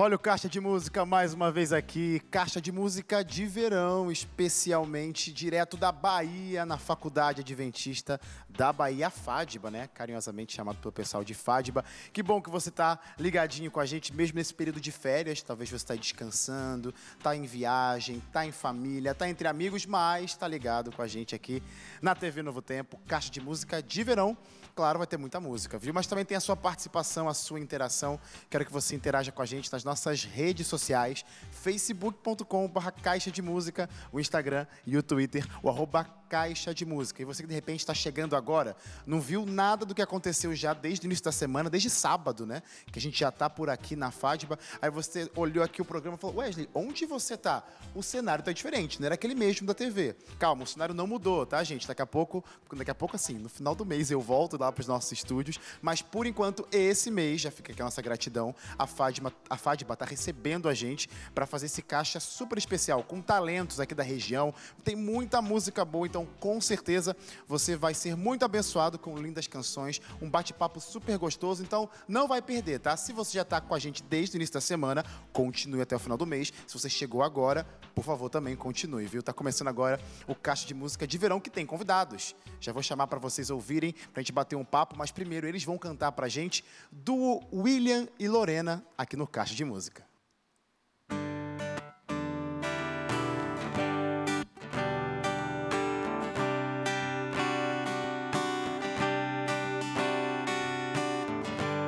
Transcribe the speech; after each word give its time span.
Olha 0.00 0.14
o 0.14 0.18
Caixa 0.18 0.48
de 0.48 0.60
Música 0.60 1.04
mais 1.04 1.34
uma 1.34 1.50
vez 1.50 1.72
aqui. 1.72 2.20
Caixa 2.30 2.60
de 2.60 2.70
Música 2.70 3.24
de 3.24 3.44
verão, 3.46 4.12
especialmente 4.12 5.32
direto 5.32 5.76
da 5.76 5.90
Bahia, 5.90 6.64
na 6.64 6.78
Faculdade 6.78 7.40
Adventista 7.40 8.20
da 8.48 8.72
Bahia, 8.72 9.10
FADBA, 9.10 9.72
né? 9.72 9.88
Carinhosamente 9.92 10.54
chamado 10.54 10.78
pelo 10.78 10.92
pessoal 10.92 11.24
de 11.24 11.34
FADBA. 11.34 11.84
Que 12.12 12.22
bom 12.22 12.40
que 12.40 12.48
você 12.48 12.70
tá 12.70 12.96
ligadinho 13.18 13.72
com 13.72 13.80
a 13.80 13.86
gente, 13.86 14.14
mesmo 14.14 14.36
nesse 14.36 14.54
período 14.54 14.80
de 14.80 14.92
férias. 14.92 15.42
Talvez 15.42 15.68
você 15.68 15.74
está 15.74 15.96
descansando, 15.96 16.94
tá 17.20 17.34
em 17.34 17.42
viagem, 17.42 18.22
tá 18.32 18.46
em 18.46 18.52
família, 18.52 19.16
tá 19.16 19.28
entre 19.28 19.48
amigos, 19.48 19.84
mas 19.84 20.36
tá 20.36 20.46
ligado 20.46 20.92
com 20.92 21.02
a 21.02 21.08
gente 21.08 21.34
aqui 21.34 21.60
na 22.00 22.14
TV 22.14 22.40
Novo 22.40 22.62
Tempo. 22.62 23.00
Caixa 23.08 23.32
de 23.32 23.40
Música 23.40 23.82
de 23.82 24.04
verão. 24.04 24.38
Claro, 24.78 24.96
vai 24.96 25.08
ter 25.08 25.16
muita 25.16 25.40
música, 25.40 25.76
viu? 25.76 25.92
Mas 25.92 26.06
também 26.06 26.24
tem 26.24 26.36
a 26.36 26.40
sua 26.40 26.54
participação, 26.54 27.28
a 27.28 27.34
sua 27.34 27.58
interação. 27.58 28.16
Quero 28.48 28.64
que 28.64 28.72
você 28.72 28.94
interaja 28.94 29.32
com 29.32 29.42
a 29.42 29.44
gente 29.44 29.72
nas 29.72 29.82
nossas 29.82 30.22
redes 30.22 30.68
sociais, 30.68 31.24
facebook.com.br 31.50 32.90
caixa 33.02 33.28
de 33.28 33.42
música, 33.42 33.90
o 34.12 34.20
Instagram 34.20 34.68
e 34.86 34.96
o 34.96 35.02
Twitter, 35.02 35.44
o 35.64 35.68
arroba 35.68 36.04
caixa 36.28 36.74
de 36.74 36.84
música. 36.84 37.22
E 37.22 37.24
você 37.24 37.42
que 37.42 37.48
de 37.48 37.54
repente 37.54 37.80
está 37.80 37.94
chegando 37.94 38.36
agora, 38.36 38.76
não 39.06 39.20
viu 39.20 39.46
nada 39.46 39.84
do 39.84 39.94
que 39.94 40.02
aconteceu 40.02 40.54
já 40.54 40.74
desde 40.74 41.06
o 41.06 41.08
início 41.08 41.24
da 41.24 41.32
semana, 41.32 41.70
desde 41.70 41.88
sábado, 41.90 42.46
né? 42.46 42.62
Que 42.92 42.98
a 42.98 43.02
gente 43.02 43.18
já 43.18 43.30
está 43.30 43.48
por 43.48 43.70
aqui 43.70 43.96
na 43.96 44.10
FADBA. 44.10 44.58
Aí 44.80 44.90
você 44.90 45.30
olhou 45.34 45.64
aqui 45.64 45.80
o 45.80 45.84
programa 45.84 46.16
e 46.16 46.20
falou: 46.20 46.36
Wesley, 46.36 46.68
onde 46.74 47.06
você 47.06 47.34
está? 47.34 47.64
O 47.94 48.02
cenário 48.02 48.42
está 48.42 48.52
diferente, 48.52 49.00
não 49.00 49.06
era 49.06 49.14
aquele 49.14 49.34
mesmo 49.34 49.66
da 49.66 49.74
TV. 49.74 50.14
Calma, 50.38 50.64
o 50.64 50.66
cenário 50.66 50.94
não 50.94 51.06
mudou, 51.06 51.46
tá, 51.46 51.64
gente? 51.64 51.88
Daqui 51.88 52.02
a 52.02 52.06
pouco, 52.06 52.44
daqui 52.76 52.90
a 52.90 52.94
pouco 52.94 53.16
assim, 53.16 53.38
no 53.38 53.48
final 53.48 53.74
do 53.74 53.84
mês 53.84 54.10
eu 54.10 54.20
volto 54.20 54.58
lá 54.60 54.67
para 54.72 54.80
os 54.80 54.88
nossos 54.88 55.12
estúdios, 55.12 55.58
mas 55.80 56.02
por 56.02 56.26
enquanto, 56.26 56.66
esse 56.72 57.10
mês, 57.10 57.40
já 57.40 57.50
fica 57.50 57.72
aqui 57.72 57.82
a 57.82 57.84
nossa 57.84 58.02
gratidão, 58.02 58.54
a 58.78 58.86
FADBA 58.86 59.32
a 59.48 59.56
FADBA 59.56 59.94
está 59.94 60.04
recebendo 60.04 60.68
a 60.68 60.74
gente 60.74 61.08
para 61.34 61.46
fazer 61.46 61.66
esse 61.66 61.82
caixa 61.82 62.20
super 62.20 62.58
especial, 62.58 63.02
com 63.02 63.20
talentos 63.20 63.80
aqui 63.80 63.94
da 63.94 64.02
região. 64.02 64.52
Tem 64.84 64.94
muita 64.94 65.40
música 65.40 65.84
boa, 65.84 66.06
então 66.06 66.26
com 66.38 66.60
certeza 66.60 67.16
você 67.46 67.76
vai 67.76 67.94
ser 67.94 68.16
muito 68.16 68.44
abençoado 68.44 68.98
com 68.98 69.16
lindas 69.16 69.46
canções, 69.46 70.00
um 70.20 70.28
bate-papo 70.28 70.80
super 70.80 71.16
gostoso. 71.18 71.62
Então 71.62 71.88
não 72.06 72.28
vai 72.28 72.42
perder, 72.42 72.80
tá? 72.80 72.96
Se 72.96 73.12
você 73.12 73.34
já 73.34 73.42
está 73.42 73.60
com 73.60 73.74
a 73.74 73.78
gente 73.78 74.02
desde 74.02 74.36
o 74.36 74.38
início 74.38 74.54
da 74.54 74.60
semana, 74.60 75.04
continue 75.32 75.80
até 75.80 75.96
o 75.96 75.98
final 75.98 76.18
do 76.18 76.26
mês. 76.26 76.52
Se 76.66 76.78
você 76.78 76.88
chegou 76.88 77.22
agora, 77.22 77.64
por 77.94 78.04
favor, 78.04 78.28
também 78.28 78.54
continue, 78.56 79.06
viu? 79.06 79.22
Tá 79.22 79.32
começando 79.32 79.68
agora 79.68 80.00
o 80.26 80.34
caixa 80.34 80.66
de 80.66 80.74
música 80.74 81.06
de 81.06 81.18
verão 81.18 81.40
que 81.40 81.50
tem 81.50 81.64
convidados. 81.64 82.34
Já 82.60 82.72
vou 82.72 82.82
chamar 82.82 83.06
para 83.06 83.18
vocês 83.18 83.50
ouvirem, 83.50 83.92
para 83.92 84.20
a 84.20 84.20
gente 84.20 84.32
bater 84.32 84.56
um 84.58 84.64
papo, 84.64 84.96
mas 84.96 85.10
primeiro 85.10 85.46
eles 85.46 85.64
vão 85.64 85.78
cantar 85.78 86.12
para 86.12 86.26
a 86.26 86.28
gente 86.28 86.64
do 86.90 87.40
William 87.52 88.08
e 88.18 88.28
Lorena 88.28 88.84
aqui 88.96 89.16
no 89.16 89.26
Caixa 89.26 89.54
de 89.54 89.64
Música. 89.64 90.06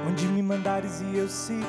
Onde 0.08 0.26
me 0.26 0.42
mandares 0.42 1.00
e 1.00 1.16
eu 1.16 1.28
sigo, 1.28 1.64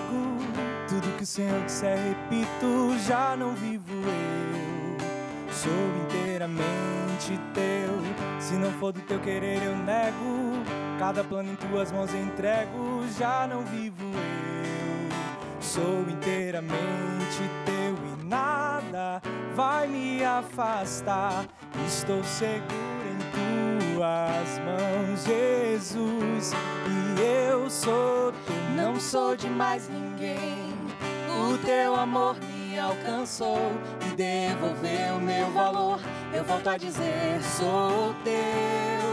tudo 0.90 1.18
que 1.18 1.24
o 1.24 1.28
Senhor 1.28 1.64
disser 1.66 1.98
repito, 1.98 2.98
já 3.08 3.36
não 3.36 3.54
vivo 3.54 3.94
eu, 3.94 5.54
sou 5.54 5.72
inteiramente 6.06 7.40
teu. 7.54 8.42
Se 8.42 8.54
não 8.56 8.72
for 8.74 8.92
do 8.92 9.00
teu 9.02 9.20
querer 9.20 9.62
eu 9.64 9.78
nego, 9.78 10.64
cada 11.02 11.24
plano 11.24 11.52
em 11.52 11.56
tuas 11.56 11.92
mãos 11.92 12.14
entrego, 12.14 13.04
já 13.18 13.48
não 13.48 13.64
vivo 13.64 14.06
eu, 14.06 15.60
sou 15.60 16.08
inteiramente 16.08 17.42
teu 17.66 17.96
e 17.96 18.24
nada 18.24 19.20
vai 19.56 19.88
me 19.88 20.24
afastar. 20.24 21.48
Estou 21.88 22.24
seguro 22.24 22.62
em 23.10 23.96
tuas 23.96 24.60
mãos, 24.60 25.26
Jesus, 25.26 26.54
e 26.86 27.50
eu 27.50 27.68
sou 27.68 28.32
teu. 28.46 28.56
Não 28.76 29.00
sou 29.00 29.36
de 29.36 29.50
mais 29.50 29.90
ninguém. 29.90 30.72
O 31.30 31.58
teu 31.66 31.96
amor 31.96 32.36
me 32.42 32.78
alcançou 32.78 33.72
e 34.06 34.16
devolveu 34.16 35.20
meu 35.20 35.50
valor. 35.50 36.00
Eu 36.32 36.44
volto 36.44 36.70
a 36.70 36.78
dizer: 36.78 37.42
sou 37.42 38.14
teu. 38.24 39.11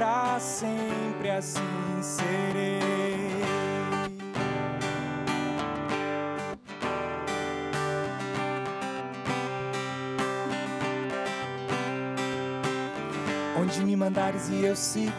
Pra 0.00 0.40
sempre 0.40 1.28
assim 1.28 1.60
serei. 2.00 2.80
Onde 13.60 13.84
me 13.84 13.94
mandares 13.94 14.48
e 14.48 14.64
eu 14.64 14.74
sigo, 14.74 15.12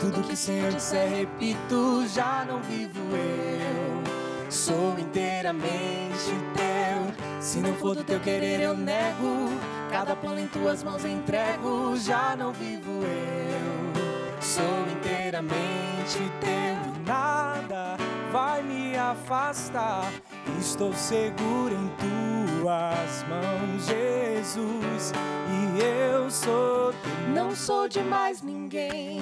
tudo 0.00 0.24
que 0.24 0.34
o 0.34 0.36
Senhor 0.36 0.72
disser 0.72 1.08
repito, 1.08 2.04
já 2.12 2.44
não 2.44 2.60
vivo 2.60 2.98
eu, 3.14 4.50
sou 4.50 4.98
inteiramente 4.98 6.32
teu. 6.56 7.40
Se 7.40 7.60
não 7.60 7.72
for 7.74 7.94
do 7.94 8.02
teu 8.02 8.18
querer 8.18 8.62
eu 8.62 8.76
nego, 8.76 9.48
cada 9.92 10.16
plano 10.16 10.40
em 10.40 10.46
tuas 10.46 10.82
mãos 10.82 11.04
entrego, 11.04 11.94
já 11.96 12.34
não 12.34 12.50
vivo 12.50 12.90
eu, 12.90 14.40
sou 14.40 14.64
inteiramente 14.90 16.18
teu 16.40 16.94
e 16.96 17.06
nada 17.06 17.98
vai 18.32 18.62
me 18.62 18.96
afastar. 18.96 20.10
Estou 20.58 20.94
seguro 20.94 21.74
em 21.74 21.90
tuas 21.98 23.24
mãos, 23.28 23.86
Jesus, 23.86 25.12
e 25.48 25.82
eu 25.82 26.30
sou 26.30 26.94
teu. 26.94 27.12
Não 27.34 27.54
sou 27.54 27.86
de 27.86 28.00
mais 28.00 28.40
ninguém. 28.40 29.20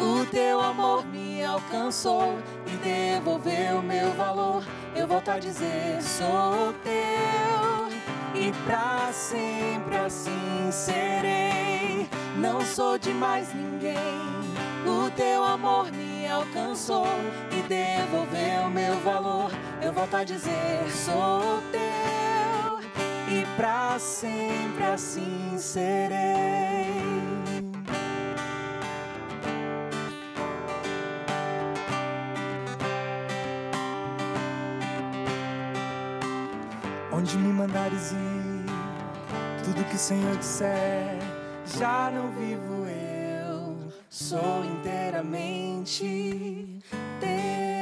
O 0.00 0.24
teu 0.30 0.60
amor 0.62 1.04
me 1.06 1.44
alcançou 1.44 2.38
e 2.66 2.76
devolveu 2.78 3.82
meu 3.82 4.12
valor. 4.12 4.64
Eu 4.94 5.06
volto 5.06 5.30
a 5.30 5.38
dizer: 5.38 6.02
sou 6.02 6.72
teu. 6.82 7.65
E 8.38 8.52
pra 8.66 9.10
sempre 9.12 9.96
assim 9.96 10.70
serei. 10.70 12.06
Não 12.36 12.60
sou 12.60 12.98
de 12.98 13.10
mais 13.10 13.52
ninguém. 13.54 13.96
O 14.86 15.10
teu 15.16 15.42
amor 15.42 15.90
me 15.90 16.28
alcançou 16.28 17.08
e 17.50 17.62
devolveu 17.62 18.68
meu 18.70 19.00
valor. 19.00 19.50
Eu 19.80 19.92
volto 19.92 20.14
a 20.16 20.24
dizer: 20.24 20.86
sou 20.90 21.62
teu. 21.72 21.80
E 23.28 23.44
pra 23.56 23.98
sempre 23.98 24.84
assim 24.84 25.56
serei. 25.58 27.15
Onde 37.26 37.38
me 37.38 37.52
mandares 37.52 38.12
ir, 38.12 38.66
tudo 39.64 39.82
que 39.88 39.96
o 39.96 39.98
Senhor 39.98 40.36
disser, 40.36 41.18
já 41.76 42.08
não 42.08 42.30
vivo 42.30 42.86
eu, 42.86 43.92
sou 44.08 44.64
inteiramente 44.64 46.78
teu. 47.18 47.75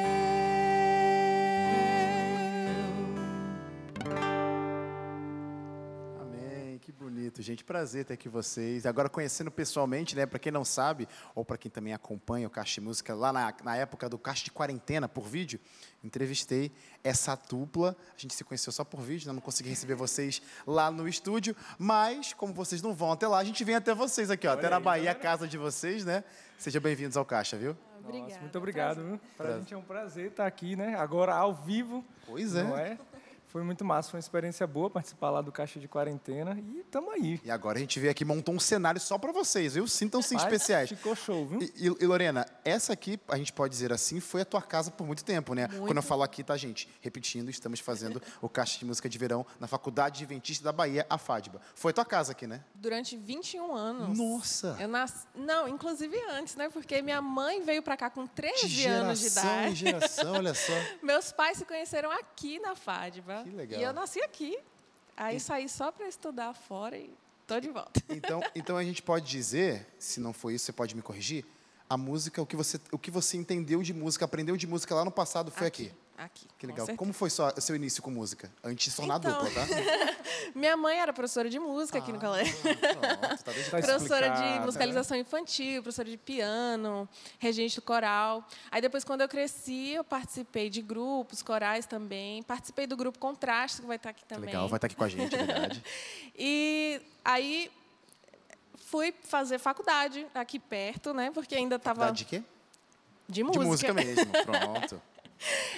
Bonito, 7.35 7.43
gente. 7.43 7.65
Prazer 7.65 8.05
ter 8.05 8.15
aqui 8.15 8.29
vocês. 8.29 8.87
Agora 8.87 9.09
conhecendo 9.09 9.51
pessoalmente, 9.51 10.15
né? 10.15 10.25
Para 10.27 10.39
quem 10.39 10.53
não 10.53 10.65
sabe, 10.65 11.09
ou 11.35 11.45
para 11.45 11.59
quem 11.59 11.71
também 11.71 11.93
acompanha 11.93 12.47
o 12.47 12.51
Caixa 12.51 12.75
de 12.75 12.81
Música, 12.83 13.15
lá 13.15 13.33
na, 13.33 13.53
na 13.65 13.77
época 13.77 14.09
do 14.09 14.19
Caixa 14.19 14.45
de 14.45 14.51
Quarentena 14.53 15.09
por 15.09 15.25
vídeo, 15.25 15.59
entrevistei 16.03 16.71
essa 17.03 17.35
dupla. 17.35 17.97
A 18.17 18.21
gente 18.21 18.35
se 18.35 18.45
conheceu 18.45 18.73
só 18.73 18.85
por 18.85 19.01
vídeo, 19.01 19.27
né? 19.27 19.33
não 19.33 19.41
consegui 19.41 19.69
receber 19.69 19.95
vocês 19.95 20.41
lá 20.67 20.91
no 20.91 21.09
estúdio, 21.09 21.57
mas 21.79 22.33
como 22.33 22.53
vocês 22.55 22.81
não 22.81 22.95
vão 22.95 23.13
até 23.13 23.27
lá, 23.27 23.39
a 23.39 23.45
gente 23.45 23.65
vem 23.65 23.75
até 23.75 23.95
vocês 23.95 24.31
aqui, 24.31 24.47
ó, 24.47 24.53
até 24.53 24.69
na 24.71 24.79
Bahia, 24.79 25.11
a 25.11 25.15
casa 25.15 25.49
de 25.49 25.59
vocês, 25.59 26.05
né? 26.05 26.23
Sejam 26.57 26.81
bem-vindos 26.81 27.17
ao 27.17 27.25
Caixa, 27.25 27.57
viu? 27.57 27.77
Obrigada. 28.01 28.29
Nossa, 28.29 28.41
muito 28.41 28.59
obrigado. 28.59 29.03
viu? 29.03 29.19
Pra 29.37 29.47
Prazer. 29.47 29.61
gente 29.61 29.75
é 29.75 29.77
um 29.77 29.83
prazer 29.83 30.27
estar 30.31 30.47
aqui, 30.47 30.77
né? 30.77 30.95
Agora 30.95 31.35
ao 31.35 31.55
vivo. 31.55 32.05
Pois 32.27 32.55
é. 32.55 32.63
Não 32.63 32.79
é? 32.79 32.99
Foi 33.55 33.63
muito 33.63 33.85
massa, 33.85 34.11
foi 34.11 34.19
uma 34.19 34.21
experiência 34.21 34.67
boa 34.67 34.91
participar 34.91 35.31
lá 35.31 35.41
do 35.41 35.53
Caixa 35.53 35.79
de 35.79 35.87
Quarentena 35.87 36.59
e 36.59 36.83
tamo 36.91 37.13
aí. 37.13 37.41
E 37.45 37.53
agora 37.53 37.79
a 37.79 37.81
gente 37.81 38.01
veio 38.01 38.11
aqui 38.11 38.25
montou 38.25 38.53
um 38.53 38.59
cenário 38.59 39.01
só 39.01 39.17
para 39.17 39.31
vocês, 39.31 39.75
viu? 39.75 39.87
Sintam-se 39.87 40.35
especiais. 40.35 40.89
Ficou 40.89 41.15
show, 41.15 41.47
viu? 41.47 41.63
E, 41.63 41.67
e- 41.87 41.97
e, 42.03 42.05
Lorena, 42.05 42.45
essa 42.65 42.93
aqui, 42.93 43.17
a 43.29 43.37
gente 43.37 43.53
pode 43.53 43.71
dizer 43.71 43.93
assim, 43.93 44.19
foi 44.19 44.41
a 44.41 44.45
tua 44.45 44.61
casa 44.61 44.91
por 44.91 45.07
muito 45.07 45.25
tempo, 45.25 45.55
né? 45.55 45.69
Quando 45.69 45.97
eu 45.99 46.03
falo 46.03 46.25
aqui, 46.25 46.43
tá, 46.43 46.57
gente? 46.57 46.89
Repetindo, 47.01 47.49
estamos 47.49 47.79
fazendo 47.79 48.21
o 48.43 48.49
Caixa 48.49 48.77
de 48.77 48.85
Música 48.85 49.09
de 49.09 49.17
Verão 49.17 49.47
na 49.61 49.69
Faculdade 49.69 50.25
Adventista 50.25 50.65
da 50.65 50.73
Bahia, 50.73 51.07
a 51.09 51.17
FADBA. 51.17 51.61
Foi 51.77 51.93
tua 51.93 52.05
casa 52.05 52.33
aqui, 52.33 52.49
né? 52.49 52.61
Durante 52.75 53.17
21 53.17 53.73
anos. 53.73 54.19
Nossa! 54.19 54.77
Eu 54.81 54.89
nasci... 54.89 55.29
Não, 55.33 55.69
inclusive 55.69 56.21
antes, 56.33 56.57
né? 56.57 56.69
Porque 56.71 57.01
minha 57.03 57.23
mãe 57.23 57.63
veio 57.63 57.85
pra 57.85 57.97
cá 57.97 58.11
com 58.11 58.27
13 58.27 58.67
De 58.67 58.85
anos 58.89 59.21
de 59.21 59.29
geração 59.29 59.61
idade. 59.61 59.75
geração, 59.77 60.33
olha 60.33 60.55
só. 60.55 60.73
Meus 61.01 61.31
pais 61.31 61.59
se 61.59 61.65
conheceram 61.65 62.11
aqui 62.11 62.59
na 62.59 62.75
FADBA. 62.75 63.44
Que 63.45 63.51
legal. 63.51 63.81
E 63.81 63.83
eu 63.83 63.93
nasci 63.93 64.21
aqui. 64.21 64.59
Aí 65.17 65.39
saí 65.39 65.69
só 65.69 65.93
para 65.93 66.09
estudar 66.09 66.55
fora 66.55 66.99
e 66.99 67.11
tô 67.47 67.61
de 67.61 67.71
volta. 67.71 68.03
Então, 68.09 68.41
então 68.55 68.77
a 68.77 68.83
gente 68.83 69.03
pode 69.03 69.27
dizer, 69.27 69.87
se 69.99 70.19
não 70.19 70.33
foi 70.33 70.55
isso, 70.55 70.65
você 70.65 70.73
pode 70.73 70.97
me 70.97 71.03
corrigir, 71.03 71.45
a 71.89 71.97
música, 71.97 72.41
o 72.41 72.47
que 72.47 72.57
você, 72.57 72.81
o 72.91 72.99
que 72.99 73.11
você 73.11 73.37
entendeu 73.37 73.83
de 73.83 73.93
música, 73.93 74.25
aprendeu 74.25 74.57
de 74.57 74.67
música 74.67 74.95
lá 74.95 75.05
no 75.05 75.11
passado 75.11 75.51
foi 75.51 75.67
aqui. 75.67 75.87
Aqui. 75.87 76.04
Que 76.33 76.47
com 76.61 76.67
legal. 76.69 76.87
certeza. 76.87 76.97
Como 76.97 77.13
foi 77.13 77.29
só 77.29 77.53
o 77.57 77.61
seu 77.61 77.75
início 77.75 78.03
com 78.03 78.11
música? 78.11 78.51
Antes 78.63 78.95
tornar 78.95 79.19
Então. 79.19 79.33
dupla, 79.33 79.51
tá? 79.51 79.67
Minha 80.55 80.77
mãe 80.77 80.99
era 80.99 81.13
professora 81.13 81.51
de 81.51 81.59
música 81.59 81.99
aqui 81.99 82.13
no 82.13 82.21
colégio. 82.21 82.57
Pronto, 82.57 83.43
tá 83.43 83.53
Tá 83.71 83.79
professora 83.81 84.29
de 84.29 84.35
explicado, 84.37 84.67
musicalização 84.67 85.17
infantil, 85.17 85.83
professora 85.83 86.09
de 86.09 86.17
piano, 86.17 87.09
regente 87.39 87.77
do 87.77 87.83
coral. 87.83 88.47
Aí 88.71 88.81
depois, 88.81 89.03
quando 89.05 89.23
eu 89.23 89.29
cresci, 89.29 89.91
eu 89.91 90.05
participei 90.05 90.71
de 90.71 90.81
grupos, 90.83 91.43
corais 91.43 91.85
também. 91.87 92.43
Participei 92.45 92.87
do 92.87 92.97
grupo 92.97 93.19
Contraste, 93.19 93.81
que 93.81 93.87
vai 93.87 93.97
estar 93.97 94.11
aqui 94.11 94.25
também. 94.25 94.47
Legal, 94.47 94.69
vai 94.69 94.77
estar 94.79 94.87
aqui 94.87 94.97
com 94.97 95.05
a 95.05 95.09
gente, 95.09 95.35
é 95.35 95.45
verdade. 95.45 95.83
E 96.37 97.01
aí 97.25 97.71
fui 98.77 99.15
fazer 99.25 99.59
faculdade 99.59 100.27
aqui 100.35 100.59
perto, 100.59 101.13
né? 101.15 101.31
Porque 101.33 101.55
ainda 101.55 101.77
estava 101.77 102.01
Faculdade 102.01 102.19
de 102.19 102.25
quê? 102.25 102.43
de 103.29 103.43
música. 103.43 103.61
De 103.61 103.67
música 103.67 103.95
mesmo, 103.95 104.27
pronto. 104.45 105.03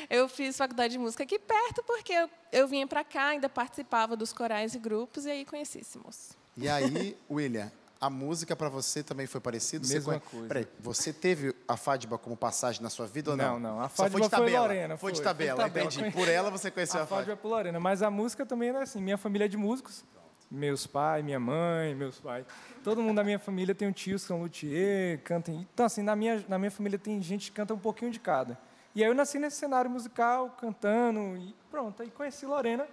Eu 0.08 0.28
fiz 0.28 0.56
faculdade 0.56 0.92
de 0.92 0.98
música 0.98 1.22
aqui 1.24 1.38
perto 1.38 1.82
porque 1.84 2.12
eu, 2.12 2.30
eu 2.52 2.68
vinha 2.68 2.86
para 2.86 3.02
cá, 3.02 3.28
ainda 3.28 3.48
participava 3.48 4.16
dos 4.16 4.32
corais 4.32 4.74
e 4.74 4.78
grupos 4.78 5.26
e 5.26 5.30
aí 5.30 5.44
conhecíssimos. 5.44 6.30
E 6.56 6.68
aí, 6.68 7.16
William, 7.30 7.70
a 8.00 8.08
música 8.08 8.54
pra 8.54 8.68
você 8.68 9.02
também 9.02 9.26
foi 9.26 9.40
parecido? 9.40 9.86
Mesma 9.88 10.14
você 10.14 10.20
coisa. 10.20 10.46
Peraí, 10.48 10.68
você 10.78 11.12
teve 11.12 11.54
a 11.66 11.76
Fádiba 11.76 12.16
como 12.18 12.36
passagem 12.36 12.82
na 12.82 12.90
sua 12.90 13.06
vida 13.06 13.32
ou 13.32 13.36
não? 13.36 13.58
Não, 13.58 13.74
não, 13.76 13.80
a 13.80 13.88
Só 13.88 14.08
foi 14.08 14.20
de 14.22 14.28
Fádiba 14.28 14.36
foi 14.36 14.46
tabela. 14.46 14.60
Lorena, 14.66 14.96
Foi 14.96 15.12
de 15.12 15.18
foi, 15.18 15.24
tabela, 15.24 15.56
foi 15.56 15.64
de 15.64 15.70
tabela. 15.70 15.90
entendi. 15.92 16.10
Por 16.16 16.28
ela 16.28 16.50
você 16.50 16.70
conheceu 16.70 17.00
a, 17.00 17.02
A 17.02 17.06
Fádiba. 17.06 17.32
é 17.32 17.36
por 17.36 17.48
Lorena, 17.48 17.80
mas 17.80 18.02
a 18.02 18.10
música 18.10 18.46
também 18.46 18.68
era 18.68 18.82
assim, 18.82 19.00
minha 19.02 19.18
família 19.18 19.46
é 19.46 19.48
de 19.48 19.56
músicos, 19.56 20.04
meus 20.50 20.86
pais, 20.86 21.24
minha 21.24 21.40
mãe, 21.40 21.94
meus 21.94 22.20
pais, 22.20 22.46
todo 22.84 23.02
mundo 23.02 23.16
da 23.16 23.24
minha 23.24 23.38
família 23.38 23.74
tem 23.74 23.88
um 23.88 23.92
tio 23.92 24.14
que 24.16 24.24
são 24.24 24.40
luthier, 24.40 25.20
canta, 25.24 25.50
então 25.50 25.84
assim, 25.86 26.02
na 26.02 26.14
minha, 26.14 26.44
na 26.48 26.58
minha 26.58 26.70
família 26.70 26.98
tem 26.98 27.20
gente 27.20 27.50
que 27.50 27.56
canta 27.56 27.74
um 27.74 27.78
pouquinho 27.78 28.10
de 28.12 28.20
cada. 28.20 28.56
E 28.96 29.04
aí 29.04 29.10
eu 29.10 29.14
nasci 29.14 29.38
nesse 29.38 29.58
cenário 29.58 29.90
musical, 29.90 30.56
cantando, 30.58 31.36
e 31.36 31.54
pronto, 31.70 32.02
aí 32.02 32.10
conheci 32.10 32.46
Lorena, 32.46 32.88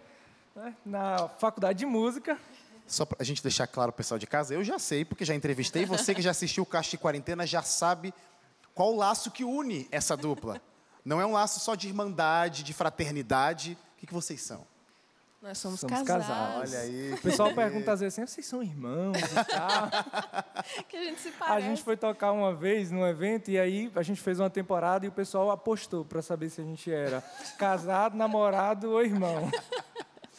né, 0.53 0.75
na 0.85 1.29
faculdade 1.29 1.79
de 1.79 1.85
música, 1.85 2.37
Só 2.85 3.05
pra 3.05 3.23
gente 3.23 3.41
deixar 3.41 3.67
claro 3.67 3.93
pro 3.93 3.99
pessoal 3.99 4.19
de 4.19 4.27
casa, 4.27 4.53
eu 4.53 4.65
já 4.65 4.77
sei, 4.77 5.05
porque 5.05 5.23
já 5.23 5.33
entrevistei. 5.33 5.85
Você 5.85 6.13
que 6.13 6.21
já 6.21 6.31
assistiu 6.31 6.63
o 6.63 6.65
Caixa 6.65 6.91
de 6.91 6.97
Quarentena 6.97 7.47
já 7.47 7.63
sabe 7.63 8.13
qual 8.75 8.93
o 8.93 8.97
laço 8.97 9.31
que 9.31 9.45
une 9.45 9.87
essa 9.91 10.17
dupla. 10.17 10.61
Não 11.05 11.21
é 11.21 11.25
um 11.25 11.31
laço 11.31 11.61
só 11.61 11.73
de 11.73 11.87
irmandade, 11.87 12.63
de 12.63 12.73
fraternidade. 12.73 13.77
O 13.95 13.99
que, 14.01 14.07
que 14.07 14.13
vocês 14.13 14.41
são? 14.41 14.67
Nós 15.43 15.57
somos, 15.57 15.81
Somos 15.81 15.99
casados. 16.03 16.25
casados. 16.25 16.71
Olha 16.73 16.79
aí. 16.83 17.13
o 17.13 17.17
pessoal 17.21 17.53
pergunta 17.53 17.91
às 17.91 17.99
vezes 17.99 18.17
assim, 18.17 18.25
vocês 18.25 18.47
são 18.47 18.63
irmãos 18.63 19.17
e 19.17 19.43
tal. 19.45 19.89
Que 20.87 20.95
a 20.95 21.03
gente 21.03 21.19
se 21.19 21.27
A 21.27 21.31
parece. 21.33 21.67
gente 21.67 21.83
foi 21.83 21.97
tocar 21.97 22.31
uma 22.31 22.53
vez 22.55 22.89
num 22.89 23.05
evento 23.05 23.51
e 23.51 23.59
aí 23.59 23.91
a 23.93 24.01
gente 24.01 24.21
fez 24.21 24.39
uma 24.39 24.49
temporada 24.49 25.05
e 25.05 25.09
o 25.09 25.11
pessoal 25.11 25.51
apostou 25.51 26.05
para 26.05 26.21
saber 26.21 26.49
se 26.49 26.61
a 26.61 26.63
gente 26.63 26.89
era 26.89 27.21
casado, 27.59 28.15
namorado 28.15 28.89
ou 28.91 29.03
irmão. 29.03 29.51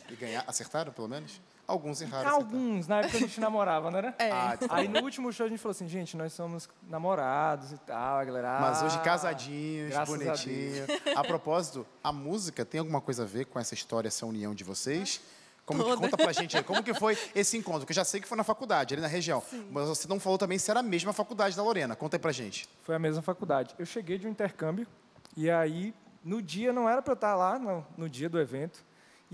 E 0.08 0.16
ganhar, 0.16 0.42
acertaram, 0.46 0.90
pelo 0.92 1.06
menos? 1.08 1.38
Alguns 1.66 2.00
erraram. 2.02 2.28
acertaram. 2.28 2.36
Alguns, 2.44 2.86
na 2.86 3.00
época 3.00 3.16
a 3.16 3.20
gente 3.20 3.40
namorava, 3.40 3.90
não 3.90 3.98
era? 3.98 4.14
É. 4.18 4.30
Ah, 4.30 4.56
tá 4.58 4.66
Aí 4.70 4.86
no 4.86 5.00
último 5.00 5.32
show 5.32 5.46
a 5.46 5.48
gente 5.48 5.58
falou 5.58 5.70
assim, 5.72 5.88
gente, 5.88 6.16
nós 6.16 6.32
somos 6.32 6.68
namorados 6.88 7.72
e 7.72 7.78
tal, 7.78 8.18
a 8.18 8.24
galera. 8.24 8.58
Mas 8.60 8.82
hoje 8.82 8.96
"Ah, 8.98 9.02
casadinhos, 9.02 9.90
graças 9.90 10.14
a 10.14 10.16
bonitinho. 10.18 10.84
A, 11.16 11.24
propósito, 11.24 11.86
a 12.02 12.12
música 12.12 12.64
tem 12.64 12.78
alguma 12.80 13.00
coisa 13.00 13.22
a 13.22 13.26
ver 13.26 13.46
com 13.46 13.58
essa 13.58 13.72
história, 13.74 14.08
essa 14.08 14.26
união 14.26 14.54
de 14.54 14.62
vocês? 14.64 15.20
Como 15.64 15.82
que 15.82 15.96
conta 15.96 16.16
pra 16.18 16.32
gente 16.32 16.54
aí, 16.58 16.62
como 16.62 16.82
que 16.82 16.92
foi 16.92 17.16
esse 17.34 17.56
encontro? 17.56 17.80
Porque 17.80 17.92
eu 17.92 17.96
já 17.96 18.04
sei 18.04 18.20
que 18.20 18.28
foi 18.28 18.36
na 18.36 18.44
faculdade, 18.44 18.92
ali 18.92 19.00
na 19.00 19.08
região. 19.08 19.42
Mas 19.70 19.88
você 19.88 20.06
não 20.06 20.20
falou 20.20 20.36
também 20.36 20.58
se 20.58 20.70
era 20.70 20.80
a 20.80 20.82
mesma 20.82 21.12
faculdade 21.14 21.56
da 21.56 21.62
Lorena. 21.62 21.96
Conta 21.96 22.16
aí 22.16 22.20
pra 22.20 22.32
gente. 22.32 22.68
Foi 22.82 22.94
a 22.94 22.98
mesma 22.98 23.22
faculdade. 23.22 23.74
Eu 23.78 23.86
cheguei 23.86 24.18
de 24.18 24.26
um 24.26 24.30
intercâmbio 24.30 24.86
e 25.34 25.50
aí 25.50 25.94
no 26.22 26.42
dia 26.42 26.70
não 26.72 26.86
era 26.86 27.00
para 27.00 27.12
eu 27.12 27.14
estar 27.14 27.34
lá, 27.34 27.58
no, 27.58 27.86
no 27.96 28.08
dia 28.10 28.28
do 28.28 28.38
evento. 28.38 28.84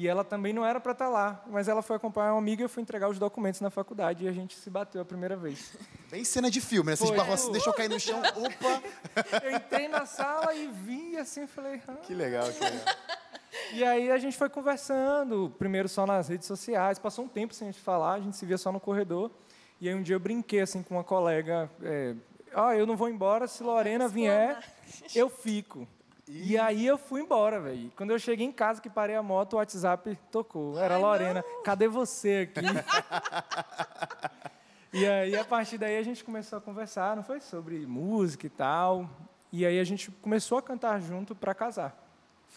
E 0.00 0.08
ela 0.08 0.25
também 0.25 0.55
não 0.55 0.64
era 0.64 0.81
para 0.81 0.93
estar 0.93 1.11
lá, 1.11 1.44
mas 1.47 1.69
ela 1.69 1.82
foi 1.82 1.94
acompanhar 1.94 2.32
uma 2.32 2.38
amiga 2.38 2.62
e 2.62 2.64
eu 2.64 2.70
fui 2.70 2.82
entregar 2.82 3.06
os 3.11 3.19
documentos 3.19 3.61
na 3.61 3.69
faculdade 3.69 4.25
e 4.25 4.29
a 4.29 4.32
gente 4.32 4.56
se 4.56 4.70
bateu 4.70 5.02
a 5.02 5.05
primeira 5.05 5.37
vez. 5.37 5.76
Bem 6.11 6.25
cena 6.25 6.50
de 6.50 6.58
filme, 6.58 6.88
né? 6.88 6.97
Você 6.97 7.05
esbarrou 7.05 7.35
assim, 7.35 7.52
deixou 7.52 7.70
cair 7.75 7.91
no 7.91 8.00
chão. 8.00 8.19
Opa! 8.19 8.82
Eu 9.44 9.56
entrei 9.56 9.88
na 9.88 10.06
sala 10.06 10.55
e 10.55 10.69
vi 10.69 11.19
assim, 11.19 11.47
falei, 11.47 11.82
ah. 11.87 11.97
Que 11.97 12.14
legal, 12.14 12.50
que 12.50 12.64
legal. 12.64 12.97
E 13.75 13.85
aí 13.85 14.11
a 14.11 14.17
gente 14.17 14.38
foi 14.38 14.49
conversando, 14.49 15.55
primeiro 15.58 15.87
só 15.87 16.06
nas 16.06 16.29
redes 16.29 16.46
sociais, 16.46 16.99
passou 16.99 17.26
um 17.26 17.29
tempo 17.29 17.53
sem 17.53 17.69
a 17.69 17.70
gente 17.70 17.82
falar, 17.82 18.14
a 18.14 18.20
gente 18.20 18.38
se 18.38 18.46
via 18.46 18.56
só 18.56 18.73
no 18.73 18.81
corredor. 18.81 19.31
E 19.82 19.87
aí 19.87 19.94
um 19.94 20.00
dia 20.03 20.17
eu 20.17 20.20
brinquei 20.20 20.62
assim 20.62 20.82
com 20.82 20.94
uma 20.94 21.05
colega, 21.05 21.70
é, 21.82 22.14
ah, 22.55 22.75
eu 22.75 22.87
não 22.87 22.96
vou 22.96 23.11
embora, 23.11 23.46
se 23.46 23.62
Lorena 23.62 24.08
vier, 24.08 24.64
eu 25.14 25.29
fico. 25.29 25.87
E 26.32 26.56
aí 26.56 26.87
eu 26.87 26.97
fui 26.97 27.21
embora, 27.21 27.61
velho. 27.61 27.91
Quando 27.97 28.11
eu 28.11 28.19
cheguei 28.19 28.47
em 28.47 28.53
casa, 28.53 28.81
que 28.81 28.88
parei 28.88 29.17
a 29.17 29.23
moto, 29.23 29.55
o 29.55 29.56
WhatsApp 29.56 30.17
tocou. 30.31 30.79
Era 30.79 30.97
Lorena, 30.97 31.44
cadê 31.65 31.88
você 31.88 32.49
aqui? 32.49 32.67
e 34.94 35.05
aí, 35.05 35.37
a 35.37 35.44
partir 35.44 35.77
daí, 35.77 35.99
a 35.99 36.03
gente 36.03 36.23
começou 36.23 36.59
a 36.59 36.61
conversar, 36.61 37.17
não 37.17 37.25
foi? 37.25 37.41
Sobre 37.41 37.85
música 37.85 38.47
e 38.47 38.50
tal. 38.50 39.11
E 39.53 39.67
aí 39.67 39.81
a 39.81 39.85
gente 39.85 40.09
começou 40.12 40.59
a 40.59 40.62
cantar 40.62 41.00
junto 41.00 41.35
para 41.35 41.53
casar. 41.53 42.10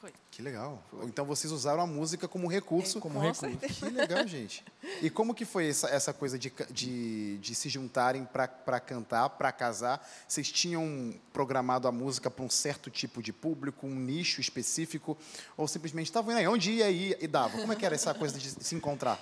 Foi. 0.04 0.12
Que 0.32 0.42
legal. 0.42 0.84
Então 1.04 1.24
vocês 1.24 1.50
usaram 1.54 1.82
a 1.82 1.88
música 1.88 2.28
como 2.28 2.46
recurso. 2.50 3.00
Como 3.00 3.20
recurso. 3.22 3.48
Que 3.58 3.86
legal, 3.90 4.28
gente. 4.28 4.62
E 5.02 5.10
como 5.10 5.34
que 5.34 5.46
foi 5.46 5.70
essa, 5.70 5.88
essa 5.88 6.12
coisa 6.12 6.38
de, 6.38 6.52
de, 6.72 7.38
de 7.38 7.56
se 7.56 7.70
juntarem 7.70 8.26
para 8.26 8.82
cantar, 8.82 9.30
para 9.30 9.50
casar? 9.54 10.06
Vocês 10.28 10.52
tinham 10.52 11.14
programado 11.32 11.88
a 11.88 11.92
música 11.94 12.30
para 12.30 12.44
um 12.44 12.50
certo 12.50 12.90
tipo 12.92 13.24
de 13.24 13.32
público, 13.32 13.88
um 13.88 13.96
nicho 13.96 14.42
específico? 14.42 15.18
Ou 15.56 15.70
simplesmente 15.70 16.08
estavam 16.08 16.32
indo 16.32 16.40
aí, 16.40 16.48
onde 16.50 16.72
ia 16.72 16.86
aí 16.88 17.16
e 17.22 17.26
dava? 17.26 17.58
Como 17.58 17.72
é 17.72 17.76
que 17.78 17.86
era 17.86 17.96
essa 17.96 18.14
coisa 18.14 18.38
de 18.38 18.50
se 18.50 18.76
encontrar? 18.76 19.18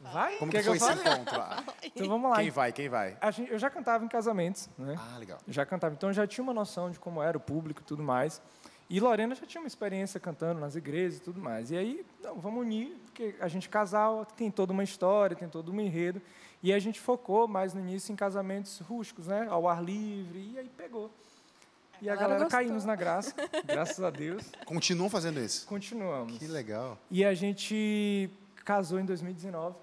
Vai? 0.00 0.36
Como 0.38 0.50
Quer 0.50 0.58
que 0.58 0.64
foi 0.64 0.78
eu 0.78 0.82
esse 0.82 0.92
encontro? 0.92 1.36
Ah, 1.40 1.62
Então 1.84 2.08
vamos 2.08 2.30
lá. 2.30 2.36
Quem 2.38 2.50
vai, 2.50 2.72
quem 2.72 2.88
vai? 2.88 3.16
A 3.20 3.30
gente- 3.30 3.50
eu 3.50 3.58
já 3.58 3.70
cantava 3.70 4.04
em 4.04 4.08
casamentos, 4.08 4.68
né? 4.78 4.96
Ah, 4.98 5.16
legal. 5.18 5.38
Já 5.48 5.64
cantava, 5.64 5.94
então 5.94 6.10
eu 6.10 6.14
já 6.14 6.26
tinha 6.26 6.42
uma 6.42 6.52
noção 6.54 6.90
de 6.90 6.98
como 6.98 7.22
era 7.22 7.36
o 7.36 7.40
público 7.40 7.80
e 7.82 7.84
tudo 7.84 8.02
mais. 8.02 8.40
E 8.88 9.00
Lorena 9.00 9.34
já 9.34 9.44
tinha 9.44 9.60
uma 9.60 9.66
experiência 9.66 10.20
cantando 10.20 10.60
nas 10.60 10.76
igrejas 10.76 11.18
e 11.18 11.22
tudo 11.22 11.40
mais. 11.40 11.70
E 11.70 11.76
aí, 11.76 12.06
não, 12.22 12.36
vamos 12.36 12.60
unir, 12.60 12.96
porque 13.04 13.34
a 13.40 13.48
gente 13.48 13.68
casal 13.68 14.24
tem 14.24 14.50
toda 14.50 14.72
uma 14.72 14.84
história, 14.84 15.36
tem 15.36 15.48
todo 15.48 15.72
um 15.72 15.80
enredo. 15.80 16.22
E 16.62 16.72
a 16.72 16.78
gente 16.78 17.00
focou 17.00 17.48
mais 17.48 17.74
no 17.74 17.80
início 17.80 18.12
em 18.12 18.16
casamentos 18.16 18.78
rústicos, 18.80 19.26
né? 19.26 19.46
Ao 19.50 19.68
ar 19.68 19.82
livre, 19.82 20.52
e 20.52 20.58
aí 20.58 20.70
pegou. 20.76 21.10
E 22.00 22.08
a 22.08 22.14
galera 22.14 22.28
galera 22.28 22.44
gostou. 22.44 22.58
caímos 22.58 22.84
na 22.84 22.94
graça, 22.94 23.34
graças 23.66 24.00
a 24.00 24.10
Deus. 24.10 24.44
Continuam 24.64 25.10
fazendo 25.10 25.40
isso? 25.40 25.66
Continuamos. 25.66 26.38
Que 26.38 26.46
legal. 26.46 26.98
E 27.10 27.24
a 27.24 27.34
gente 27.34 28.30
casou 28.64 29.00
em 29.00 29.04
2019, 29.04 29.76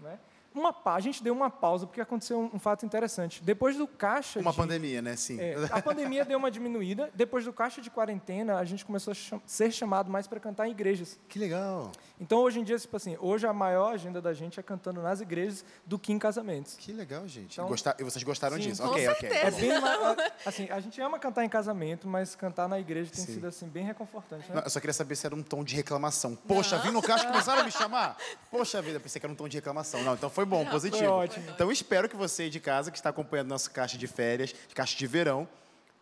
né? 0.00 0.18
Uma, 0.54 0.72
pa- 0.72 0.94
a 0.96 1.00
gente 1.00 1.22
deu 1.22 1.32
uma 1.32 1.48
pausa 1.48 1.86
porque 1.86 2.00
aconteceu 2.00 2.40
um, 2.40 2.56
um 2.56 2.58
fato 2.58 2.84
interessante. 2.84 3.40
Depois 3.42 3.76
do 3.76 3.86
caixa 3.86 4.40
Uma 4.40 4.50
de, 4.50 4.56
pandemia, 4.56 5.00
né? 5.00 5.14
Sim. 5.14 5.38
é, 5.40 5.54
a 5.70 5.80
pandemia 5.80 6.24
deu 6.24 6.36
uma 6.38 6.50
diminuída. 6.50 7.08
Depois 7.14 7.44
do 7.44 7.52
caixa 7.52 7.80
de 7.80 7.88
quarentena, 7.88 8.58
a 8.58 8.64
gente 8.64 8.84
começou 8.84 9.12
a 9.12 9.14
cham- 9.14 9.40
ser 9.46 9.70
chamado 9.70 10.10
mais 10.10 10.26
para 10.26 10.40
cantar 10.40 10.66
em 10.66 10.72
igrejas. 10.72 11.18
Que 11.28 11.38
legal. 11.38 11.92
Então, 12.20 12.40
hoje 12.40 12.58
em 12.60 12.64
dia, 12.64 12.76
tipo 12.78 12.96
assim, 12.96 13.16
hoje 13.20 13.46
a 13.46 13.52
maior 13.52 13.94
agenda 13.94 14.20
da 14.20 14.34
gente 14.34 14.58
é 14.58 14.62
cantando 14.62 15.00
nas 15.00 15.20
igrejas 15.20 15.64
do 15.86 15.98
que 15.98 16.12
em 16.12 16.18
casamentos. 16.18 16.74
Que 16.76 16.92
legal, 16.92 17.26
gente. 17.28 17.52
Então- 17.52 17.66
e, 17.66 17.68
gostar- 17.68 17.96
e 17.98 18.02
vocês 18.02 18.22
gostaram 18.24 18.56
Sim, 18.56 18.62
disso? 18.62 18.82
com 18.82 18.88
ok, 18.88 19.08
ok. 19.08 19.28
certeza. 19.30 19.46
É 19.46 19.50
bem 19.60 19.70
assim, 20.44 20.68
a 20.70 20.80
gente 20.80 21.00
ama 21.00 21.18
cantar 21.18 21.44
em 21.44 21.48
casamento, 21.48 22.08
mas 22.08 22.34
cantar 22.34 22.68
na 22.68 22.78
igreja 22.80 23.10
tem 23.10 23.24
Sim. 23.24 23.34
sido 23.34 23.46
assim 23.46 23.68
bem 23.68 23.84
reconfortante, 23.84 24.48
né? 24.48 24.56
Não, 24.56 24.62
eu 24.62 24.70
só 24.70 24.80
queria 24.80 24.92
saber 24.94 25.14
se 25.14 25.26
era 25.26 25.34
um 25.34 25.42
tom 25.42 25.62
de 25.62 25.76
reclamação. 25.76 26.34
Poxa, 26.34 26.76
vim 26.78 26.90
no 26.90 27.00
caixa 27.00 27.24
e 27.24 27.28
começaram 27.28 27.60
a 27.60 27.64
me 27.64 27.70
chamar? 27.70 28.16
Poxa 28.50 28.82
vida, 28.82 28.98
pensei 28.98 29.20
que 29.20 29.26
era 29.26 29.32
um 29.32 29.36
tom 29.36 29.46
de 29.48 29.56
reclamação. 29.56 30.02
Não, 30.02 30.14
então 30.14 30.28
foi 30.28 30.39
bom, 30.44 30.64
positivo. 30.66 30.98
foi 30.98 31.08
ótimo. 31.08 31.50
Então 31.50 31.66
eu 31.66 31.72
espero 31.72 32.08
que 32.08 32.16
você 32.16 32.48
de 32.48 32.60
casa, 32.60 32.90
que 32.90 32.98
está 32.98 33.10
acompanhando 33.10 33.48
nosso 33.48 33.70
caixa 33.70 33.96
de 33.96 34.06
férias, 34.06 34.54
de 34.68 34.74
caixa 34.74 34.96
de 34.96 35.06
verão, 35.06 35.48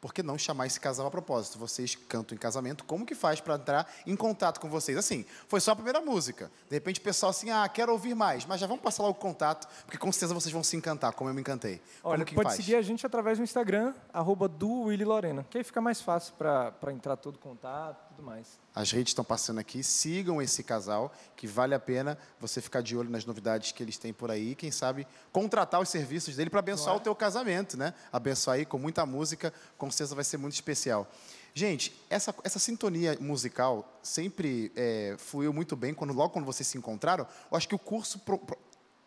por 0.01 0.15
que 0.15 0.23
não 0.23 0.39
chamar 0.39 0.67
esse 0.67 0.79
casal 0.79 1.07
a 1.07 1.11
propósito? 1.11 1.59
Vocês 1.59 1.95
cantam 1.95 2.37
em 2.37 2.39
casamento, 2.39 2.85
como 2.85 3.05
que 3.05 3.15
faz 3.15 3.41
para 3.41 3.57
entrar 3.57 3.93
em 4.07 4.15
contato 4.15 4.61
com 4.61 4.69
vocês? 4.69 4.97
Assim, 4.97 5.25
foi 5.49 5.61
só 5.61 5.73
a 5.73 5.75
primeira 5.77 6.01
música. 6.01 6.51
De 6.69 6.77
repente 6.77 7.01
o 7.01 7.03
pessoal 7.03 7.31
assim, 7.31 7.51
ah, 7.51 7.69
quero 7.69 7.93
ouvir 7.93 8.15
mais, 8.15 8.45
mas 8.45 8.61
já 8.61 8.67
vamos 8.67 8.83
passar 8.83 9.03
logo 9.03 9.19
o 9.19 9.21
contato, 9.21 9.67
porque 9.85 9.99
com 9.99 10.11
certeza 10.13 10.35
vocês 10.35 10.53
vão 10.53 10.63
se 10.63 10.77
encantar, 10.77 11.13
como 11.15 11.29
eu 11.31 11.35
me 11.35 11.41
encantei. 11.41 11.81
Olha, 12.05 12.25
pode 12.25 12.43
faz? 12.43 12.57
seguir 12.57 12.77
a 12.77 12.83
gente 12.83 13.05
através 13.05 13.39
do 13.39 13.45
Instagram, 13.45 13.93
arroba 14.13 14.47
do 14.47 14.83
Willy 14.83 15.05
Lorena, 15.05 15.45
que 15.51 15.59
aí 15.59 15.65
fica 15.65 15.81
mais 15.81 16.01
fácil 16.01 16.35
para 16.35 16.93
entrar 16.93 17.17
todo 17.17 17.39
contato 17.39 18.08
tudo 18.19 18.27
mais. 18.27 18.59
As 18.75 18.91
redes 18.91 19.11
estão 19.13 19.25
passando 19.25 19.59
aqui, 19.61 19.83
sigam 19.83 20.43
esse 20.43 20.65
casal, 20.65 21.13
que 21.37 21.47
vale 21.47 21.73
a 21.75 21.79
pena 21.79 22.19
você 22.41 22.61
ficar 22.61 22.81
de 22.83 22.97
olho 22.97 23.09
nas 23.09 23.25
novidades 23.25 23.71
que 23.71 23.81
eles 23.83 23.97
têm 23.97 24.13
por 24.13 24.29
aí, 24.31 24.55
quem 24.57 24.71
sabe 24.73 25.07
contratar 25.33 25.81
os 25.81 25.89
serviços 25.89 26.35
dele 26.35 26.51
para 26.51 26.59
abençoar 26.59 26.97
o 26.97 27.01
teu 27.01 27.15
casamento, 27.15 27.77
né? 27.77 27.95
Abençoar 28.13 28.57
aí 28.57 28.67
com 28.67 28.77
muita 28.79 29.07
música, 29.07 29.53
com 29.77 29.89
certeza 29.91 30.15
vai 30.17 30.25
ser 30.25 30.37
muito 30.37 30.55
especial. 30.55 31.09
Gente, 31.55 31.97
essa, 32.11 32.35
essa 32.43 32.59
sintonia 32.59 33.17
musical 33.21 33.89
sempre 34.03 34.73
é, 34.77 35.15
fluiu 35.19 35.53
muito 35.53 35.77
bem 35.77 35.95
quando 35.95 36.13
logo 36.13 36.31
quando 36.31 36.45
vocês 36.45 36.67
se 36.67 36.77
encontraram. 36.77 37.27
Eu 37.51 37.57
acho 37.57 37.69
que 37.69 37.75
o 37.75 37.79
curso 37.79 38.19
pro- 38.21 38.39
pro- 38.39 38.59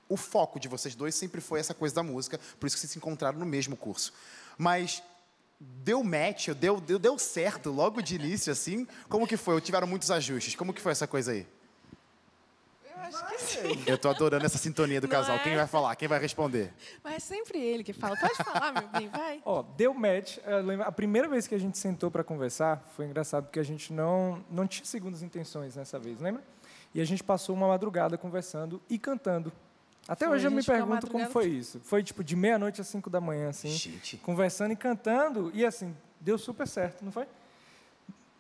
o 0.09 0.17
foco 0.17 0.59
de 0.59 0.67
vocês 0.67 0.95
dois 0.95 1.15
sempre 1.15 1.39
foi 1.39 1.59
essa 1.59 1.73
coisa 1.73 1.95
da 1.95 2.03
música, 2.03 2.37
por 2.59 2.67
isso 2.67 2.75
que 2.75 2.79
vocês 2.81 2.91
se 2.91 2.97
encontraram 2.97 3.39
no 3.39 3.45
mesmo 3.45 3.77
curso. 3.77 4.11
Mas 4.57 5.01
deu 5.83 6.03
match, 6.03 6.49
deu, 6.49 6.79
deu, 6.81 6.97
deu 6.97 7.17
certo 7.19 7.69
logo 7.71 8.01
de 8.01 8.15
início, 8.15 8.51
assim? 8.51 8.87
Como 9.07 9.27
que 9.27 9.37
foi? 9.37 9.53
Ou 9.55 9.61
tiveram 9.61 9.85
muitos 9.87 10.09
ajustes? 10.09 10.55
Como 10.55 10.73
que 10.73 10.81
foi 10.81 10.91
essa 10.91 11.05
coisa 11.07 11.31
aí? 11.33 11.47
Eu 12.85 12.99
acho 13.03 13.25
que 13.27 13.37
sim. 13.41 13.83
Eu 13.87 13.97
tô 13.97 14.09
adorando 14.09 14.45
essa 14.45 14.57
sintonia 14.57 14.99
do 15.01 15.07
Não 15.07 15.11
casal. 15.11 15.35
é? 15.35 15.39
Quem 15.39 15.55
vai 15.55 15.67
falar? 15.67 15.95
Quem 15.95 16.07
vai 16.07 16.19
responder? 16.19 16.73
Mas 17.03 17.15
é 17.15 17.19
sempre 17.19 17.59
ele 17.59 17.83
que 17.83 17.93
fala. 17.93 18.15
Pode 18.17 18.35
falar, 18.35 18.71
meu 18.73 18.87
bem, 18.89 19.09
vai. 19.09 19.41
Ó, 19.45 19.61
deu 19.61 19.93
match. 19.93 20.37
eu 20.45 20.61
lembro- 20.63 20.87
A 20.87 20.91
primeira 20.91 21.27
vez 21.27 21.47
que 21.47 21.55
a 21.55 21.59
gente 21.59 21.77
sentou 21.77 22.09
para 22.09 22.23
conversar 22.23 22.83
foi 22.95 23.05
engraçado 23.05 23.45
porque 23.45 23.59
a 23.59 23.63
gente 23.63 23.91
não 23.93 24.43
não 24.49 24.65
tinha 24.67 24.85
segundas 24.85 25.21
intenções 25.21 25.75
nessa 25.75 25.99
vez, 25.99 26.19
lembra? 26.19 26.43
E 26.93 26.99
a 27.01 27.05
gente 27.05 27.23
passou 27.23 27.55
uma 27.55 27.67
madrugada 27.67 28.17
conversando 28.17 28.81
e 28.89 28.97
cantando. 28.99 29.51
Até 30.07 30.25
Foi, 30.25 30.35
hoje 30.35 30.47
eu 30.47 30.51
me 30.51 30.63
pergunto 30.63 31.07
como 31.07 31.29
foi 31.29 31.47
isso. 31.47 31.79
Foi 31.83 32.03
tipo 32.03 32.23
de 32.23 32.35
meia-noite 32.35 32.81
às 32.81 32.87
cinco 32.87 33.09
da 33.09 33.21
manhã, 33.21 33.49
assim, 33.49 33.69
Gente. 33.69 34.17
conversando 34.17 34.71
e 34.71 34.75
cantando 34.75 35.51
e 35.53 35.65
assim 35.65 35.95
deu 36.19 36.37
super 36.37 36.67
certo, 36.67 37.03
não 37.05 37.11
foi? 37.11 37.27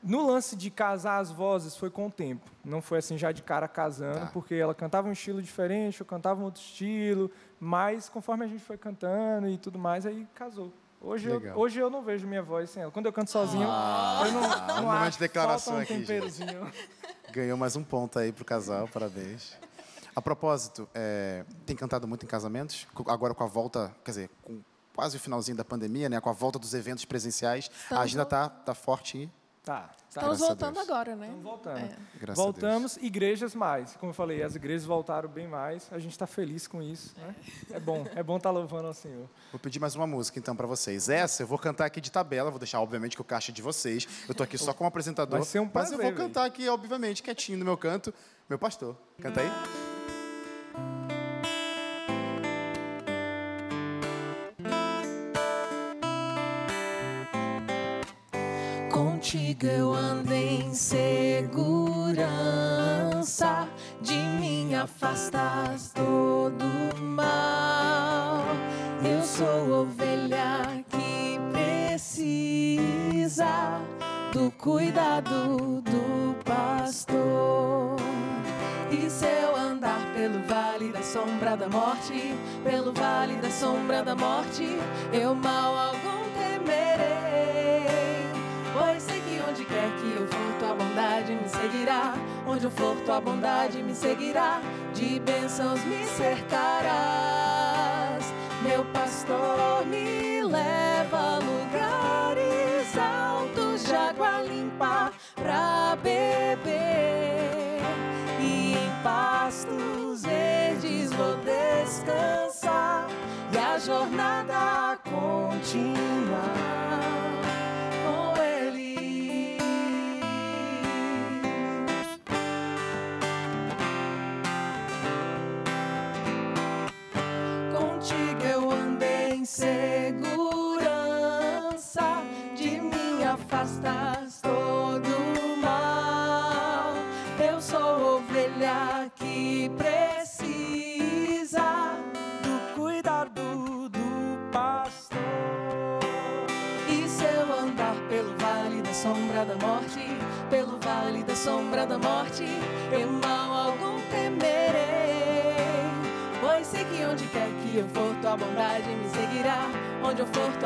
No 0.03 0.25
lance 0.25 0.55
de 0.55 0.71
casar 0.71 1.19
as 1.19 1.31
vozes 1.31 1.77
foi 1.77 1.91
com 1.91 2.07
o 2.07 2.11
tempo. 2.11 2.49
Não 2.65 2.81
foi 2.81 2.97
assim 2.97 3.17
já 3.19 3.31
de 3.31 3.43
cara 3.43 3.67
casando, 3.67 4.19
Tá. 4.21 4.25
porque 4.33 4.55
ela 4.55 4.73
cantava 4.73 5.07
um 5.07 5.11
estilo 5.11 5.41
diferente, 5.41 5.99
eu 5.99 6.05
cantava 6.05 6.41
um 6.41 6.45
outro 6.45 6.61
estilo, 6.61 7.29
mas 7.59 8.09
conforme 8.09 8.43
a 8.43 8.47
gente 8.47 8.63
foi 8.63 8.77
cantando 8.77 9.47
e 9.47 9.57
tudo 9.57 9.77
mais, 9.77 10.05
aí 10.07 10.27
casou. 10.33 10.73
Hoje 10.99 11.27
eu, 11.29 11.41
hoje 11.55 11.79
eu 11.79 11.89
não 11.89 12.01
vejo 12.03 12.27
minha 12.27 12.41
voz 12.43 12.69
sem 12.71 12.81
ela. 12.83 12.91
Quando 12.91 13.05
eu 13.07 13.13
canto 13.13 13.29
sozinho, 13.31 13.63
eu 13.63 13.67
não, 13.67 14.39
um 14.41 14.67
não 14.67 14.75
momento 14.83 15.01
acho 15.03 15.11
de 15.13 15.19
declaração 15.19 15.75
falta 15.77 15.93
um 15.93 15.97
aqui. 15.97 17.31
Ganhou 17.31 17.57
mais 17.57 17.75
um 17.75 17.83
ponto 17.83 18.19
aí 18.19 18.31
pro 18.31 18.43
casal, 18.45 18.87
parabéns. 18.87 19.55
A 20.15 20.21
propósito, 20.21 20.89
é, 20.93 21.45
tem 21.65 21.75
cantado 21.75 22.07
muito 22.07 22.25
em 22.25 22.27
casamentos? 22.27 22.87
Agora 23.07 23.33
com 23.33 23.43
a 23.43 23.47
volta, 23.47 23.95
quer 24.03 24.11
dizer, 24.11 24.29
com 24.41 24.61
quase 24.93 25.17
o 25.17 25.19
finalzinho 25.19 25.57
da 25.57 25.65
pandemia, 25.65 26.09
né? 26.09 26.19
Com 26.19 26.29
a 26.29 26.33
volta 26.33 26.59
dos 26.59 26.73
eventos 26.73 27.05
presenciais, 27.05 27.65
a 27.65 27.83
Estamos 27.83 28.03
agenda 28.03 28.25
tá, 28.25 28.49
tá 28.49 28.73
forte 28.73 29.17
e 29.17 29.41
Tá, 29.63 29.81
tá. 29.81 29.95
Estamos 30.09 30.39
Graças 30.39 30.41
a 30.41 30.47
voltando 30.47 30.79
agora, 30.79 31.15
né? 31.15 31.27
Estamos 31.27 31.43
voltando. 31.43 31.77
É. 31.77 31.97
graças 32.19 32.39
a 32.39 32.43
Voltamos, 32.43 32.97
igrejas 32.97 33.53
mais. 33.53 33.95
Como 33.95 34.09
eu 34.09 34.13
falei, 34.13 34.41
as 34.41 34.55
igrejas 34.55 34.85
voltaram 34.85 35.29
bem 35.29 35.47
mais. 35.47 35.87
A 35.91 35.99
gente 35.99 36.13
está 36.13 36.25
feliz 36.25 36.67
com 36.67 36.81
isso. 36.81 37.13
Né? 37.15 37.35
É 37.69 37.79
bom, 37.79 38.05
é 38.15 38.23
bom 38.23 38.37
estar 38.37 38.49
louvando 38.49 38.87
ao 38.87 38.93
Senhor. 38.93 39.29
Vou 39.51 39.59
pedir 39.59 39.79
mais 39.79 39.95
uma 39.95 40.07
música 40.07 40.39
então 40.39 40.55
para 40.55 40.65
vocês. 40.65 41.09
Essa 41.09 41.43
eu 41.43 41.47
vou 41.47 41.59
cantar 41.59 41.85
aqui 41.85 42.01
de 42.01 42.11
tabela, 42.11 42.49
vou 42.49 42.59
deixar 42.59 42.81
obviamente 42.81 43.15
que 43.15 43.21
o 43.21 43.25
caixa 43.25 43.51
é 43.51 43.53
de 43.53 43.61
vocês. 43.61 44.07
Eu 44.27 44.33
tô 44.33 44.41
aqui 44.41 44.57
só 44.57 44.73
como 44.73 44.87
apresentador, 44.87 45.37
Vai 45.37 45.47
ser 45.47 45.59
um 45.59 45.69
mas 45.71 45.91
eu 45.91 45.97
prazer, 45.97 46.15
vou 46.15 46.25
cantar 46.25 46.45
aqui 46.45 46.67
obviamente 46.67 47.21
quietinho 47.21 47.59
no 47.59 47.65
meu 47.65 47.77
canto, 47.77 48.11
meu 48.49 48.57
pastor. 48.57 48.97
Canta 49.21 49.41
aí. 49.41 49.80
Contigo 59.31 59.65
eu 59.65 59.93
ando 59.93 60.33
em 60.33 60.73
segurança, 60.73 61.15
de 64.01 64.13
mim 64.13 64.75
afastas 64.75 65.93
todo 65.95 66.65
mal. 66.99 68.43
Eu 69.01 69.23
sou 69.23 69.83
ovelha 69.83 70.83
que 70.89 71.39
precisa 71.53 73.47
do 74.33 74.51
cuidado 74.51 75.81
do 75.81 76.35
pastor. 76.43 77.95
E 78.91 79.09
se 79.09 79.27
eu 79.27 79.55
andar 79.55 80.13
pelo 80.13 80.45
vale 80.45 80.91
da 80.91 81.01
sombra 81.01 81.55
da 81.55 81.69
morte, 81.69 82.35
pelo 82.65 82.91
vale 82.91 83.35
da 83.35 83.49
sombra 83.49 84.03
da 84.03 84.13
morte, 84.13 84.77
eu 85.13 85.33
mal 85.33 85.77
algum 85.77 86.30
onde 89.51 89.65
quer 89.65 89.91
que 89.97 90.15
eu 90.15 90.25
for, 90.27 90.53
tua 90.59 90.73
bondade 90.73 91.33
me 91.33 91.49
seguirá. 91.49 92.13
Onde 92.47 92.63
eu 92.63 92.71
for, 92.71 92.95
tua 93.05 93.19
bondade 93.19 93.83
me 93.83 93.93
seguirá. 93.93 94.61
De 94.93 95.19
bênçãos 95.19 95.83
me 95.83 96.05
cercarás. 96.05 96.93
Meu 98.63 98.85
pastor 98.85 99.85
me 99.87 100.41
leva 100.43 101.17
a 101.17 101.39
lugares 101.39 102.97
altos 102.97 103.83
de 103.83 103.93
água 103.93 104.41
limpa 104.41 105.11
pra 105.35 105.97
beber. 106.01 107.81
E 108.39 108.73
em 108.73 109.03
pastos 109.03 110.23
verdes 110.23 111.11
vou 111.11 111.35
descansar. 111.37 113.07
E 113.51 113.57
a 113.57 113.77
jornada 113.77 114.97
continuar 115.03 116.61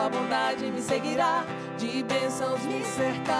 tua 0.05 0.09
bondade 0.09 0.71
me 0.71 0.81
seguirá. 0.81 1.45
De 1.77 2.03
bênçãos 2.03 2.62
me 2.63 2.83
cercarás. 2.83 3.35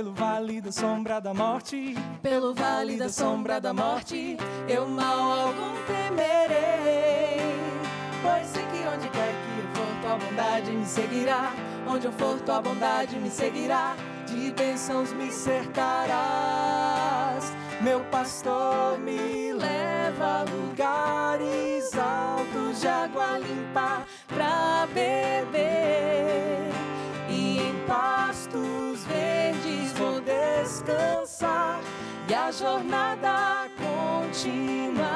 Pelo 0.00 0.14
vale 0.14 0.62
da 0.62 0.72
sombra 0.72 1.20
da 1.20 1.34
morte, 1.34 1.94
Pelo 2.22 2.54
vale 2.54 2.96
da 2.96 3.10
sombra 3.10 3.60
da 3.60 3.74
morte, 3.74 4.38
eu 4.66 4.88
mal 4.88 5.48
algum 5.48 5.74
temerei. 5.86 7.52
Pois 8.22 8.46
sei 8.46 8.64
que 8.64 8.78
onde 8.88 9.10
quer 9.10 9.34
que 9.34 9.58
eu 9.60 9.68
for, 9.74 9.86
tua 10.00 10.16
bondade 10.16 10.70
me 10.70 10.86
seguirá. 10.86 11.52
Onde 11.86 12.06
eu 12.06 12.12
for, 12.12 12.40
tua 12.40 12.62
bondade 12.62 13.18
me 13.18 13.28
seguirá. 13.28 13.94
De 14.26 14.50
bênçãos 14.52 15.12
me 15.12 15.30
cercarás. 15.30 15.84
Meu 17.82 18.00
pastor 18.10 18.98
me 19.00 19.52
leva 19.52 20.40
a 20.40 20.44
lugares 20.44 21.90
altos 21.94 22.80
de 22.80 22.88
água 22.88 23.38
limpa 23.38 24.02
pra 24.28 24.86
beber. 24.94 25.29
Descansar 30.80 31.80
e 32.28 32.34
a 32.34 32.50
jornada 32.50 33.68
continuar. 33.76 35.10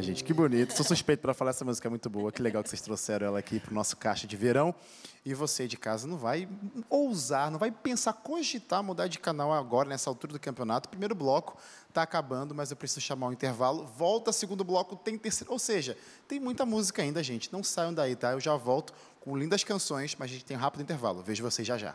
Ah, 0.00 0.02
gente, 0.02 0.24
que 0.24 0.32
bonito. 0.32 0.74
Sou 0.74 0.82
suspeito 0.82 1.20
para 1.20 1.34
falar 1.34 1.50
essa 1.50 1.62
música 1.62 1.86
é 1.86 1.90
muito 1.90 2.08
boa. 2.08 2.32
Que 2.32 2.40
legal 2.40 2.62
que 2.62 2.70
vocês 2.70 2.80
trouxeram 2.80 3.26
ela 3.26 3.38
aqui 3.38 3.60
para 3.60 3.70
o 3.70 3.74
nosso 3.74 3.98
caixa 3.98 4.26
de 4.26 4.34
verão. 4.34 4.74
E 5.26 5.34
você 5.34 5.68
de 5.68 5.76
casa 5.76 6.06
não 6.06 6.16
vai 6.16 6.48
ousar, 6.88 7.50
não 7.50 7.58
vai 7.58 7.70
pensar, 7.70 8.14
cogitar 8.14 8.82
mudar 8.82 9.08
de 9.08 9.18
canal 9.18 9.52
agora, 9.52 9.86
nessa 9.86 10.08
altura 10.08 10.32
do 10.32 10.40
campeonato. 10.40 10.88
Primeiro 10.88 11.14
bloco 11.14 11.54
está 11.86 12.00
acabando, 12.00 12.54
mas 12.54 12.70
eu 12.70 12.78
preciso 12.78 13.02
chamar 13.02 13.26
um 13.26 13.32
intervalo. 13.32 13.84
Volta, 13.84 14.32
segundo 14.32 14.64
bloco, 14.64 14.96
tem 14.96 15.18
terceiro. 15.18 15.52
Ou 15.52 15.58
seja, 15.58 15.94
tem 16.26 16.40
muita 16.40 16.64
música 16.64 17.02
ainda, 17.02 17.22
gente. 17.22 17.52
Não 17.52 17.62
saiam 17.62 17.92
daí, 17.92 18.16
tá? 18.16 18.32
Eu 18.32 18.40
já 18.40 18.56
volto 18.56 18.94
com 19.20 19.36
lindas 19.36 19.62
canções, 19.62 20.16
mas 20.18 20.30
a 20.30 20.32
gente 20.32 20.46
tem 20.46 20.56
um 20.56 20.60
rápido 20.60 20.80
intervalo. 20.80 21.22
Vejo 21.22 21.42
vocês 21.42 21.68
já 21.68 21.76
já. 21.76 21.94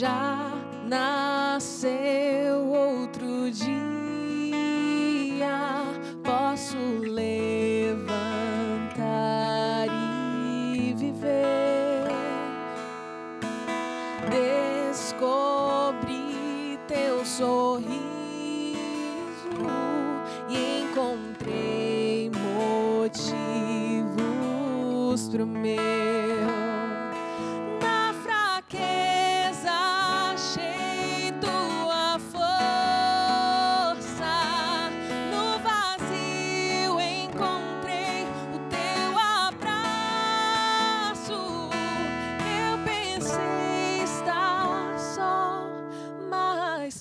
já 0.00 0.50
nasceu. 0.88 1.99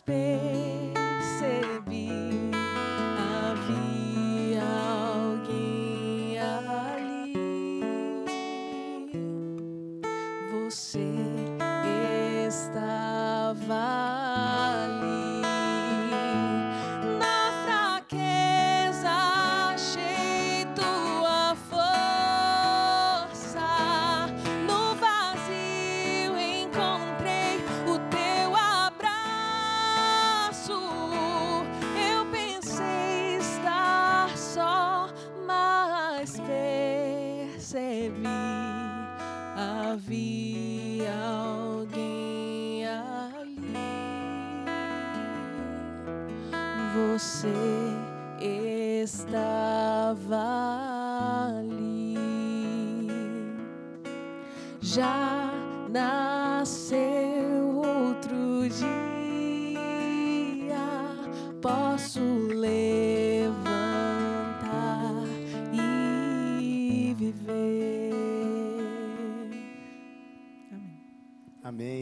despair. 0.09 0.48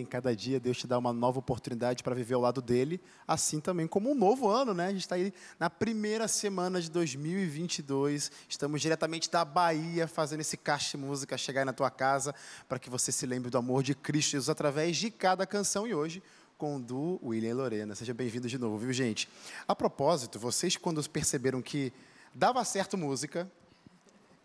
Cada 0.07 0.35
dia 0.35 0.59
Deus 0.59 0.77
te 0.77 0.87
dá 0.87 0.97
uma 0.97 1.13
nova 1.13 1.39
oportunidade 1.39 2.01
para 2.01 2.15
viver 2.15 2.33
ao 2.33 2.41
lado 2.41 2.61
dele, 2.61 2.99
assim 3.27 3.59
também 3.59 3.85
como 3.85 4.09
um 4.09 4.15
novo 4.15 4.49
ano, 4.49 4.73
né? 4.73 4.87
A 4.87 4.91
gente 4.91 5.01
está 5.01 5.15
aí 5.15 5.33
na 5.59 5.69
primeira 5.69 6.27
semana 6.27 6.81
de 6.81 6.89
2022, 6.89 8.31
estamos 8.49 8.81
diretamente 8.81 9.29
da 9.29 9.45
Bahia 9.45 10.07
fazendo 10.07 10.41
esse 10.41 10.57
caixa 10.57 10.97
de 10.97 11.03
música 11.03 11.37
chegar 11.37 11.61
aí 11.61 11.65
na 11.65 11.73
tua 11.73 11.91
casa 11.91 12.33
para 12.67 12.79
que 12.79 12.89
você 12.89 13.11
se 13.11 13.25
lembre 13.25 13.51
do 13.51 13.57
amor 13.57 13.83
de 13.83 13.93
Cristo 13.93 14.31
Jesus 14.31 14.49
através 14.49 14.97
de 14.97 15.11
cada 15.11 15.45
canção 15.45 15.85
e 15.85 15.93
hoje 15.93 16.23
com 16.57 16.81
Du, 16.81 17.19
William 17.23 17.55
Lorena. 17.55 17.93
Seja 17.93 18.13
bem-vindo 18.13 18.47
de 18.47 18.57
novo, 18.57 18.77
viu, 18.77 18.91
gente? 18.91 19.29
A 19.67 19.75
propósito, 19.75 20.39
vocês 20.39 20.75
quando 20.75 21.07
perceberam 21.07 21.61
que 21.61 21.93
dava 22.33 22.63
certo 22.63 22.97
música 22.97 23.49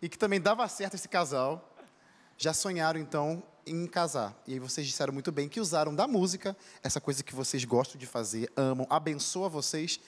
e 0.01 0.07
que 0.07 0.17
também 0.17 0.39
dava 0.39 0.67
certo 0.67 0.93
esse 0.93 1.07
casal, 1.07 1.73
já 2.37 2.53
sonharam 2.53 2.99
então 2.99 3.41
em 3.65 3.85
casar. 3.87 4.35
E 4.47 4.53
aí 4.53 4.59
vocês 4.59 4.85
disseram 4.85 5.13
muito 5.13 5.31
bem 5.31 5.49
que 5.49 5.59
usaram 5.59 5.93
da 5.93 6.07
música, 6.07 6.55
essa 6.83 6.99
coisa 7.01 7.23
que 7.23 7.33
vocês 7.33 7.63
gostam 7.65 7.99
de 7.99 8.05
fazer, 8.05 8.51
amam, 8.55 8.87
abençoa 8.89 9.49
vocês, 9.49 9.99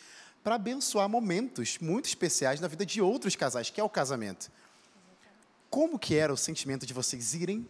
para 0.44 0.56
abençoar 0.56 1.10
momentos 1.10 1.78
muito 1.80 2.06
especiais 2.06 2.60
na 2.60 2.68
vida 2.68 2.86
de 2.86 3.02
outros 3.02 3.36
casais, 3.36 3.70
que 3.70 3.82
é 3.82 3.84
o 3.84 3.90
casamento. 3.90 4.52
Como 5.70 5.98
que 5.98 6.16
era 6.16 6.32
o 6.32 6.38
sentimento 6.38 6.86
de 6.86 6.94
vocês 6.94 7.34
irem 7.34 7.68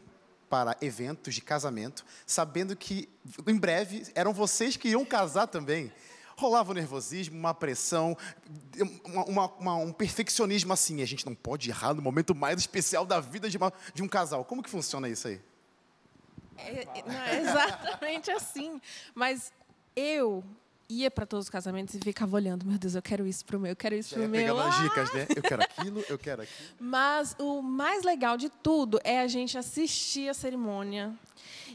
para 0.50 0.78
eventos 0.82 1.34
de 1.34 1.42
casamento, 1.42 2.06
sabendo 2.26 2.76
que 2.76 3.10
em 3.48 3.58
breve 3.58 4.06
eram 4.14 4.34
vocês 4.34 4.78
que 4.78 4.90
iam 4.90 5.06
casar 5.06 5.48
também? 5.48 5.92
rolava 6.38 6.72
um 6.72 6.76
nervosismo, 6.76 7.38
uma 7.38 7.54
pressão, 7.54 8.18
uma, 9.28 9.48
uma, 9.54 9.76
um 9.78 9.92
perfeccionismo 9.92 10.74
assim. 10.74 11.02
A 11.02 11.06
gente 11.06 11.26
não 11.26 11.34
pode 11.34 11.70
errar 11.70 11.94
no 11.94 12.02
momento 12.02 12.36
mais 12.36 12.60
especial 12.60 13.06
da 13.06 13.20
vida 13.20 13.50
de, 13.50 13.58
uma, 13.58 13.72
de 13.94 14.04
um 14.04 14.08
casal. 14.08 14.44
Como 14.44 14.62
que 14.62 14.70
funciona 14.70 15.08
isso 15.08 15.28
aí? 15.28 15.42
É, 16.58 17.04
não 17.06 17.22
é 17.22 17.42
exatamente 17.42 18.32
assim. 18.32 18.82
Mas 19.14 19.52
eu 19.96 20.44
ia 20.88 21.10
para 21.10 21.26
todos 21.26 21.48
os 21.48 21.50
casamentos 21.50 21.96
e 21.96 22.00
ficava 22.00 22.36
olhando, 22.36 22.66
meu 22.66 22.78
Deus, 22.78 22.96
eu 22.96 23.02
quero 23.02 23.26
isso 23.26 23.44
pro 23.46 23.60
meu, 23.60 23.72
eu 23.72 23.76
quero 23.76 23.96
isso 23.96 24.10
Já 24.10 24.16
pro 24.16 24.24
ia 24.24 24.30
meu. 24.30 24.56
pegando 24.56 24.62
as 24.62 24.82
dicas, 24.82 25.14
né? 25.14 25.28
Eu 25.36 25.42
quero 25.42 25.64
aquilo, 25.64 26.06
eu 26.08 26.18
quero 26.18 26.42
aquilo. 26.44 26.70
Mas 26.80 27.36
o 27.40 27.62
mais 27.62 28.04
legal 28.04 28.38
de 28.38 28.50
tudo 28.50 29.00
é 29.04 29.20
a 29.20 29.28
gente 29.28 29.58
assistir 29.58 30.30
a 30.30 30.34
cerimônia 30.34 31.14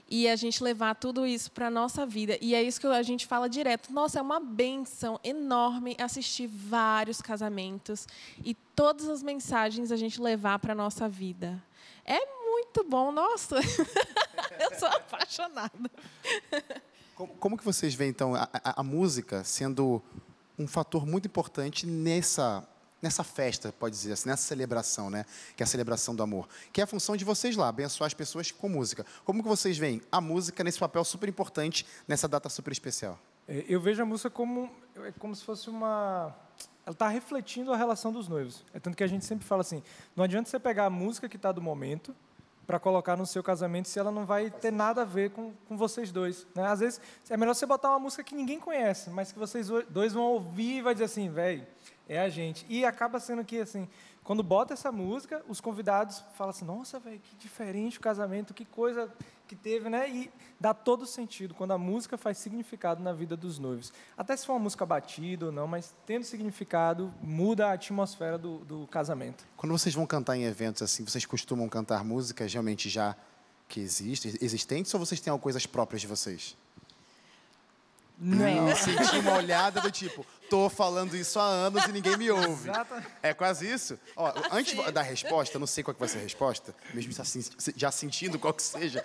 e 0.09 0.29
a 0.29 0.35
gente 0.37 0.63
levar 0.63 0.95
tudo 0.97 1.27
isso 1.27 1.51
para 1.51 1.69
a 1.69 1.71
nossa 1.71 2.05
vida. 2.05 2.37
E 2.41 2.55
é 2.55 2.63
isso 2.63 2.81
que 2.81 2.87
a 2.87 3.03
gente 3.03 3.27
fala 3.27 3.49
direto. 3.49 3.93
Nossa, 3.93 4.19
é 4.19 4.23
uma 4.23 4.41
benção 4.41 5.19
enorme 5.23 5.97
assistir 5.99 6.49
vários 6.49 7.21
casamentos 7.21 8.07
e 8.45 8.55
todas 8.75 9.09
as 9.09 9.23
mensagens 9.23 9.93
a 9.93 9.97
gente 9.97 10.21
levar 10.21 10.59
para 10.59 10.73
a 10.73 10.77
nossa 10.77 11.09
vida. 11.09 11.63
É 12.05 12.19
muito 12.45 12.85
bom, 12.85 13.11
nossa. 13.13 13.57
Eu 14.59 14.79
sou 14.79 14.89
apaixonada. 14.89 15.91
Como, 17.15 17.35
como 17.37 17.59
que 17.59 17.65
vocês 17.65 17.95
veem, 17.95 18.11
então, 18.11 18.35
a, 18.35 18.49
a- 18.53 18.81
a 18.81 18.83
música 18.83 19.45
sendo 19.45 20.03
um 20.59 20.67
fator 20.67 21.07
muito 21.07 21.27
importante 21.27 21.87
nessa, 21.87 22.67
nessa 23.01 23.23
festa, 23.25 23.73
pode 23.79 23.95
dizer 23.95 24.13
assim, 24.13 24.29
nessa 24.29 24.43
celebração, 24.43 25.09
né? 25.11 25.25
Que 25.57 25.63
é 25.63 25.65
a 25.65 25.67
celebração 25.67 26.15
do 26.15 26.23
amor. 26.23 26.49
Que 26.73 26.81
é 26.81 26.85
a 26.85 26.87
função 26.87 27.17
de 27.17 27.25
vocês 27.25 27.57
lá, 27.57 27.69
abençoar 27.69 28.07
as 28.07 28.15
pessoas 28.15 28.51
com 28.51 28.69
música. 28.69 29.05
Como 29.25 29.43
que 29.43 29.49
vocês 29.49 29.77
veem 29.79 30.03
a 30.11 30.21
música 30.21 30.63
nesse 30.65 30.79
papel 30.79 31.05
super 31.05 31.29
importante, 31.29 31.87
nessa 32.09 32.27
data 32.29 32.49
super 32.49 32.73
especial? 32.73 33.19
É, 33.49 33.65
Eu 33.69 33.81
vejo 33.81 34.03
a 34.03 34.07
música 34.07 34.31
como, 34.31 34.71
é 34.97 35.13
como 35.19 35.35
se 35.35 35.45
fosse 35.45 35.69
uma. 35.71 36.35
Ela 36.85 36.93
está 36.93 37.09
refletindo 37.09 37.73
a 37.73 37.77
relação 37.77 38.13
dos 38.13 38.29
noivos. 38.29 38.65
É 38.73 38.81
tanto 38.81 38.97
que 38.97 39.05
a 39.05 39.07
gente 39.07 39.25
sempre 39.25 39.47
fala 39.47 39.61
assim: 39.61 39.83
não 40.17 40.25
adianta 40.25 40.49
você 40.49 40.59
pegar 40.59 40.87
a 40.87 40.91
música 40.91 41.29
que 41.29 41.37
está 41.37 41.53
do 41.53 41.61
momento 41.61 42.15
para 42.67 42.79
colocar 42.79 43.17
no 43.17 43.27
seu 43.27 43.43
casamento 43.43 43.89
se 43.89 43.99
ela 43.99 44.13
não 44.13 44.25
vai 44.25 44.49
ter 44.49 44.73
nada 44.73 45.03
a 45.03 45.05
ver 45.05 45.31
com, 45.31 45.53
com 45.69 45.77
vocês 45.77 46.13
dois. 46.13 46.47
Né? 46.55 46.65
Às 46.65 46.79
vezes 46.79 47.01
é 47.29 47.37
melhor 47.37 47.53
você 47.53 47.67
botar 47.67 47.91
uma 47.91 47.99
música 47.99 48.23
que 48.23 48.33
ninguém 48.33 48.61
conhece, 48.61 49.11
mas 49.11 49.33
que 49.33 49.39
vocês 49.41 49.69
dois 49.89 50.13
vão 50.13 50.23
ouvir 50.23 50.77
e 50.77 50.83
vai 50.83 50.95
dizer 50.95 51.07
assim, 51.07 51.29
velho, 51.29 51.67
é 52.09 52.21
a 52.21 52.29
gente. 52.29 52.65
E 52.69 52.85
acaba 52.85 53.19
sendo 53.19 53.45
que 53.45 53.59
assim, 53.59 53.89
quando 54.23 54.45
bota 54.45 54.73
essa 54.73 54.93
música, 54.93 55.43
os 55.49 55.61
convidados 55.61 56.23
falam 56.35 56.51
assim, 56.51 56.65
nossa, 56.65 57.01
velho, 57.01 57.19
que 57.19 57.35
diferente 57.35 57.99
o 57.99 58.01
casamento, 58.01 58.55
que 58.55 58.65
coisa 58.65 59.13
que 59.51 59.57
teve, 59.57 59.89
né? 59.91 60.09
E 60.09 60.31
dá 60.61 60.73
todo 60.73 61.05
sentido 61.05 61.55
quando 61.55 61.73
a 61.73 61.79
música 61.79 62.17
faz 62.17 62.39
significado 62.39 63.03
na 63.03 63.13
vida 63.13 63.37
dos 63.37 63.59
noivos. 63.59 63.93
Até 64.17 64.37
se 64.37 64.47
for 64.47 64.53
uma 64.53 64.61
música 64.61 64.87
batida 64.87 65.47
ou 65.47 65.53
não, 65.53 65.67
mas 65.67 65.93
tendo 66.07 66.23
significado, 66.25 67.13
muda 67.21 67.67
a 67.67 67.73
atmosfera 67.73 68.39
do, 68.39 68.59
do 68.59 68.87
casamento. 68.87 69.45
Quando 69.57 69.73
vocês 69.73 69.93
vão 69.93 70.07
cantar 70.07 70.37
em 70.37 70.45
eventos 70.45 70.83
assim, 70.83 71.05
vocês 71.05 71.27
costumam 71.27 71.69
cantar 71.69 72.05
músicas 72.05 72.53
realmente 72.53 72.89
já 72.89 73.17
que 73.69 73.81
existem, 73.81 74.33
existentes, 74.41 74.95
ou 74.95 75.01
vocês 75.01 75.21
têm 75.21 75.37
coisas 75.37 75.67
próprias 75.67 76.01
de 76.01 76.07
vocês? 76.07 76.57
Não. 78.23 78.69
Eu 78.69 78.77
senti 78.77 79.17
uma 79.19 79.33
olhada 79.39 79.81
do 79.81 79.91
tipo, 79.91 80.27
tô 80.51 80.69
falando 80.69 81.17
isso 81.17 81.39
há 81.41 81.45
anos 81.45 81.83
e 81.87 81.93
ninguém 81.93 82.19
me 82.19 82.31
ouve. 82.31 82.69
Exata- 82.69 83.07
É 83.23 83.33
quase 83.33 83.67
isso? 83.67 83.99
Ó, 84.15 84.31
antes 84.53 84.75
da 84.93 85.01
resposta, 85.01 85.59
não 85.59 85.67
sei 85.67 85.83
qual 85.83 85.95
que 85.95 86.01
vai 86.01 86.09
ser 86.09 86.19
a 86.19 86.23
resposta, 86.23 86.75
mesmo 86.93 87.13
sen- 87.25 87.43
já 87.75 87.91
sentindo 87.91 88.39
qual 88.39 88.53
que 88.53 88.63
seja. 88.63 89.03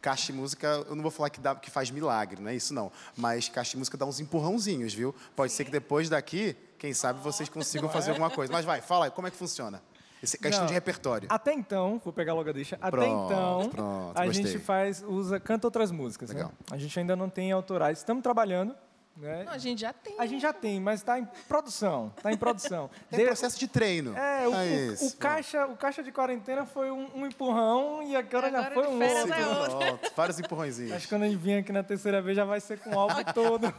Caixa 0.00 0.32
de 0.32 0.38
música, 0.38 0.84
eu 0.88 0.94
não 0.94 1.02
vou 1.02 1.10
falar 1.10 1.28
que, 1.30 1.40
dá, 1.40 1.54
que 1.56 1.70
faz 1.70 1.90
milagre, 1.90 2.40
não 2.40 2.50
é 2.50 2.54
isso 2.54 2.72
não. 2.72 2.90
Mas 3.16 3.48
caixa 3.48 3.72
de 3.72 3.78
música 3.78 3.96
dá 3.96 4.06
uns 4.06 4.20
empurrãozinhos, 4.20 4.94
viu? 4.94 5.14
Pode 5.34 5.52
ser 5.52 5.64
que 5.64 5.70
depois 5.70 6.08
daqui, 6.08 6.56
quem 6.78 6.94
sabe 6.94 7.20
vocês 7.20 7.48
consigam 7.48 7.88
fazer 7.88 8.10
alguma 8.10 8.30
coisa. 8.30 8.52
Mas 8.52 8.64
vai, 8.64 8.80
fala 8.80 9.06
aí, 9.06 9.10
como 9.10 9.26
é 9.26 9.30
que 9.30 9.36
funciona? 9.36 9.82
Essa 10.22 10.36
questão 10.36 10.60
Não. 10.60 10.66
de 10.66 10.74
repertório. 10.74 11.28
Até 11.30 11.52
então, 11.52 12.00
vou 12.02 12.12
pegar 12.12 12.34
logo 12.34 12.48
a 12.48 12.52
deixa. 12.52 12.76
Até 12.76 12.90
Pronto, 12.90 13.32
então, 13.32 13.70
pronto, 13.70 14.18
a 14.18 14.26
gostei. 14.26 14.46
gente 14.46 14.58
faz, 14.58 15.02
usa, 15.06 15.38
canta 15.38 15.66
outras 15.66 15.90
músicas. 15.92 16.30
Legal. 16.30 16.48
Né? 16.48 16.54
A 16.72 16.76
gente 16.76 16.98
ainda 16.98 17.14
não 17.14 17.28
tem 17.30 17.52
autorais. 17.52 17.98
Estamos 17.98 18.22
trabalhando. 18.22 18.74
Né? 19.20 19.42
Não, 19.44 19.52
a 19.52 19.58
gente 19.58 19.80
já 19.80 19.92
tem. 19.92 20.14
A 20.18 20.26
gente 20.26 20.40
já 20.42 20.52
tem, 20.52 20.80
mas 20.80 21.00
está 21.00 21.18
em 21.18 21.24
produção. 21.48 22.12
Está 22.16 22.32
em 22.32 22.36
produção. 22.36 22.88
Tem 23.10 23.18
De- 23.18 23.24
processo 23.26 23.58
de 23.58 23.66
treino. 23.66 24.16
É, 24.16 24.46
o, 24.46 24.54
É 24.54 24.58
o- 24.58 24.92
isso. 24.92 25.06
o 25.08 25.16
caixa, 25.16 25.66
o 25.66 25.76
caixa 25.76 26.02
de 26.04 26.12
quarentena 26.12 26.64
foi 26.64 26.90
um, 26.92 27.08
um 27.16 27.26
empurrão 27.26 28.00
e 28.02 28.14
agora, 28.14 28.48
já 28.50 28.58
Agora 28.60 28.74
foi 28.74 28.84
de 28.84 28.90
um 28.90 29.02
outro. 29.02 29.82
é 29.82 29.90
outro. 29.90 30.10
Vários 30.14 30.38
empurrõezinhos. 30.38 30.92
Acho 30.92 31.08
que 31.08 31.14
quando 31.14 31.24
a 31.24 31.26
gente 31.28 31.36
vir 31.38 31.58
aqui 31.58 31.72
na 31.72 31.82
terceira 31.82 32.22
vez 32.22 32.36
já 32.36 32.44
vai 32.44 32.60
ser 32.60 32.78
com 32.78 32.90
o 32.90 32.98
álbum 32.98 33.22
todo. 33.34 33.74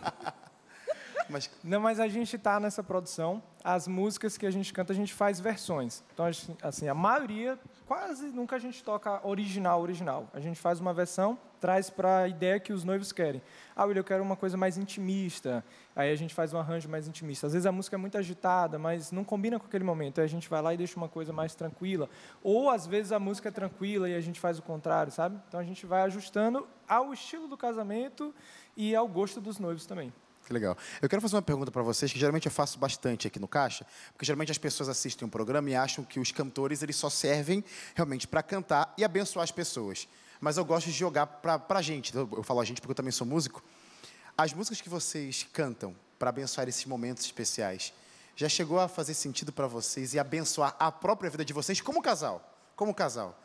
Mas 1.29 1.49
Não, 1.63 1.79
mas 1.79 1.99
a 1.99 2.07
gente 2.07 2.35
está 2.35 2.59
nessa 2.59 2.83
produção. 2.83 3.41
As 3.63 3.87
músicas 3.87 4.37
que 4.37 4.45
a 4.45 4.51
gente 4.51 4.73
canta, 4.73 4.93
a 4.93 4.95
gente 4.95 5.13
faz 5.13 5.39
versões. 5.39 6.03
Então, 6.13 6.25
assim, 6.63 6.87
a 6.87 6.93
maioria, 6.93 7.59
quase 7.85 8.27
nunca 8.27 8.55
a 8.55 8.59
gente 8.59 8.83
toca 8.83 9.25
original, 9.27 9.81
original. 9.81 10.27
A 10.33 10.39
gente 10.39 10.59
faz 10.59 10.79
uma 10.79 10.93
versão, 10.93 11.37
traz 11.59 11.89
para 11.89 12.19
a 12.19 12.27
ideia 12.27 12.59
que 12.59 12.71
os 12.71 12.83
noivos 12.83 13.11
querem. 13.11 13.41
Ah, 13.75 13.83
William, 13.83 13.99
eu 13.99 14.03
quero 14.03 14.23
uma 14.23 14.35
coisa 14.35 14.55
mais 14.55 14.77
intimista. 14.77 15.63
Aí 15.95 16.11
a 16.11 16.15
gente 16.15 16.33
faz 16.33 16.53
um 16.53 16.57
arranjo 16.57 16.87
mais 16.87 17.07
intimista. 17.07 17.47
Às 17.47 17.53
vezes 17.53 17.65
a 17.65 17.71
música 17.71 17.95
é 17.95 17.99
muito 17.99 18.17
agitada, 18.17 18.79
mas 18.79 19.11
não 19.11 19.23
combina 19.23 19.59
com 19.59 19.65
aquele 19.65 19.83
momento. 19.83 20.19
Aí 20.19 20.25
a 20.25 20.29
gente 20.29 20.49
vai 20.49 20.61
lá 20.61 20.73
e 20.73 20.77
deixa 20.77 20.95
uma 20.95 21.09
coisa 21.09 21.33
mais 21.33 21.53
tranquila. 21.53 22.09
Ou, 22.41 22.69
às 22.69 22.87
vezes, 22.87 23.11
a 23.11 23.19
música 23.19 23.49
é 23.49 23.51
tranquila 23.51 24.09
e 24.09 24.15
a 24.15 24.21
gente 24.21 24.39
faz 24.39 24.57
o 24.57 24.61
contrário, 24.61 25.11
sabe? 25.11 25.37
Então, 25.47 25.59
a 25.59 25.63
gente 25.63 25.85
vai 25.85 26.01
ajustando 26.03 26.65
ao 26.87 27.13
estilo 27.13 27.47
do 27.47 27.57
casamento 27.57 28.33
e 28.75 28.95
ao 28.95 29.07
gosto 29.07 29.41
dos 29.41 29.59
noivos 29.59 29.85
também. 29.85 30.13
Que 30.49 30.53
legal. 30.53 30.75
Eu 30.99 31.07
quero 31.07 31.21
fazer 31.21 31.35
uma 31.35 31.43
pergunta 31.43 31.69
para 31.69 31.83
vocês, 31.83 32.11
que 32.11 32.17
geralmente 32.17 32.47
eu 32.47 32.51
faço 32.51 32.79
bastante 32.79 33.27
aqui 33.27 33.37
no 33.37 33.47
Caixa, 33.47 33.85
porque 34.13 34.25
geralmente 34.25 34.51
as 34.51 34.57
pessoas 34.57 34.89
assistem 34.89 35.27
um 35.27 35.29
programa 35.29 35.69
e 35.69 35.75
acham 35.75 36.03
que 36.03 36.19
os 36.19 36.31
cantores 36.31 36.81
eles 36.81 36.95
só 36.95 37.07
servem 37.07 37.63
realmente 37.93 38.27
para 38.27 38.41
cantar 38.41 38.91
e 38.97 39.03
abençoar 39.03 39.43
as 39.43 39.51
pessoas. 39.51 40.07
Mas 40.41 40.57
eu 40.57 40.65
gosto 40.65 40.87
de 40.87 40.91
jogar 40.91 41.27
para 41.27 41.61
a 41.69 41.81
gente. 41.83 42.15
Eu, 42.15 42.41
falo 42.41 42.61
a 42.61 42.65
gente 42.65 42.81
porque 42.81 42.89
eu 42.89 42.95
também 42.95 43.11
sou 43.11 43.27
músico. 43.27 43.63
As 44.35 44.51
músicas 44.51 44.81
que 44.81 44.89
vocês 44.89 45.45
cantam 45.53 45.95
para 46.17 46.29
abençoar 46.29 46.67
esses 46.67 46.85
momentos 46.85 47.23
especiais, 47.25 47.93
já 48.35 48.49
chegou 48.49 48.79
a 48.79 48.87
fazer 48.87 49.13
sentido 49.13 49.53
para 49.53 49.67
vocês 49.67 50.15
e 50.15 50.19
abençoar 50.19 50.75
a 50.79 50.91
própria 50.91 51.29
vida 51.29 51.45
de 51.45 51.53
vocês 51.53 51.79
como 51.79 52.01
casal? 52.01 52.57
Como 52.75 52.91
casal? 52.91 53.39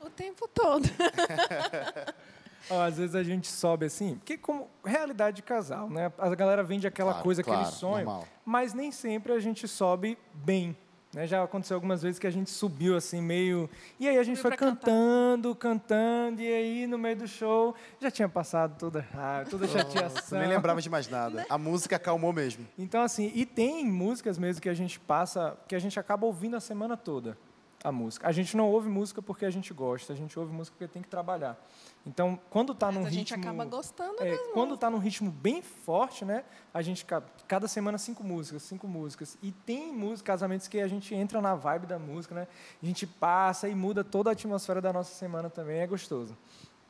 O 0.00 0.08
tempo 0.08 0.48
todo. 0.48 0.88
Ó, 2.68 2.80
às 2.82 2.96
vezes 2.98 3.14
a 3.14 3.22
gente 3.22 3.46
sobe 3.48 3.86
assim, 3.86 4.16
porque 4.16 4.36
como 4.36 4.68
realidade 4.84 5.36
de 5.36 5.42
casal, 5.42 5.88
né? 5.88 6.12
A 6.18 6.34
galera 6.34 6.62
vende 6.62 6.86
aquela 6.86 7.12
Claro, 7.12 7.24
coisa, 7.24 7.42
claro, 7.42 7.60
aquele 7.62 7.74
sonho, 7.76 8.04
normal. 8.04 8.24
mas 8.44 8.74
nem 8.74 8.90
sempre 8.92 9.32
a 9.32 9.38
gente 9.40 9.66
sobe 9.68 10.18
bem. 10.34 10.76
Né? 11.12 11.26
Já 11.26 11.42
aconteceu 11.42 11.74
algumas 11.74 12.02
vezes 12.02 12.20
que 12.20 12.26
a 12.26 12.30
gente 12.30 12.50
subiu 12.50 12.96
assim 12.96 13.20
meio, 13.20 13.68
e 13.98 14.08
aí 14.08 14.16
a 14.16 14.22
gente 14.22 14.36
Subiu 14.36 14.50
foi 14.50 14.56
cantar. 14.56 14.86
cantando, 14.86 15.54
cantando, 15.56 16.40
e 16.40 16.46
aí 16.46 16.86
no 16.86 16.96
meio 16.98 17.16
do 17.16 17.26
show 17.26 17.74
já 17.98 18.10
tinha 18.12 18.28
passado 18.28 18.76
toda 18.78 19.00
raiva, 19.00 19.50
toda 19.50 19.64
Eu 19.64 19.68
chateação. 19.70 20.38
nem 20.38 20.48
lembrava 20.48 20.80
de 20.80 20.88
mais 20.88 21.08
nada. 21.08 21.44
A 21.48 21.58
música 21.58 21.96
acalmou 21.96 22.32
mesmo. 22.32 22.64
Então, 22.78 23.02
assim, 23.02 23.32
e 23.34 23.44
tem 23.44 23.84
músicas 23.86 24.38
mesmo 24.38 24.62
que 24.62 24.68
a 24.68 24.74
gente 24.74 25.00
passa, 25.00 25.56
que 25.66 25.74
a 25.74 25.80
gente 25.80 25.98
acaba 25.98 26.26
ouvindo 26.26 26.54
a 26.56 26.60
semana 26.60 26.96
toda 26.96 27.36
a 27.82 27.90
música. 27.90 28.28
A 28.28 28.32
gente 28.32 28.56
não 28.56 28.68
ouve 28.70 28.88
música 28.88 29.20
porque 29.20 29.44
a 29.44 29.50
gente 29.50 29.72
gosta, 29.74 30.12
a 30.12 30.16
gente 30.16 30.38
ouve 30.38 30.52
música 30.52 30.76
porque 30.78 30.92
tem 30.92 31.02
que 31.02 31.08
trabalhar. 31.08 31.58
Então, 32.06 32.40
quando 32.48 32.72
está 32.72 32.90
num 32.90 33.04
a 33.04 33.10
gente 33.10 33.34
ritmo... 33.34 33.42
acaba 33.50 33.64
gostando 33.64 34.22
É, 34.22 34.30
mesmo. 34.30 34.52
quando 34.54 34.74
está 34.74 34.88
num 34.88 34.98
ritmo 34.98 35.30
bem 35.30 35.60
forte, 35.60 36.24
né? 36.24 36.44
A 36.72 36.80
gente 36.80 37.04
ca- 37.04 37.22
cada 37.46 37.68
semana 37.68 37.98
cinco 37.98 38.24
músicas, 38.24 38.62
cinco 38.62 38.88
músicas. 38.88 39.36
E 39.42 39.52
tem 39.52 39.92
músicas, 39.92 40.22
casamentos 40.22 40.66
que 40.66 40.80
a 40.80 40.88
gente 40.88 41.14
entra 41.14 41.40
na 41.42 41.54
vibe 41.54 41.86
da 41.86 41.98
música, 41.98 42.34
né? 42.34 42.48
A 42.82 42.86
gente 42.86 43.06
passa 43.06 43.68
e 43.68 43.74
muda 43.74 44.02
toda 44.02 44.30
a 44.30 44.32
atmosfera 44.32 44.80
da 44.80 44.92
nossa 44.92 45.14
semana 45.14 45.50
também, 45.50 45.80
é 45.80 45.86
gostoso. 45.86 46.36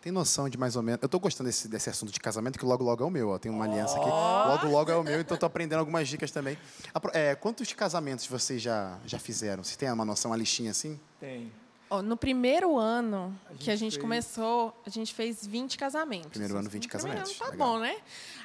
Tem 0.01 0.11
noção 0.11 0.49
de 0.49 0.57
mais 0.57 0.77
ou 0.77 0.83
menos. 0.83 1.03
Eu 1.03 1.09
tô 1.11 1.19
gostando 1.21 1.49
desse, 1.49 1.69
desse 1.69 1.91
assunto 1.91 2.11
de 2.11 2.19
casamento, 2.19 2.59
que 2.59 2.65
logo 2.65 2.83
logo 2.83 3.03
é 3.05 3.07
o 3.07 3.11
meu. 3.11 3.31
Ó. 3.31 3.39
Tem 3.39 3.53
uma 3.53 3.65
aliança 3.67 3.99
aqui. 3.99 4.09
Logo 4.09 4.69
logo 4.69 4.91
é 4.91 4.97
o 4.97 5.03
meu, 5.03 5.21
então 5.21 5.37
tô 5.37 5.45
aprendendo 5.45 5.81
algumas 5.81 6.09
dicas 6.09 6.31
também. 6.31 6.57
É, 7.13 7.35
quantos 7.35 7.71
casamentos 7.75 8.27
vocês 8.27 8.63
já, 8.63 8.97
já 9.05 9.19
fizeram? 9.19 9.63
Vocês 9.63 9.77
têm 9.77 9.93
uma 9.93 10.05
noção, 10.05 10.31
uma 10.31 10.39
listinha 10.39 10.71
assim? 10.71 10.99
Tem. 11.19 11.53
No 12.05 12.17
primeiro 12.17 12.79
ano 12.79 13.37
que 13.59 13.71
a 13.71 13.75
gente 13.77 13.93
fez- 13.95 14.03
começou, 14.03 14.81
a 14.87 14.91
gente 14.91 15.13
fez 15.13 15.45
20 15.47 15.77
casamentos. 15.77 16.31
Primeiro 16.31 16.57
ano, 16.57 16.71
20 16.71 16.85
No 16.85 16.89
primeiro 16.91 17.19
casamentos. 17.19 17.41
ano 17.41 17.51
tá 17.51 17.51
Legal. 17.51 17.69
bom, 17.69 17.79
né? 17.81 17.97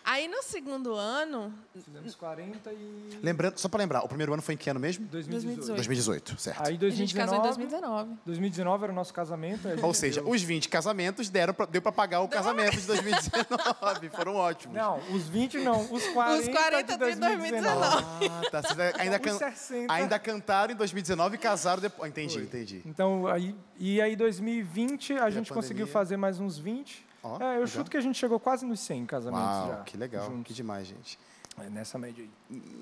Aí 0.07 0.27
no 0.27 0.43
segundo 0.43 0.93
ano, 0.93 1.51
Fizemos 1.73 2.13
40 2.13 2.71
e... 2.71 3.19
Lembrando, 3.23 3.57
só 3.57 3.67
para 3.67 3.79
lembrar, 3.79 4.01
o 4.03 4.07
primeiro 4.07 4.31
ano 4.33 4.41
foi 4.41 4.53
em 4.53 4.57
que 4.57 4.69
ano 4.69 4.79
mesmo? 4.79 5.07
2018. 5.07 5.73
2018, 5.75 6.39
certo. 6.39 6.61
Aí 6.63 6.77
a 6.79 6.89
gente 6.91 7.15
casou 7.15 7.37
em 7.37 7.41
2019, 7.41 8.09
2019. 8.11 8.19
2019 8.23 8.83
era 8.83 8.91
o 8.93 8.95
nosso 8.95 9.11
casamento. 9.13 9.67
a 9.67 9.83
Ou 9.85 9.93
seja, 9.95 10.21
deu- 10.21 10.29
os 10.29 10.41
20 10.43 10.69
casamentos 10.69 11.27
deram 11.29 11.55
pra, 11.55 11.65
deu 11.65 11.81
para 11.81 11.91
pagar 11.91 12.21
o 12.21 12.27
casamento 12.27 12.77
de 12.79 12.85
2019. 12.85 14.09
Foram 14.09 14.35
ótimos. 14.35 14.75
Não, 14.77 14.99
os 15.11 15.23
20 15.27 15.57
não, 15.59 15.81
os 15.91 16.03
40, 16.09 16.51
40 16.51 16.97
de 16.97 17.13
de 17.13 17.19
2019. 17.19 18.05
Ah, 18.29 18.41
tá. 18.51 18.61
Vocês 18.61 18.79
ainda, 18.99 19.15
Os 19.17 19.21
can- 19.23 19.37
60. 19.51 19.93
ainda 19.93 20.19
cantaram 20.19 20.73
em 20.73 20.75
2019 20.77 21.35
e 21.35 21.39
casaram 21.39 21.81
depois. 21.81 22.09
Entendi, 22.11 22.33
Foi. 22.35 22.43
entendi. 22.43 22.81
Então, 22.85 23.27
aí, 23.35 23.55
e 23.77 24.01
aí 24.01 24.15
2020 24.15 25.13
a 25.13 25.29
gente 25.29 25.49
pandemia. 25.49 25.53
conseguiu 25.53 25.87
fazer 25.87 26.17
mais 26.17 26.39
uns 26.39 26.57
20. 26.57 27.05
Ó, 27.23 27.37
é, 27.39 27.43
eu 27.43 27.49
legal. 27.51 27.67
chuto 27.67 27.89
que 27.91 27.97
a 27.97 28.01
gente 28.01 28.17
chegou 28.17 28.39
quase 28.39 28.65
nos 28.65 28.79
100 28.81 29.05
casamentos 29.05 29.45
Uau, 29.47 29.67
já. 29.69 29.83
que 29.83 29.97
legal, 29.97 30.25
juntos. 30.29 30.43
que 30.43 30.53
demais, 30.53 30.87
gente. 30.87 31.17
É 31.57 31.69
nessa 31.69 31.97
média 31.97 32.23
aí. 32.23 32.29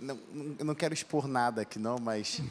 Não, 0.02 0.20
não, 0.34 0.56
eu 0.60 0.66
não 0.66 0.76
quero 0.76 0.94
expor 0.94 1.28
nada 1.28 1.62
aqui, 1.62 1.78
não, 1.78 1.98
mas. 2.00 2.42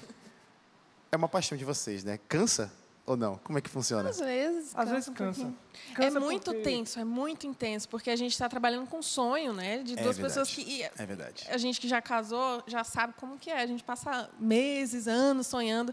É 1.10 1.16
uma 1.16 1.28
paixão 1.28 1.58
de 1.58 1.64
vocês, 1.64 2.04
né? 2.04 2.18
Cansa? 2.28 2.72
Ou 3.04 3.16
não? 3.16 3.36
Como 3.38 3.58
é 3.58 3.60
que 3.60 3.68
funciona? 3.68 4.08
Às 4.08 4.20
vezes. 4.20 4.70
Às 4.76 4.88
vezes 4.88 5.08
um 5.08 5.12
cansa. 5.14 5.40
pouquinho. 5.40 5.58
Cansa 5.94 6.16
é 6.16 6.20
muito 6.20 6.44
porque- 6.44 6.60
tenso, 6.62 7.00
é 7.00 7.04
muito 7.04 7.46
intenso, 7.48 7.88
porque 7.88 8.08
a 8.08 8.16
gente 8.16 8.30
está 8.32 8.48
trabalhando 8.48 8.86
com 8.86 9.02
sonho, 9.02 9.52
né? 9.52 9.78
De 9.82 9.94
É 9.94 10.02
duas 10.02 10.16
verdade. 10.16 10.22
pessoas 10.22 10.48
que. 10.48 10.62
e 10.62 10.82
É 10.84 11.04
verdade. 11.04 11.44
a 11.50 11.58
gente 11.58 11.80
que 11.80 11.88
já 11.88 12.00
casou 12.00 12.62
já 12.68 12.84
sabe 12.84 13.14
como 13.18 13.36
que 13.38 13.50
é. 13.50 13.60
A 13.60 13.66
gente 13.66 13.82
passa 13.82 14.30
meses, 14.38 15.08
anos 15.08 15.48
sonhando. 15.48 15.92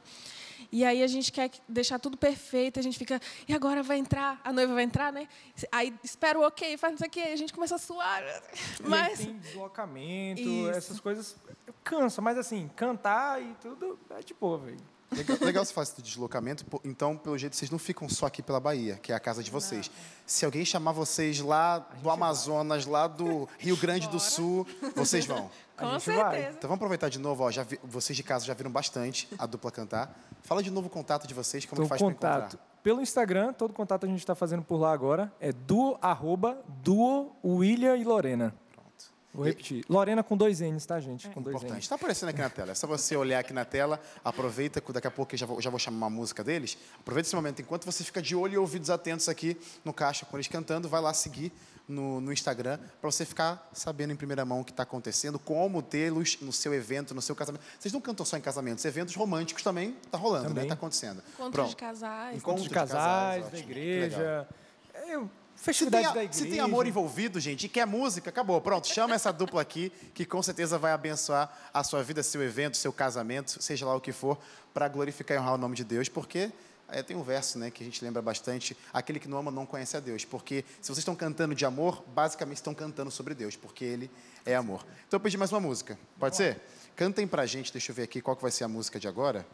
E 0.72 0.84
aí 0.86 1.02
a 1.04 1.08
gente 1.08 1.32
quer 1.32 1.50
que- 1.50 1.62
deixar 1.68 2.00
tudo 2.00 2.18
perfeito, 2.18 2.80
a 2.80 2.84
gente 2.84 2.98
fica, 2.98 3.20
e 3.48 3.54
agora 3.54 3.82
vai 3.84 3.98
entrar, 3.98 4.40
a 4.44 4.52
noiva 4.54 4.74
vai 4.74 4.84
entrar, 4.84 5.12
né? 5.14 5.28
Aí 5.72 5.94
espera 6.04 6.40
o 6.40 6.44
ok, 6.46 6.78
faz 6.78 6.92
não 6.94 6.98
sei 6.98 7.08
o 7.08 7.12
quê, 7.12 7.22
a 7.22 7.36
gente 7.36 7.54
começa 7.54 7.76
a 7.76 7.80
suar. 7.80 8.22
E 8.80 8.84
aí 8.84 8.90
Mas 8.90 9.20
tem 9.20 9.38
deslocamento, 9.38 10.42
Isso. 10.42 10.70
essas 10.70 11.00
coisas 11.00 11.36
cansa, 11.84 12.22
mas 12.22 12.38
assim, 12.38 12.70
cantar 12.76 13.42
e 13.42 13.56
tudo 13.62 13.98
é 14.12 14.22
de 14.22 14.34
boa, 14.34 14.58
velho. 14.58 14.78
Legal, 15.12 15.38
legal 15.42 15.66
você 15.66 15.74
falar 15.74 15.86
esse 15.86 16.00
deslocamento, 16.04 16.64
então, 16.86 17.18
pelo 17.18 17.36
jeito, 17.36 17.56
vocês 17.56 17.72
não 17.72 17.80
ficam 17.80 18.08
só 18.08 18.28
aqui 18.28 18.44
pela 18.44 18.60
Bahia, 18.60 19.00
que 19.02 19.12
é 19.12 19.16
a 19.16 19.20
casa 19.20 19.42
de 19.42 19.50
vocês. 19.50 19.90
Se 20.24 20.46
alguém 20.46 20.64
chamar 20.64 20.92
vocês 20.92 21.40
lá 21.40 21.80
do 21.80 22.12
Amazonas, 22.12 22.86
lá 22.86 23.08
do 23.08 23.50
Rio 23.58 23.76
Grande 23.76 24.06
do 24.06 24.18
Bora. 24.18 24.20
Sul, 24.30 24.68
vocês 24.96 25.26
vão. 25.26 25.50
com 25.80 25.92
gente 26.00 26.06
vai. 26.12 26.36
certeza. 26.38 26.58
Então 26.58 26.68
vamos 26.68 26.78
aproveitar 26.80 27.10
de 27.10 27.20
novo, 27.20 27.44
ó, 27.44 27.52
já 27.52 27.64
vi- 27.64 27.80
vocês 27.84 28.16
de 28.16 28.24
casa 28.24 28.46
já 28.46 28.54
viram 28.54 28.72
bastante 28.72 29.28
a 29.38 29.46
dupla 29.46 29.72
cantar. 29.72 30.18
Fala 30.44 30.62
de 30.64 30.72
novo 30.72 30.88
o 30.88 30.90
contato 30.90 31.28
de 31.28 31.34
vocês, 31.34 31.66
como 31.66 31.82
Então, 31.82 31.86
que 31.86 31.90
faz 31.90 32.02
para 32.02 32.12
contato. 32.14 32.54
encontrar. 32.56 32.70
Pelo 32.84 33.02
Instagram, 33.02 33.52
todo 33.54 33.74
contato 33.74 34.06
a 34.06 34.10
gente 34.10 34.20
está 34.20 34.34
fazendo 34.36 34.64
por 34.64 34.78
lá 34.78 34.92
agora. 34.94 35.32
É 35.40 35.52
duo, 35.52 35.98
arroba, 36.02 36.58
duo, 36.82 37.36
William 37.44 37.98
e 37.98 38.04
Lorena. 38.06 38.56
Pronto. 38.74 38.90
Vou 39.34 39.46
repetir. 39.46 39.84
Lorena 39.90 40.24
com 40.24 40.38
dois 40.38 40.62
N's, 40.62 40.86
tá, 40.86 40.98
gente? 41.00 41.28
Com 41.30 41.42
dois 41.42 41.58
Importante. 41.58 41.84
Está 41.84 41.96
aparecendo 41.96 42.30
aqui 42.30 42.40
na 42.40 42.50
tela. 42.50 42.72
É 42.72 42.76
só 42.76 42.88
você 42.88 43.18
olhar 43.18 43.40
aqui 43.40 43.52
na 43.54 43.66
tela, 43.66 44.00
aproveita, 44.24 44.80
que 44.80 44.94
daqui 44.94 45.08
a 45.08 45.12
pouco 45.12 45.34
eu 45.36 45.38
já 45.38 45.46
vou, 45.46 45.62
já 45.62 45.70
vou 45.70 45.78
chamar 45.78 45.98
uma 45.98 46.10
música 46.10 46.42
deles. 46.44 46.78
Aproveita 47.00 47.28
esse 47.28 47.36
momento, 47.36 47.62
enquanto 47.62 47.84
você 47.86 48.04
fica 48.04 48.22
de 48.22 48.34
olho 48.36 48.54
e 48.54 48.58
ouvidos 48.58 48.90
atentos 48.90 49.28
aqui 49.28 49.58
no 49.84 49.94
caixa 49.94 50.26
com 50.26 50.38
eles 50.38 50.48
cantando, 50.48 50.88
vai 50.88 51.02
lá 51.02 51.14
seguir 51.14 51.52
no, 51.90 52.22
no 52.22 52.32
Instagram 52.32 52.78
para 53.02 53.12
você 53.12 53.26
ficar 53.26 53.68
sabendo 53.74 54.14
em 54.14 54.16
primeira 54.16 54.46
mão 54.46 54.62
o 54.62 54.64
que 54.64 54.72
está 54.72 54.84
acontecendo, 54.84 55.40
como 55.40 55.82
tê-los 55.82 56.38
no 56.40 56.54
seu 56.54 56.74
evento, 56.74 57.16
no 57.16 57.22
seu 57.22 57.36
casamento. 57.36 57.64
Vocês 57.78 57.92
não 57.92 58.00
cantam 58.00 58.26
só 58.26 58.38
em 58.38 58.42
casamentos, 58.42 58.86
eventos 58.86 59.16
românticos 59.16 59.64
também 59.64 59.96
está 60.06 60.18
rolando, 60.18 60.44
né? 60.44 60.50
Também. 60.50 60.64
Está 60.66 60.76
acontecendo. 60.76 61.24
Encontro 61.34 61.52
Pronto. 61.52 61.70
de 61.70 61.76
casais. 61.76 62.38
Encontro 62.38 62.62
de 62.62 62.70
de 62.70 62.74
casais, 62.74 63.44
casais, 63.44 63.52
da 63.52 63.58
igreja. 63.58 64.48
É, 64.94 65.20
Se 65.56 65.74
tem, 65.74 65.90
da 65.90 66.10
igreja. 66.10 66.34
se 66.34 66.46
tem 66.46 66.60
amor 66.60 66.86
envolvido, 66.86 67.40
gente, 67.40 67.66
e 67.66 67.70
quer 67.70 67.86
música, 67.88 68.30
acabou. 68.30 68.62
Pronto, 68.62 68.88
chama 68.88 69.16
essa 69.16 69.32
dupla 69.34 69.62
aqui, 69.62 69.92
que 70.14 70.26
com 70.26 70.42
certeza 70.44 70.78
vai 70.78 70.92
abençoar 70.92 71.52
a 71.74 71.84
sua 71.84 72.04
vida, 72.04 72.22
seu 72.22 72.44
evento, 72.44 72.78
seu 72.78 72.94
casamento, 72.94 73.62
seja 73.62 73.86
lá 73.86 73.96
o 73.96 74.00
que 74.00 74.12
for, 74.12 74.38
para 74.74 74.88
glorificar 74.88 75.36
e 75.36 75.40
honrar 75.40 75.56
o 75.56 75.58
nome 75.58 75.76
de 75.76 75.84
Deus, 75.84 76.08
porque 76.08 76.52
é, 76.92 77.04
tem 77.04 77.16
um 77.16 77.24
verso 77.24 77.58
né, 77.60 77.70
que 77.72 77.84
a 77.84 77.86
gente 77.86 78.04
lembra 78.04 78.22
bastante: 78.22 78.76
aquele 78.94 79.20
que 79.20 79.28
não 79.28 79.38
ama 79.38 79.52
não 79.52 79.66
conhece 79.66 79.96
a 79.98 80.00
Deus. 80.00 80.26
Porque 80.26 80.64
se 80.82 80.88
vocês 80.88 81.00
estão 81.00 81.16
cantando 81.16 81.54
de 81.56 81.66
amor, 81.66 82.04
basicamente 82.14 82.58
estão 82.58 82.74
cantando 82.74 83.10
sobre 83.12 83.34
Deus, 83.34 83.56
porque 83.56 83.84
Ele 83.86 84.12
é 84.46 84.56
amor. 84.56 84.86
Então 85.08 85.18
eu 85.18 85.22
pedi 85.22 85.38
mais 85.38 85.52
uma 85.52 85.60
música, 85.60 85.98
pode 86.20 86.36
ser? 86.36 86.62
Cantem 86.96 87.28
pra 87.28 87.46
gente, 87.46 87.72
deixa 87.72 87.92
eu 87.92 87.96
ver 87.96 88.04
aqui 88.04 88.22
qual 88.22 88.36
que 88.36 88.42
vai 88.42 88.52
ser 88.52 88.64
a 88.64 88.68
música 88.68 89.00
de 89.00 89.08
agora. 89.08 89.46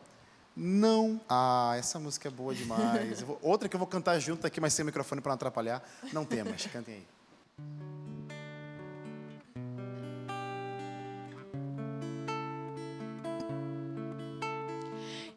Não. 0.55 1.19
Ah, 1.27 1.75
essa 1.77 1.99
música 1.99 2.27
é 2.29 2.31
boa 2.31 2.55
demais. 2.55 3.21
Vou- 3.21 3.37
outra 3.41 3.67
que 3.67 3.75
eu 3.75 3.79
vou 3.79 3.87
cantar 3.87 4.17
junto 4.19 4.47
aqui, 4.47 4.59
mas 4.61 4.73
sem 4.73 4.85
microfone 4.85 5.19
para 5.21 5.31
não 5.31 5.35
atrapalhar. 5.35 5.83
Não 6.13 6.23
temas, 6.25 6.65
cantem 6.67 6.95
aí. 6.95 7.94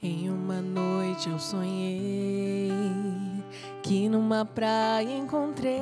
Em 0.01 0.31
uma 0.31 0.61
noite 0.61 1.29
eu 1.29 1.41
sonhei 1.41 2.71
que 3.83 4.09
numa 4.09 4.45
praia 4.45 5.13
encontrei 5.13 5.75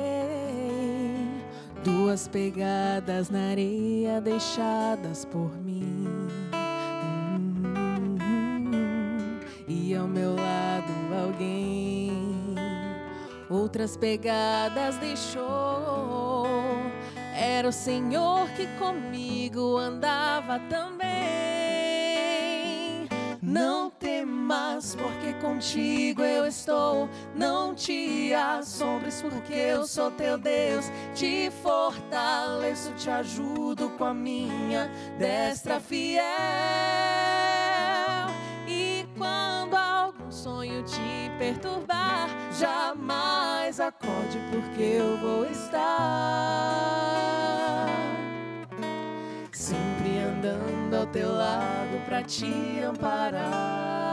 duas 1.83 2.27
pegadas 2.27 3.29
na 3.29 3.51
areia 3.51 4.19
deixadas 4.19 5.23
por 5.23 5.55
mim. 5.57 6.07
Hum, 8.19 9.39
E 9.67 9.93
ao 9.95 10.07
meu 10.07 10.35
lado 10.35 10.93
alguém 11.23 12.11
outras 13.47 13.95
pegadas 13.95 14.97
deixou. 14.97 16.47
Era 17.35 17.67
o 17.67 17.71
Senhor 17.71 18.49
que 18.55 18.65
comigo 18.79 19.77
andava 19.77 20.59
também. 20.61 21.06
Não 23.47 23.89
temas, 23.89 24.93
porque 24.93 25.31
contigo 25.35 26.21
eu 26.21 26.45
estou. 26.45 27.07
Não 27.33 27.73
te 27.73 28.33
assombres, 28.33 29.21
porque 29.21 29.53
eu 29.53 29.87
sou 29.87 30.11
teu 30.11 30.37
Deus. 30.37 30.91
Te 31.15 31.49
fortaleço, 31.63 32.91
te 32.95 33.09
ajudo 33.09 33.89
com 33.91 34.03
a 34.03 34.13
minha 34.13 34.91
destra 35.17 35.79
fiel. 35.79 36.25
E 38.67 39.07
quando 39.17 39.75
algum 39.75 40.29
sonho 40.29 40.83
te 40.83 41.31
perturbar, 41.39 42.27
jamais 42.51 43.79
acorde, 43.79 44.41
porque 44.51 44.81
eu 44.81 45.15
vou 45.19 45.45
estar 45.45 45.87
andando 50.47 50.95
ao 50.95 51.05
teu 51.07 51.31
lado 51.31 52.05
pra 52.05 52.23
te 52.23 52.79
amparar. 52.81 54.07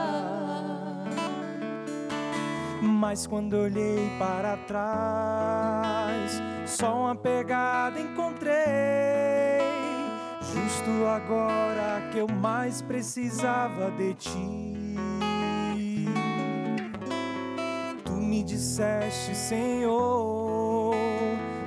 Mas 2.82 3.26
quando 3.26 3.54
olhei 3.54 4.10
para 4.18 4.56
trás, 4.66 6.32
só 6.66 7.02
uma 7.02 7.14
pegada 7.14 8.00
encontrei. 8.00 8.54
Justo 10.52 11.06
agora 11.06 12.02
que 12.10 12.18
eu 12.18 12.28
mais 12.28 12.82
precisava 12.82 13.90
de 13.92 14.14
ti. 14.14 14.96
Tu 18.04 18.12
me 18.12 18.42
disseste, 18.42 19.34
Senhor, 19.34 20.94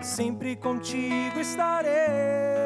sempre 0.02 0.56
contigo 0.56 1.40
estarei. 1.40 2.57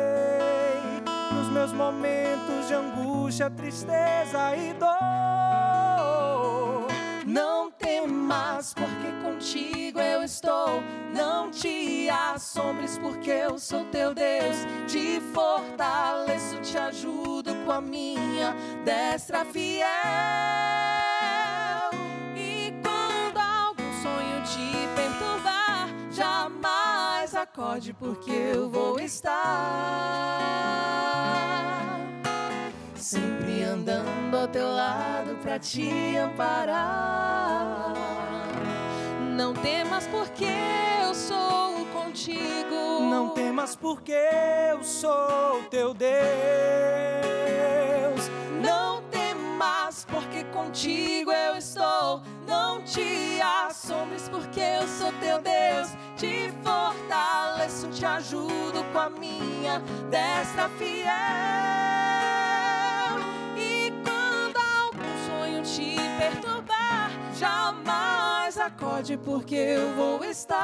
Meus 1.52 1.74
momentos 1.74 2.68
de 2.68 2.74
angústia, 2.74 3.50
tristeza 3.50 4.56
e 4.56 4.74
dor. 4.74 4.92
Não 7.26 7.70
temas, 7.72 8.74
porque 8.74 9.12
contigo 9.22 10.00
eu 10.00 10.24
estou. 10.24 10.82
Não 11.14 11.52
te 11.52 12.10
assombres, 12.10 12.98
porque 12.98 13.30
eu 13.30 13.60
sou 13.60 13.84
teu 13.86 14.14
Deus. 14.14 14.56
Te 14.88 15.20
fortaleço, 15.34 16.58
te 16.62 16.78
ajudo 16.78 17.54
com 17.66 17.72
a 17.72 17.82
minha 17.82 18.56
destra 18.86 19.44
fiel. 19.44 20.51
Acorde, 27.54 27.94
porque 27.94 28.32
eu 28.32 28.70
vou 28.70 28.98
estar 29.00 29.34
sempre 32.96 33.64
andando 33.64 34.38
ao 34.38 34.48
teu 34.48 34.70
lado 34.72 35.36
pra 35.42 35.60
te 35.60 36.16
amparar. 36.16 37.94
Não 39.36 39.54
temas 39.54 40.08
porque 40.08 40.48
eu 41.04 41.14
sou 41.14 41.86
contigo. 41.88 43.10
Não 43.10 43.30
temas 43.34 43.76
porque 43.76 44.16
eu 44.72 44.82
sou 44.84 45.62
teu 45.70 45.94
Deus. 45.94 46.12
Não 48.62 49.04
temas 49.04 50.06
porque 50.06 50.46
contigo 50.46 51.32
eu 51.32 51.58
estou. 51.58 52.22
Não 52.48 52.82
te 52.82 53.42
assombres 53.92 54.30
porque 54.30 54.62
eu 54.62 54.88
sou 54.88 55.12
teu 55.20 55.42
Deus. 55.42 55.90
Te 56.16 56.52
fortaleço, 56.64 57.88
te 57.90 58.06
ajudo 58.06 58.84
com 58.92 59.00
a 59.00 59.10
minha 59.10 59.80
destra 60.10 60.70
fiel. 60.78 61.10
E 63.58 63.92
quando 64.04 64.58
algum 64.58 65.18
sonho 65.28 65.62
te 65.64 65.98
perturbar, 66.18 67.12
jamais 67.38 68.58
acorde 68.58 69.18
porque 69.18 69.56
eu 69.56 69.94
vou 69.96 70.24
estar 70.24 70.62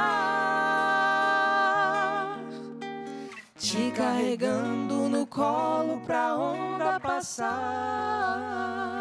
te 3.57 3.91
carregando 3.91 5.09
no 5.09 5.25
colo 5.27 5.99
pra 6.05 6.35
onda 6.35 6.99
passar. 6.99 8.96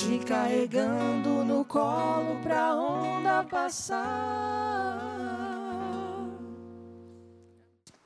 Te 0.00 0.18
carregando 0.20 1.44
no 1.44 1.62
colo 1.62 2.40
pra 2.42 2.74
onda 2.74 3.44
passar. 3.44 4.98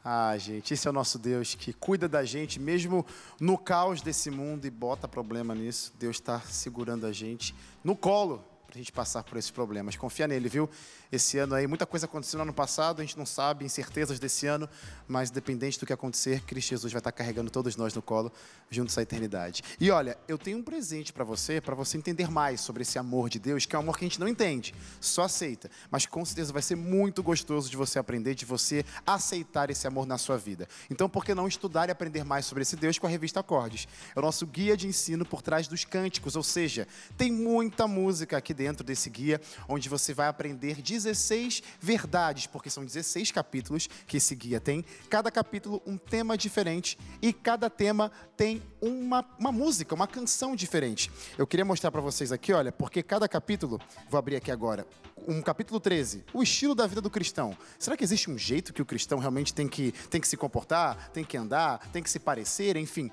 Ah, 0.02 0.36
gente, 0.36 0.74
esse 0.74 0.88
é 0.88 0.90
o 0.90 0.92
nosso 0.92 1.20
Deus 1.20 1.54
que 1.54 1.72
cuida 1.72 2.08
da 2.08 2.24
gente, 2.24 2.58
mesmo 2.58 3.06
no 3.40 3.56
caos 3.56 4.02
desse 4.02 4.28
mundo 4.28 4.66
e 4.66 4.70
bota 4.70 5.06
problema 5.06 5.54
nisso. 5.54 5.94
Deus 5.96 6.16
está 6.16 6.40
segurando 6.40 7.06
a 7.06 7.12
gente 7.12 7.54
no 7.84 7.94
colo 7.94 8.44
para 8.74 8.80
a 8.80 8.82
gente 8.82 8.90
passar 8.90 9.22
por 9.22 9.38
esses 9.38 9.52
problemas. 9.52 9.94
Confia 9.94 10.26
nele, 10.26 10.48
viu? 10.48 10.68
esse 11.14 11.38
ano 11.38 11.54
aí. 11.54 11.66
Muita 11.66 11.86
coisa 11.86 12.06
aconteceu 12.06 12.38
no 12.38 12.42
ano 12.42 12.52
passado, 12.52 13.00
a 13.00 13.04
gente 13.04 13.16
não 13.16 13.26
sabe, 13.26 13.64
incertezas 13.64 14.18
desse 14.18 14.46
ano, 14.46 14.68
mas 15.06 15.30
dependente 15.30 15.78
do 15.78 15.86
que 15.86 15.92
acontecer, 15.92 16.40
Cristo 16.42 16.70
Jesus 16.70 16.92
vai 16.92 17.00
estar 17.00 17.12
carregando 17.12 17.50
todos 17.50 17.76
nós 17.76 17.94
no 17.94 18.02
colo, 18.02 18.32
juntos 18.70 18.96
à 18.98 19.02
eternidade. 19.02 19.62
E 19.80 19.90
olha, 19.90 20.16
eu 20.26 20.36
tenho 20.36 20.58
um 20.58 20.62
presente 20.62 21.12
para 21.12 21.24
você, 21.24 21.60
para 21.60 21.74
você 21.74 21.96
entender 21.96 22.30
mais 22.30 22.60
sobre 22.60 22.82
esse 22.82 22.98
amor 22.98 23.28
de 23.28 23.38
Deus, 23.38 23.66
que 23.66 23.74
é 23.74 23.78
um 23.78 23.82
amor 23.82 23.96
que 23.98 24.04
a 24.04 24.08
gente 24.08 24.20
não 24.20 24.28
entende, 24.28 24.74
só 25.00 25.24
aceita. 25.24 25.70
Mas 25.90 26.06
com 26.06 26.24
certeza 26.24 26.52
vai 26.52 26.62
ser 26.62 26.76
muito 26.76 27.22
gostoso 27.22 27.70
de 27.70 27.76
você 27.76 27.98
aprender, 27.98 28.34
de 28.34 28.44
você 28.44 28.84
aceitar 29.06 29.70
esse 29.70 29.86
amor 29.86 30.06
na 30.06 30.18
sua 30.18 30.36
vida. 30.36 30.68
Então, 30.90 31.08
por 31.08 31.24
que 31.24 31.34
não 31.34 31.46
estudar 31.46 31.88
e 31.88 31.92
aprender 31.92 32.24
mais 32.24 32.46
sobre 32.46 32.62
esse 32.62 32.76
Deus 32.76 32.98
com 32.98 33.06
a 33.06 33.10
revista 33.10 33.40
Acordes? 33.40 33.86
É 34.14 34.18
o 34.18 34.22
nosso 34.22 34.46
guia 34.46 34.76
de 34.76 34.86
ensino 34.86 35.24
por 35.24 35.42
trás 35.42 35.68
dos 35.68 35.84
cânticos, 35.84 36.36
ou 36.36 36.42
seja, 36.42 36.86
tem 37.16 37.30
muita 37.30 37.86
música 37.86 38.36
aqui 38.36 38.54
dentro 38.54 38.63
desse 38.72 39.10
guia, 39.10 39.40
onde 39.68 39.88
você 39.88 40.14
vai 40.14 40.28
aprender 40.28 40.80
16 40.80 41.62
verdades, 41.80 42.46
porque 42.46 42.70
são 42.70 42.84
16 42.84 43.30
capítulos 43.30 43.88
que 44.06 44.16
esse 44.16 44.34
guia 44.34 44.60
tem. 44.60 44.84
Cada 45.10 45.30
capítulo 45.30 45.82
um 45.86 45.98
tema 45.98 46.36
diferente 46.36 46.98
e 47.20 47.32
cada 47.32 47.68
tema 47.68 48.10
tem 48.36 48.62
uma, 48.80 49.24
uma 49.38 49.52
música, 49.52 49.94
uma 49.94 50.06
canção 50.06 50.56
diferente. 50.56 51.10
Eu 51.36 51.46
queria 51.46 51.64
mostrar 51.64 51.90
para 51.90 52.00
vocês 52.00 52.32
aqui, 52.32 52.52
olha, 52.52 52.72
porque 52.72 53.02
cada 53.02 53.28
capítulo, 53.28 53.80
vou 54.08 54.18
abrir 54.18 54.36
aqui 54.36 54.50
agora, 54.50 54.86
um 55.26 55.40
capítulo 55.40 55.80
13, 55.80 56.24
o 56.32 56.42
estilo 56.42 56.74
da 56.74 56.86
vida 56.86 57.00
do 57.00 57.10
cristão. 57.10 57.56
Será 57.78 57.96
que 57.96 58.04
existe 58.04 58.30
um 58.30 58.36
jeito 58.36 58.72
que 58.72 58.82
o 58.82 58.86
cristão 58.86 59.18
realmente 59.18 59.54
tem 59.54 59.66
que, 59.68 59.92
tem 60.10 60.20
que 60.20 60.28
se 60.28 60.36
comportar, 60.36 61.10
tem 61.10 61.24
que 61.24 61.36
andar, 61.36 61.78
tem 61.92 62.02
que 62.02 62.10
se 62.10 62.18
parecer, 62.18 62.76
enfim? 62.76 63.10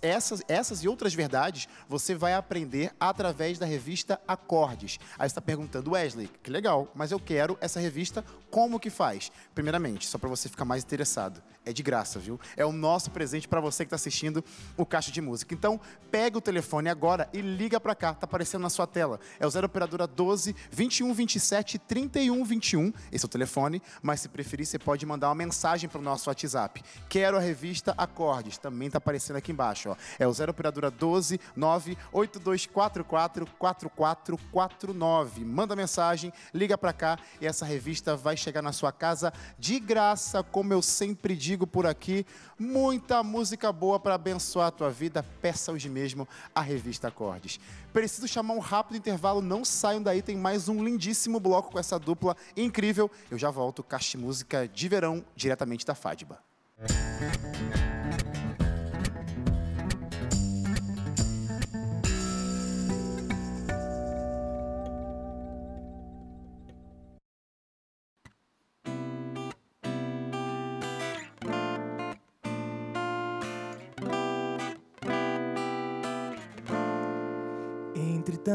Essas, 0.00 0.42
essas 0.48 0.82
e 0.82 0.88
outras 0.88 1.14
verdades 1.14 1.68
você 1.88 2.14
vai 2.14 2.34
aprender 2.34 2.92
através 2.98 3.58
da 3.58 3.66
revista 3.66 4.20
Acordes. 4.26 4.89
Aí 5.18 5.28
você 5.28 5.32
está 5.32 5.40
perguntando, 5.40 5.92
Wesley, 5.92 6.30
que 6.42 6.50
legal, 6.50 6.90
mas 6.94 7.12
eu 7.12 7.20
quero 7.20 7.58
essa 7.60 7.78
revista, 7.78 8.24
como 8.50 8.80
que 8.80 8.90
faz? 8.90 9.30
Primeiramente, 9.54 10.06
só 10.06 10.18
para 10.18 10.28
você 10.28 10.48
ficar 10.48 10.64
mais 10.64 10.82
interessado, 10.82 11.42
é 11.64 11.72
de 11.72 11.82
graça, 11.82 12.18
viu? 12.18 12.40
É 12.56 12.64
o 12.64 12.72
nosso 12.72 13.10
presente 13.10 13.46
para 13.46 13.60
você 13.60 13.84
que 13.84 13.88
está 13.88 13.96
assistindo 13.96 14.42
o 14.76 14.86
Caixa 14.86 15.12
de 15.12 15.20
Música. 15.20 15.54
Então, 15.54 15.78
pega 16.10 16.38
o 16.38 16.40
telefone 16.40 16.88
agora 16.88 17.28
e 17.32 17.40
liga 17.40 17.78
para 17.78 17.94
cá, 17.94 18.14
tá 18.14 18.24
aparecendo 18.24 18.62
na 18.62 18.70
sua 18.70 18.86
tela. 18.86 19.20
É 19.38 19.46
o 19.46 19.50
0 19.50 19.66
operadora 19.66 20.06
12 20.06 20.56
21 20.70 21.12
27 21.12 21.78
31 21.78 22.44
21. 22.44 22.92
Esse 23.12 23.24
é 23.24 23.26
o 23.26 23.28
telefone, 23.28 23.82
mas 24.02 24.20
se 24.20 24.28
preferir, 24.28 24.66
você 24.66 24.78
pode 24.78 25.04
mandar 25.04 25.28
uma 25.28 25.34
mensagem 25.34 25.88
para 25.88 26.00
o 26.00 26.02
nosso 26.02 26.30
WhatsApp. 26.30 26.82
Quero 27.08 27.36
a 27.36 27.40
revista 27.40 27.94
Acordes, 27.96 28.56
também 28.56 28.86
está 28.86 28.98
aparecendo 28.98 29.36
aqui 29.36 29.52
embaixo, 29.52 29.90
ó. 29.90 29.96
É 30.18 30.26
o 30.26 30.32
0 30.32 30.52
operadora 30.52 30.90
12 30.90 31.38
98244 31.56 33.04
4449. 33.04 35.44
Manda 35.44 35.76
mensagem, 35.76 36.32
liga 36.54 36.78
para 36.78 36.94
cá 36.94 37.18
e 37.40 37.46
essa 37.46 37.66
revista 37.66 38.16
vai 38.16 38.36
chegar 38.36 38.62
na 38.62 38.72
sua 38.72 38.92
casa 38.92 39.32
de 39.58 39.78
graça, 39.78 40.42
como 40.42 40.72
eu 40.72 40.80
sempre 40.80 41.36
digo 41.36 41.49
digo 41.50 41.66
por 41.66 41.84
aqui, 41.84 42.24
muita 42.56 43.24
música 43.24 43.72
boa 43.72 43.98
para 43.98 44.14
abençoar 44.14 44.68
a 44.68 44.70
tua 44.70 44.88
vida. 44.88 45.24
Peça 45.42 45.72
hoje 45.72 45.88
mesmo 45.88 46.28
a 46.54 46.60
revista 46.60 47.08
Acordes. 47.08 47.58
Preciso 47.92 48.28
chamar 48.28 48.54
um 48.54 48.60
rápido 48.60 48.98
intervalo, 48.98 49.42
não 49.42 49.64
saiam 49.64 50.00
daí, 50.00 50.22
tem 50.22 50.36
mais 50.36 50.68
um 50.68 50.84
lindíssimo 50.84 51.40
bloco 51.40 51.72
com 51.72 51.78
essa 51.80 51.98
dupla 51.98 52.36
incrível. 52.56 53.10
Eu 53.28 53.36
já 53.36 53.50
volto, 53.50 53.82
Caixa 53.82 54.16
Música 54.16 54.68
de 54.68 54.88
Verão, 54.88 55.24
diretamente 55.34 55.84
da 55.84 55.96
Fadba. 55.96 56.38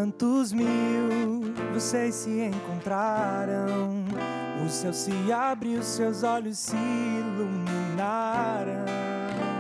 Tantos 0.06 0.54
mil, 0.54 1.52
vocês 1.74 2.14
se 2.14 2.30
encontraram. 2.30 4.06
O 4.64 4.70
céu 4.70 4.94
se 4.94 5.32
abriu, 5.32 5.82
seus 5.82 6.22
olhos 6.22 6.60
se 6.60 6.76
iluminaram. 6.76 8.86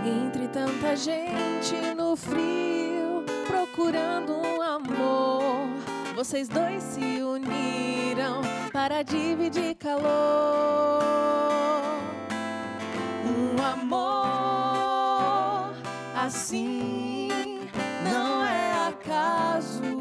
Entre 0.06 0.48
tanta 0.50 0.96
gente 0.96 1.96
no 1.96 2.16
frio, 2.16 3.24
procurando 3.48 4.34
um 4.34 4.62
amor, 4.62 5.68
vocês 6.16 6.48
dois 6.48 6.84
se 6.84 7.24
uniram 7.24 8.42
para 8.72 9.02
dividir 9.02 9.74
calor. 9.76 11.02
Um 13.26 13.64
amor 13.64 14.06
assim 16.16 17.32
não 18.04 18.46
é 18.46 18.88
acaso. 18.88 19.95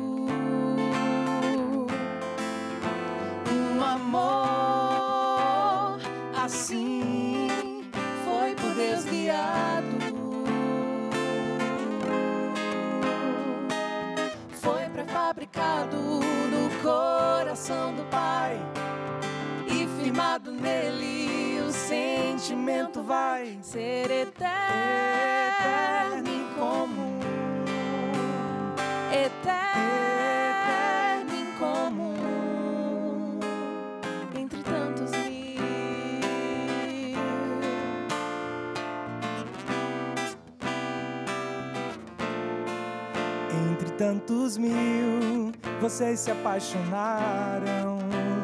No 15.56 16.68
coração 16.82 17.94
do 17.94 18.02
Pai 18.04 18.58
e 19.66 19.86
firmado 20.02 20.50
nele 20.50 21.60
o 21.60 21.72
sentimento 21.72 23.02
vai 23.02 23.58
ser 23.62 24.10
eterno 24.10 26.03
tantos 44.04 44.58
mil, 44.58 45.50
vocês 45.80 46.20
se 46.20 46.30
apaixonaram. 46.30 47.98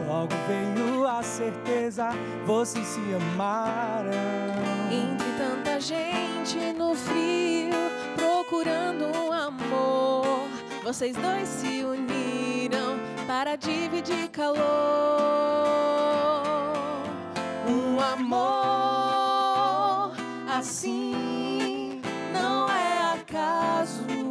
Logo 0.08 0.32
veio 0.48 1.06
a 1.06 1.22
certeza, 1.22 2.08
vocês 2.46 2.86
se 2.86 3.00
amaram. 3.14 4.10
Entre 4.90 5.28
tanta 5.36 5.78
gente 5.78 6.72
no 6.72 6.94
frio, 6.94 7.76
procurando 8.16 9.04
um 9.14 9.30
amor, 9.30 10.48
vocês 10.82 11.14
dois 11.14 11.46
se 11.46 11.84
uniram 11.84 12.98
para 13.26 13.54
dividir 13.56 14.30
calor. 14.30 14.62
Um 17.68 18.00
amor 18.00 18.40
assim 20.48 22.00
não 22.32 22.66
é 22.66 23.12
acaso. 23.12 24.29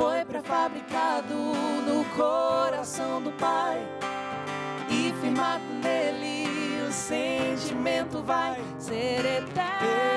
Foi 0.00 0.24
pré-fabricado 0.24 1.34
no 1.34 2.02
coração 2.16 3.22
do 3.22 3.30
Pai. 3.32 3.86
E 4.88 5.12
firmado 5.20 5.62
nele 5.82 6.88
o 6.88 6.90
sentimento 6.90 8.22
vai 8.22 8.58
ser 8.78 9.18
eterno 9.26 10.09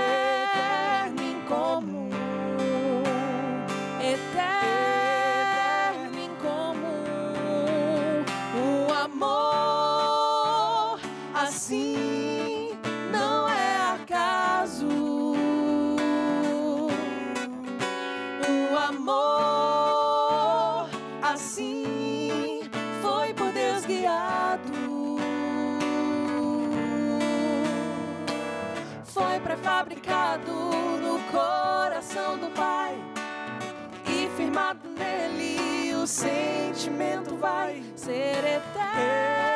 sentimento 36.13 37.35
vai 37.37 37.83
ser 37.95 38.37
eterno 38.37 39.52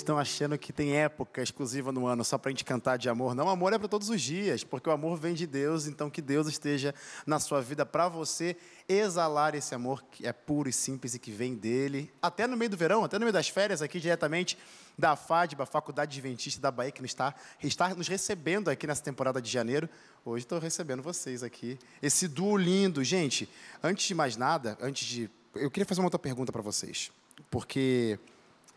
Estão 0.00 0.18
achando 0.18 0.56
que 0.56 0.72
tem 0.72 0.96
época 0.96 1.42
exclusiva 1.42 1.92
no 1.92 2.06
ano 2.06 2.24
só 2.24 2.38
para 2.38 2.48
a 2.48 2.52
gente 2.52 2.64
cantar 2.64 2.96
de 2.96 3.10
amor? 3.10 3.34
Não, 3.34 3.50
amor 3.50 3.74
é 3.74 3.78
para 3.78 3.86
todos 3.86 4.08
os 4.08 4.22
dias, 4.22 4.64
porque 4.64 4.88
o 4.88 4.92
amor 4.92 5.18
vem 5.18 5.34
de 5.34 5.46
Deus, 5.46 5.86
então 5.86 6.08
que 6.08 6.22
Deus 6.22 6.48
esteja 6.48 6.94
na 7.26 7.38
sua 7.38 7.60
vida 7.60 7.84
para 7.84 8.08
você 8.08 8.56
exalar 8.88 9.54
esse 9.54 9.74
amor 9.74 10.02
que 10.10 10.26
é 10.26 10.32
puro 10.32 10.70
e 10.70 10.72
simples 10.72 11.12
e 11.12 11.18
que 11.18 11.30
vem 11.30 11.54
dele. 11.54 12.10
Até 12.22 12.46
no 12.46 12.56
meio 12.56 12.70
do 12.70 12.78
verão, 12.78 13.04
até 13.04 13.18
no 13.18 13.26
meio 13.26 13.32
das 13.32 13.50
férias, 13.50 13.82
aqui 13.82 14.00
diretamente 14.00 14.56
da 14.96 15.14
FADBA, 15.16 15.66
Faculdade 15.66 16.18
Adventista 16.18 16.62
da 16.62 16.70
Bahia, 16.70 16.90
que 16.90 17.04
está, 17.04 17.34
está 17.62 17.94
nos 17.94 18.08
recebendo 18.08 18.70
aqui 18.70 18.86
nessa 18.86 19.02
temporada 19.02 19.40
de 19.40 19.50
janeiro. 19.50 19.86
Hoje 20.24 20.46
estou 20.46 20.58
recebendo 20.58 21.02
vocês 21.02 21.42
aqui. 21.42 21.78
Esse 22.00 22.26
duo 22.26 22.56
lindo. 22.56 23.04
Gente, 23.04 23.46
antes 23.82 24.06
de 24.06 24.14
mais 24.14 24.34
nada, 24.34 24.78
antes 24.80 25.06
de. 25.06 25.30
Eu 25.54 25.70
queria 25.70 25.84
fazer 25.84 26.00
uma 26.00 26.06
outra 26.06 26.18
pergunta 26.18 26.50
para 26.50 26.62
vocês. 26.62 27.12
Porque 27.50 28.18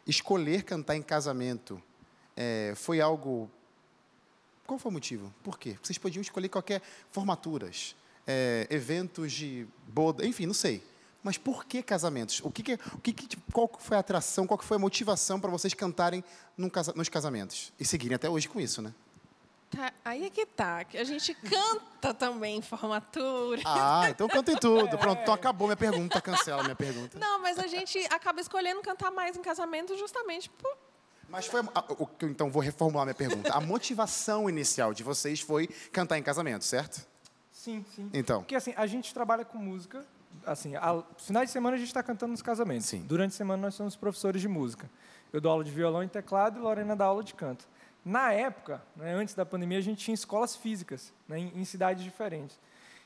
escolher 0.06 0.64
cantar 0.64 0.96
em 0.96 1.02
casamento 1.02 1.82
é, 2.36 2.74
foi 2.76 3.02
algo. 3.02 3.50
Qual 4.66 4.80
foi 4.80 4.90
o 4.90 4.94
motivo? 4.94 5.34
Por 5.44 5.60
quê? 5.60 5.78
Vocês 5.82 5.98
podiam 5.98 6.22
escolher 6.22 6.50
qualquer 6.50 6.82
formaturas, 7.12 7.96
é, 8.26 8.68
eventos 8.70 9.32
de 9.32 9.68
boda, 9.88 10.26
enfim, 10.26 10.46
não 10.46 10.54
sei. 10.54 10.82
Mas 11.22 11.38
por 11.38 11.66
que 11.66 11.82
casamentos? 11.82 12.42
O 12.44 12.52
que, 12.52 12.62
que, 12.62 12.74
o 12.74 12.98
que, 13.00 13.14
que 13.14 13.38
qual 13.52 13.72
foi 13.80 13.96
a 13.96 14.02
atração, 14.02 14.46
qual 14.46 14.60
foi 14.62 14.76
a 14.76 14.80
motivação 14.80 15.40
para 15.40 15.50
vocês 15.50 15.74
cantarem 15.74 16.24
casa, 16.72 16.94
nos 16.96 17.08
casamentos 17.08 17.72
e 17.80 17.86
seguirem 17.86 18.16
até 18.16 18.30
hoje 18.30 18.50
com 18.50 18.60
isso, 18.60 18.82
né? 18.82 18.94
Tá, 19.76 19.92
aí 20.06 20.26
é 20.28 20.30
que 20.30 20.46
tá, 20.46 20.84
que 20.84 20.98
a 20.98 21.04
gente 21.04 21.34
canta 21.34 22.14
também 22.14 22.58
em 22.58 22.62
formatura. 22.62 23.62
Ah, 23.66 24.06
então 24.10 24.28
cantem 24.28 24.56
tudo. 24.56 24.98
Pronto, 25.00 25.22
então 25.22 25.34
acabou 25.34 25.68
minha 25.68 25.76
pergunta, 25.78 26.22
cancela 26.22 26.62
minha 26.62 26.76
pergunta. 26.76 27.18
Não, 27.18 27.40
mas 27.42 27.58
a 27.58 27.66
gente 27.66 27.98
acaba 28.12 28.40
escolhendo 28.40 28.82
cantar 28.82 29.10
mais 29.12 29.36
em 29.36 29.42
casamento 29.42 29.98
justamente 29.98 30.50
por. 30.50 30.78
Mas 31.28 31.48
foi. 31.48 31.62
a- 31.74 31.86
o 31.98 32.06
que 32.06 32.26
Então 32.28 32.52
vou 32.52 32.62
reformular 32.62 33.06
minha 33.06 33.16
pergunta. 33.16 33.52
A 33.52 33.60
motivação 33.60 34.48
inicial 34.48 34.94
de 34.94 35.02
vocês 35.02 35.40
foi 35.42 35.68
cantar 35.92 36.20
em 36.20 36.24
casamento, 36.24 36.64
certo? 36.64 37.04
Sim, 37.52 37.84
sim. 37.96 38.10
Então. 38.14 38.42
Porque 38.42 38.56
assim, 38.56 38.74
a 38.78 38.86
gente 38.86 39.12
trabalha 39.12 39.44
com 39.44 39.58
música, 39.58 40.06
assim, 40.46 40.76
a, 40.76 41.02
finais 41.18 41.48
de 41.48 41.54
semana 41.54 41.76
a 41.76 41.80
gente 41.80 41.88
está 41.88 42.04
cantando 42.04 42.32
nos 42.34 42.42
casamentos. 42.44 42.86
Sim. 42.86 43.02
Durante 43.08 43.32
a 43.32 43.38
semana 43.38 43.64
nós 43.64 43.74
somos 43.74 43.96
professores 43.96 44.40
de 44.42 44.48
música. 44.48 44.88
Eu 45.32 45.42
dou 45.42 45.52
aula 45.52 45.64
de 45.64 45.72
violão 45.72 46.04
e 46.04 46.08
teclado 46.08 46.60
e 46.60 46.62
Lorena 46.62 46.96
dá 46.96 47.06
aula 47.06 47.24
de 47.24 47.34
canto. 47.34 47.66
Na 48.06 48.32
época, 48.34 48.82
né, 48.96 49.14
antes 49.14 49.34
da 49.34 49.46
pandemia, 49.46 49.78
a 49.78 49.82
gente 49.82 50.04
tinha 50.04 50.16
escolas 50.16 50.56
físicas 50.56 51.14
né, 51.28 51.40
em, 51.40 51.62
em 51.62 51.66
cidades 51.66 52.04
diferentes. 52.04 52.60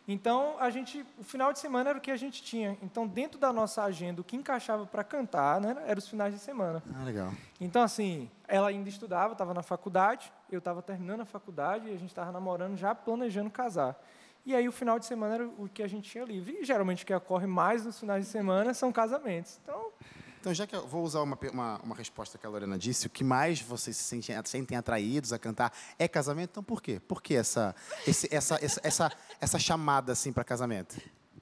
Então, 0.07 0.55
a 0.57 0.69
gente, 0.69 1.05
o 1.19 1.23
final 1.23 1.51
de 1.51 1.59
semana 1.59 1.89
era 1.89 1.99
o 1.99 2.01
que 2.01 2.09
a 2.09 2.15
gente 2.15 2.41
tinha. 2.41 2.77
Então, 2.81 3.05
dentro 3.05 3.37
da 3.37 3.51
nossa 3.51 3.83
agenda, 3.83 4.21
o 4.21 4.23
que 4.23 4.37
encaixava 4.37 4.85
para 4.85 5.03
cantar 5.03 5.59
né, 5.59 5.75
era 5.85 5.99
os 5.99 6.07
finais 6.07 6.33
de 6.33 6.39
semana. 6.39 6.81
Ah, 6.95 7.03
legal. 7.03 7.33
Então, 7.59 7.81
assim, 7.81 8.31
ela 8.47 8.69
ainda 8.69 8.87
estudava, 8.87 9.33
estava 9.33 9.53
na 9.53 9.61
faculdade, 9.61 10.31
eu 10.49 10.59
estava 10.59 10.81
terminando 10.81 11.21
a 11.21 11.25
faculdade 11.25 11.89
e 11.89 11.93
a 11.93 11.97
gente 11.97 12.07
estava 12.07 12.31
namorando, 12.31 12.77
já 12.77 12.95
planejando 12.95 13.49
casar. 13.49 14.01
E 14.45 14.55
aí, 14.55 14.65
o 14.65 14.71
final 14.71 14.97
de 14.97 15.05
semana 15.05 15.35
era 15.35 15.45
o 15.45 15.67
que 15.67 15.83
a 15.83 15.87
gente 15.89 16.09
tinha 16.09 16.23
livre. 16.23 16.59
E, 16.61 16.63
geralmente, 16.63 17.03
o 17.03 17.05
que 17.05 17.13
ocorre 17.13 17.45
mais 17.45 17.83
nos 17.85 17.99
finais 17.99 18.23
de 18.25 18.31
semana 18.31 18.73
são 18.73 18.93
casamentos. 18.93 19.59
Então, 19.61 19.91
Então, 20.39 20.53
já 20.53 20.65
que 20.67 20.75
eu 20.75 20.87
vou 20.87 21.03
usar 21.03 21.21
uma, 21.21 21.37
uma, 21.51 21.79
uma 21.79 21.95
resposta 21.95 22.37
que 22.37 22.45
a 22.45 22.49
Lorena 22.49 22.77
disse, 22.77 23.07
o 23.07 23.09
que 23.09 23.23
mais 23.23 23.59
vocês 23.61 23.97
se 23.97 24.03
sentem, 24.03 24.35
sentem 24.45 24.77
atraídos 24.77 25.33
a 25.33 25.39
cantar 25.39 25.73
é 25.99 26.07
casamento, 26.07 26.51
então 26.51 26.63
por 26.63 26.81
quê? 26.81 26.99
Por 27.07 27.21
que 27.21 27.35
essa, 27.35 27.75
esse- 28.05 28.27
essa, 28.33 28.55
essa, 28.63 28.79
essa, 28.83 29.11
essa 29.41 29.59
chamada 29.59 30.11
assim 30.13 30.31
para 30.31 30.43
casamento? 30.43 30.99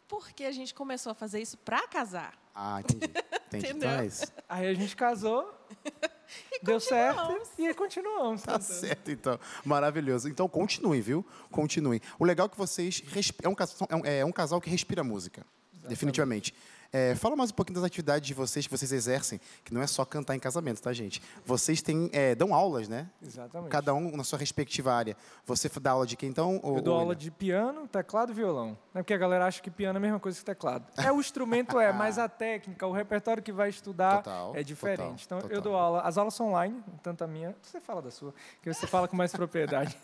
Porque 0.08 0.44
a 0.44 0.52
gente 0.52 0.74
começou 0.74 1.12
a 1.12 1.16
fazer 1.16 1.42
isso 1.42 1.58
pra 1.58 1.88
casar. 1.88 2.34
Ah, 2.54 2.80
entendi. 2.80 3.06
entendi. 3.06 3.16
Então 3.48 3.60
Entendeu? 3.60 3.90
é 3.90 4.06
isso. 4.06 4.26
aí 4.48 4.68
a 4.68 4.74
gente 4.74 4.96
casou, 4.96 5.54
deu 6.64 6.80
certo 6.80 7.38
e 7.58 7.68
aí 7.68 7.74
continuamos. 7.74 8.42
Tá 8.44 8.54
cantando. 8.54 8.74
certo, 8.80 9.12
então. 9.12 9.40
Maravilhoso. 9.66 10.30
Então, 10.30 10.48
continuem, 10.48 11.02
viu? 11.02 11.26
Continuem. 11.52 12.00
O 12.18 12.24
legal 12.26 12.46
é 12.48 12.50
que 12.50 12.58
vocês... 12.58 13.04
resp- 13.08 13.42
É 13.44 13.50
um, 13.50 13.56
casal, 13.56 13.88
é 13.90 13.96
um- 13.96 14.06
é 14.06 14.26
um 14.26 14.32
casal 14.32 14.62
que 14.62 14.70
respira 14.70 15.04
música. 15.04 15.46
Definitivamente. 15.88 16.54
É, 16.98 17.14
fala 17.14 17.36
mais 17.36 17.52
um 17.52 17.54
pouquinho 17.54 17.76
das 17.76 17.84
atividades 17.84 18.26
de 18.26 18.34
vocês 18.34 18.66
que 18.66 18.72
vocês 18.72 18.90
exercem, 18.94 19.38
que 19.66 19.74
não 19.74 19.82
é 19.82 19.88
só 19.88 20.06
cantar 20.06 20.34
em 20.34 20.40
casamento, 20.40 20.82
tá, 20.82 20.94
gente? 20.94 21.22
Vocês 21.46 21.82
têm, 21.82 22.10
é, 22.14 22.34
dão 22.34 22.56
aulas, 22.56 22.88
né? 22.88 23.10
Exatamente. 23.22 23.70
Cada 23.70 23.94
um 23.94 24.16
na 24.16 24.24
sua 24.24 24.40
respectiva 24.40 24.94
área. 24.94 25.18
Você 25.46 25.70
dá 25.82 25.92
aula 25.92 26.08
de 26.08 26.16
quem, 26.16 26.30
então? 26.30 26.58
ou- 26.64 26.78
Eu 26.78 26.82
dou 26.82 26.94
ou 26.94 27.02
aula 27.02 27.14
de 27.14 27.30
piano, 27.30 27.86
teclado 27.86 28.32
e 28.32 28.34
violão. 28.36 28.78
Né? 28.94 29.02
Porque 29.04 29.14
a 29.14 29.18
galera 29.18 29.46
acha 29.46 29.62
que 29.62 29.70
piano 29.70 29.98
é 29.98 30.00
a 30.00 30.02
mesma 30.02 30.22
coisa 30.22 30.40
que 30.40 30.46
teclado. 30.46 30.86
É 30.96 31.12
o 31.12 31.20
instrumento, 31.20 31.78
é, 31.78 31.92
mas 31.92 32.18
a 32.18 32.30
técnica, 32.30 32.88
o 32.88 32.94
repertório 32.94 33.44
que 33.44 33.52
vai 33.52 33.68
estudar 33.68 34.24
Total, 34.24 34.56
é 34.56 34.64
diferente. 34.64 35.28
total, 35.28 35.40
então, 35.40 35.40
total. 35.42 35.54
eu 35.58 35.62
dou 35.62 35.76
aula. 35.76 36.00
As 36.00 36.18
aulas 36.18 36.34
são 36.34 36.48
online, 36.48 36.82
tanto 37.04 37.26
a 37.26 37.28
minha. 37.28 37.54
Você 37.62 37.82
fala 37.82 38.02
da 38.02 38.10
sua, 38.10 38.34
que 38.62 38.74
você 38.74 38.88
fala 38.88 39.06
com 39.06 39.18
mais 39.18 39.34
propriedade. 39.36 39.98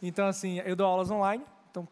Então, 0.00 0.28
assim, 0.28 0.60
eu 0.60 0.76
dou 0.76 0.86
aulas 0.86 1.10
online. 1.10 1.44
Então, 1.72 1.88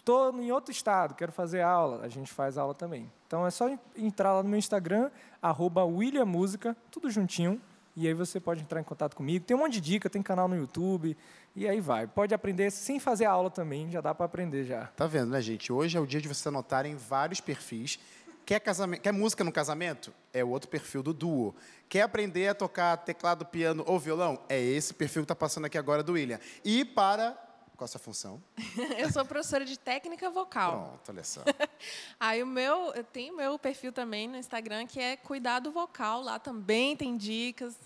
estou 0.00 0.36
em 0.40 0.50
outro 0.50 0.72
estado, 0.72 1.14
quero 1.14 1.30
fazer 1.30 1.60
aula, 1.62 2.04
a 2.04 2.08
gente 2.08 2.32
faz 2.32 2.58
aula 2.58 2.74
também. 2.74 3.08
Então, 3.34 3.44
é 3.44 3.50
só 3.50 3.68
en- 3.68 3.78
entrar 3.96 4.32
lá 4.32 4.44
no 4.44 4.48
meu 4.48 4.58
Instagram, 4.60 5.10
arroba 5.42 5.84
William 5.84 6.24
Música, 6.24 6.76
tudo 6.88 7.10
juntinho. 7.10 7.60
E 7.96 8.06
aí 8.06 8.14
você 8.14 8.38
pode 8.38 8.60
entrar 8.62 8.80
em 8.80 8.84
contato 8.84 9.16
comigo. 9.16 9.44
Tem 9.44 9.56
um 9.56 9.60
monte 9.60 9.72
de 9.72 9.80
dica, 9.80 10.08
tem 10.08 10.22
canal 10.22 10.46
no 10.46 10.54
YouTube. 10.54 11.16
E 11.56 11.66
aí 11.66 11.80
vai. 11.80 12.06
Pode 12.06 12.32
aprender 12.32 12.70
sem 12.70 13.00
fazer 13.00 13.24
aula 13.24 13.50
também, 13.50 13.90
já 13.90 14.00
dá 14.00 14.14
para 14.14 14.26
aprender 14.26 14.62
já. 14.62 14.86
Tá 14.96 15.08
vendo, 15.08 15.30
né, 15.30 15.40
gente? 15.42 15.72
Hoje 15.72 15.96
é 15.98 16.00
o 16.00 16.06
dia 16.06 16.20
de 16.20 16.28
vocês 16.28 16.46
anotarem 16.46 16.94
vários 16.94 17.40
perfis. 17.40 17.98
Quer, 18.46 18.60
casamento, 18.60 19.00
quer 19.00 19.12
música 19.12 19.42
no 19.42 19.50
casamento? 19.50 20.12
É 20.32 20.44
o 20.44 20.48
outro 20.50 20.68
perfil 20.70 21.02
do 21.02 21.12
duo. 21.12 21.56
Quer 21.88 22.02
aprender 22.02 22.46
a 22.46 22.54
tocar 22.54 22.96
teclado, 22.98 23.44
piano 23.44 23.82
ou 23.84 23.98
violão? 23.98 24.38
É 24.48 24.60
esse 24.60 24.94
perfil 24.94 25.22
que 25.22 25.24
está 25.24 25.34
passando 25.34 25.64
aqui 25.64 25.76
agora 25.76 26.04
do 26.04 26.12
William. 26.12 26.38
E 26.64 26.84
para. 26.84 27.36
Qual 27.76 27.84
a 27.86 27.88
sua 27.88 27.98
função? 28.00 28.40
Eu 28.98 29.10
sou 29.10 29.24
professora 29.24 29.64
de 29.64 29.78
técnica 29.78 30.30
vocal. 30.30 31.00
Pronto, 31.04 31.08
olha 31.10 31.24
só. 31.24 31.42
Aí 32.20 32.42
o 32.42 32.46
meu, 32.46 32.92
eu 32.94 33.02
tenho 33.04 33.36
meu 33.36 33.58
perfil 33.58 33.92
também 33.92 34.28
no 34.28 34.36
Instagram 34.36 34.86
que 34.86 35.00
é 35.00 35.16
cuidado 35.16 35.72
vocal, 35.72 36.22
lá 36.22 36.38
também 36.38 36.96
tem 36.96 37.16
dicas. 37.16 37.76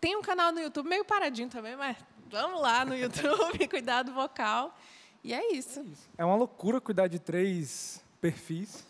Tem 0.00 0.16
um 0.16 0.22
canal 0.22 0.52
no 0.52 0.60
YouTube 0.60 0.88
meio 0.88 1.04
paradinho 1.04 1.48
também, 1.48 1.76
mas 1.76 1.96
vamos 2.30 2.60
lá 2.60 2.84
no 2.84 2.96
YouTube, 2.96 3.66
cuidado 3.68 4.12
vocal. 4.12 4.76
E 5.22 5.32
é 5.34 5.52
isso. 5.52 5.84
É 6.16 6.24
uma 6.24 6.36
loucura 6.36 6.80
cuidar 6.80 7.08
de 7.08 7.18
três 7.18 8.04
perfis. 8.20 8.86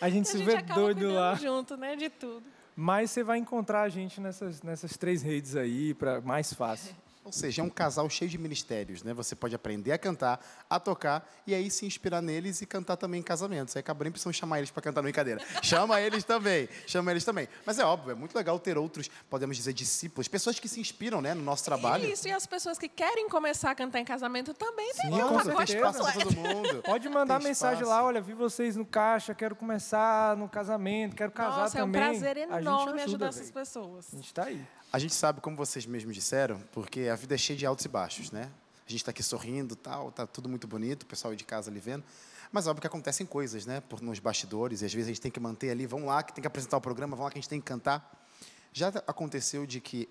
a 0.00 0.08
gente 0.08 0.28
A 0.28 0.32
se 0.32 0.38
gente 0.38 0.46
vê 0.46 0.56
acaba 0.56 0.80
doido 0.80 1.12
lá. 1.12 1.34
junto, 1.34 1.76
né, 1.76 1.94
de 1.94 2.10
tudo. 2.10 2.44
Mas 2.74 3.10
você 3.10 3.22
vai 3.22 3.38
encontrar 3.38 3.82
a 3.82 3.88
gente 3.88 4.20
nessas, 4.20 4.62
nessas 4.62 4.96
três 4.96 5.20
redes 5.22 5.56
aí, 5.56 5.94
para 5.94 6.20
mais 6.20 6.52
fácil. 6.52 6.94
Ou 7.28 7.32
seja, 7.32 7.60
é 7.60 7.64
um 7.64 7.68
casal 7.68 8.08
cheio 8.08 8.30
de 8.30 8.38
ministérios, 8.38 9.02
né? 9.02 9.12
Você 9.12 9.36
pode 9.36 9.54
aprender 9.54 9.92
a 9.92 9.98
cantar, 9.98 10.40
a 10.68 10.80
tocar 10.80 11.28
e 11.46 11.54
aí 11.54 11.70
se 11.70 11.84
inspirar 11.84 12.22
neles 12.22 12.62
e 12.62 12.66
cantar 12.66 12.96
também 12.96 13.20
em 13.20 13.22
casamentos. 13.22 13.76
Aí 13.76 13.80
acabou 13.80 14.04
nem 14.04 14.10
precisando 14.10 14.32
chamar 14.32 14.58
eles 14.58 14.70
para 14.70 14.82
cantar 14.82 15.02
no 15.02 15.04
brincadeira. 15.04 15.40
Chama 15.62 16.00
eles 16.00 16.24
também, 16.24 16.68
chama 16.86 17.10
eles 17.10 17.24
também. 17.24 17.46
Mas 17.66 17.78
é 17.78 17.84
óbvio, 17.84 18.12
é 18.12 18.14
muito 18.14 18.34
legal 18.34 18.58
ter 18.58 18.78
outros, 18.78 19.10
podemos 19.28 19.56
dizer, 19.58 19.74
discípulos, 19.74 20.26
pessoas 20.26 20.58
que 20.58 20.66
se 20.68 20.80
inspiram, 20.80 21.20
né, 21.20 21.34
no 21.34 21.42
nosso 21.42 21.64
trabalho. 21.64 22.06
Isso, 22.06 22.26
e 22.26 22.32
as 22.32 22.46
pessoas 22.46 22.78
que 22.78 22.88
querem 22.88 23.28
começar 23.28 23.70
a 23.72 23.74
cantar 23.74 24.00
em 24.00 24.04
casamento 24.06 24.54
também 24.54 24.90
tem 24.94 25.10
Sim, 25.10 25.22
um 25.22 25.28
com 25.28 25.36
tem 25.36 25.46
pacote 25.48 25.74
espaço 25.76 26.18
todo 26.18 26.34
mundo. 26.34 26.82
Pode 26.88 27.08
mandar 27.10 27.38
Tem 27.38 27.48
mensagem 27.48 27.82
espaço. 27.82 28.00
lá, 28.00 28.04
olha, 28.06 28.20
vi 28.22 28.32
vocês 28.32 28.74
no 28.74 28.86
caixa, 28.86 29.34
quero 29.34 29.54
começar 29.54 30.34
no 30.38 30.48
casamento, 30.48 31.14
quero 31.14 31.30
casar 31.30 31.58
Nossa, 31.60 31.78
é 31.78 31.84
um 31.84 31.86
também. 31.92 32.00
prazer 32.00 32.36
enorme 32.38 32.92
ajuda, 32.92 33.04
ajudar 33.04 33.26
essas 33.28 33.42
velho. 33.42 33.52
pessoas. 33.52 34.06
A 34.12 34.16
gente 34.16 34.26
está 34.26 34.44
aí. 34.44 34.66
A 34.90 34.98
gente 34.98 35.14
sabe, 35.14 35.42
como 35.42 35.54
vocês 35.54 35.84
mesmos 35.84 36.14
disseram, 36.14 36.60
porque 36.72 37.08
a 37.12 37.14
vida 37.14 37.34
é 37.34 37.38
cheia 37.38 37.58
de 37.58 37.66
altos 37.66 37.84
e 37.84 37.88
baixos, 37.88 38.30
né? 38.30 38.50
A 38.86 38.90
gente 38.90 39.00
está 39.00 39.10
aqui 39.10 39.22
sorrindo, 39.22 39.76
tal, 39.76 40.10
tá 40.10 40.26
tudo 40.26 40.48
muito 40.48 40.66
bonito, 40.66 41.02
o 41.02 41.06
pessoal 41.06 41.34
de 41.34 41.44
casa 41.44 41.70
ali 41.70 41.78
vendo. 41.78 42.02
Mas 42.50 42.66
óbvio 42.66 42.80
que 42.80 42.86
acontecem 42.86 43.26
coisas, 43.26 43.66
né? 43.66 43.82
Por 43.82 44.00
nos 44.00 44.18
bastidores, 44.18 44.80
e 44.80 44.86
às 44.86 44.94
vezes 44.94 45.08
a 45.08 45.12
gente 45.12 45.20
tem 45.20 45.30
que 45.30 45.38
manter 45.38 45.70
ali, 45.70 45.84
vamos 45.84 46.08
lá, 46.08 46.22
que 46.22 46.32
tem 46.32 46.40
que 46.40 46.46
apresentar 46.46 46.78
o 46.78 46.80
programa, 46.80 47.14
vamos 47.14 47.26
lá 47.26 47.30
que 47.30 47.38
a 47.38 47.40
gente 47.42 47.50
tem 47.50 47.60
que 47.60 47.66
cantar. 47.66 48.26
Já 48.72 48.88
aconteceu 49.06 49.66
de 49.66 49.78
que 49.78 50.08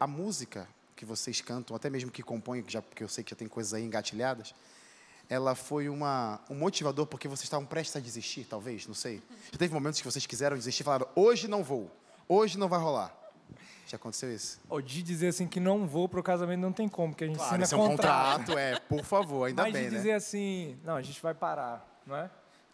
a 0.00 0.06
música 0.06 0.66
que 0.96 1.04
vocês 1.04 1.42
cantam, 1.42 1.76
até 1.76 1.90
mesmo 1.90 2.10
que 2.10 2.22
compõem, 2.22 2.64
já, 2.66 2.80
porque 2.80 3.04
eu 3.04 3.08
sei 3.08 3.22
que 3.22 3.32
já 3.32 3.36
tem 3.36 3.48
coisas 3.48 3.74
aí 3.74 3.84
engatilhadas, 3.84 4.54
ela 5.28 5.54
foi 5.54 5.90
uma, 5.90 6.40
um 6.48 6.54
motivador 6.54 7.06
porque 7.06 7.28
vocês 7.28 7.44
estavam 7.44 7.66
prestes 7.66 7.96
a 7.96 8.00
desistir, 8.00 8.44
talvez, 8.44 8.86
não 8.86 8.94
sei. 8.94 9.22
Já 9.52 9.58
teve 9.58 9.74
momentos 9.74 10.00
que 10.00 10.10
vocês 10.10 10.24
quiseram 10.24 10.56
desistir 10.56 10.84
falaram, 10.84 11.06
hoje 11.14 11.48
não 11.48 11.62
vou, 11.62 11.90
hoje 12.26 12.56
não 12.56 12.68
vai 12.68 12.80
rolar. 12.80 13.23
Já 13.86 13.96
aconteceu 13.96 14.34
isso? 14.34 14.60
Ou 14.68 14.80
de 14.80 15.02
dizer 15.02 15.28
assim 15.28 15.46
que 15.46 15.60
não 15.60 15.86
vou 15.86 16.08
pro 16.08 16.22
casamento 16.22 16.60
não 16.60 16.72
tem 16.72 16.88
como, 16.88 17.12
porque 17.12 17.24
a 17.24 17.26
gente 17.26 17.36
Claro, 17.36 17.62
assina 17.62 17.80
é 17.80 17.84
um 17.84 17.88
contrato. 17.88 18.38
contrato, 18.38 18.58
é, 18.58 18.80
por 18.80 19.04
favor, 19.04 19.44
ainda 19.44 19.62
Mas 19.62 19.72
bem, 19.72 19.84
de 19.84 19.90
né? 19.90 19.96
dizer 19.96 20.12
assim, 20.12 20.78
não, 20.82 20.96
a 20.96 21.02
gente 21.02 21.20
vai 21.22 21.34
parar, 21.34 22.00
não 22.06 22.16
é? 22.16 22.30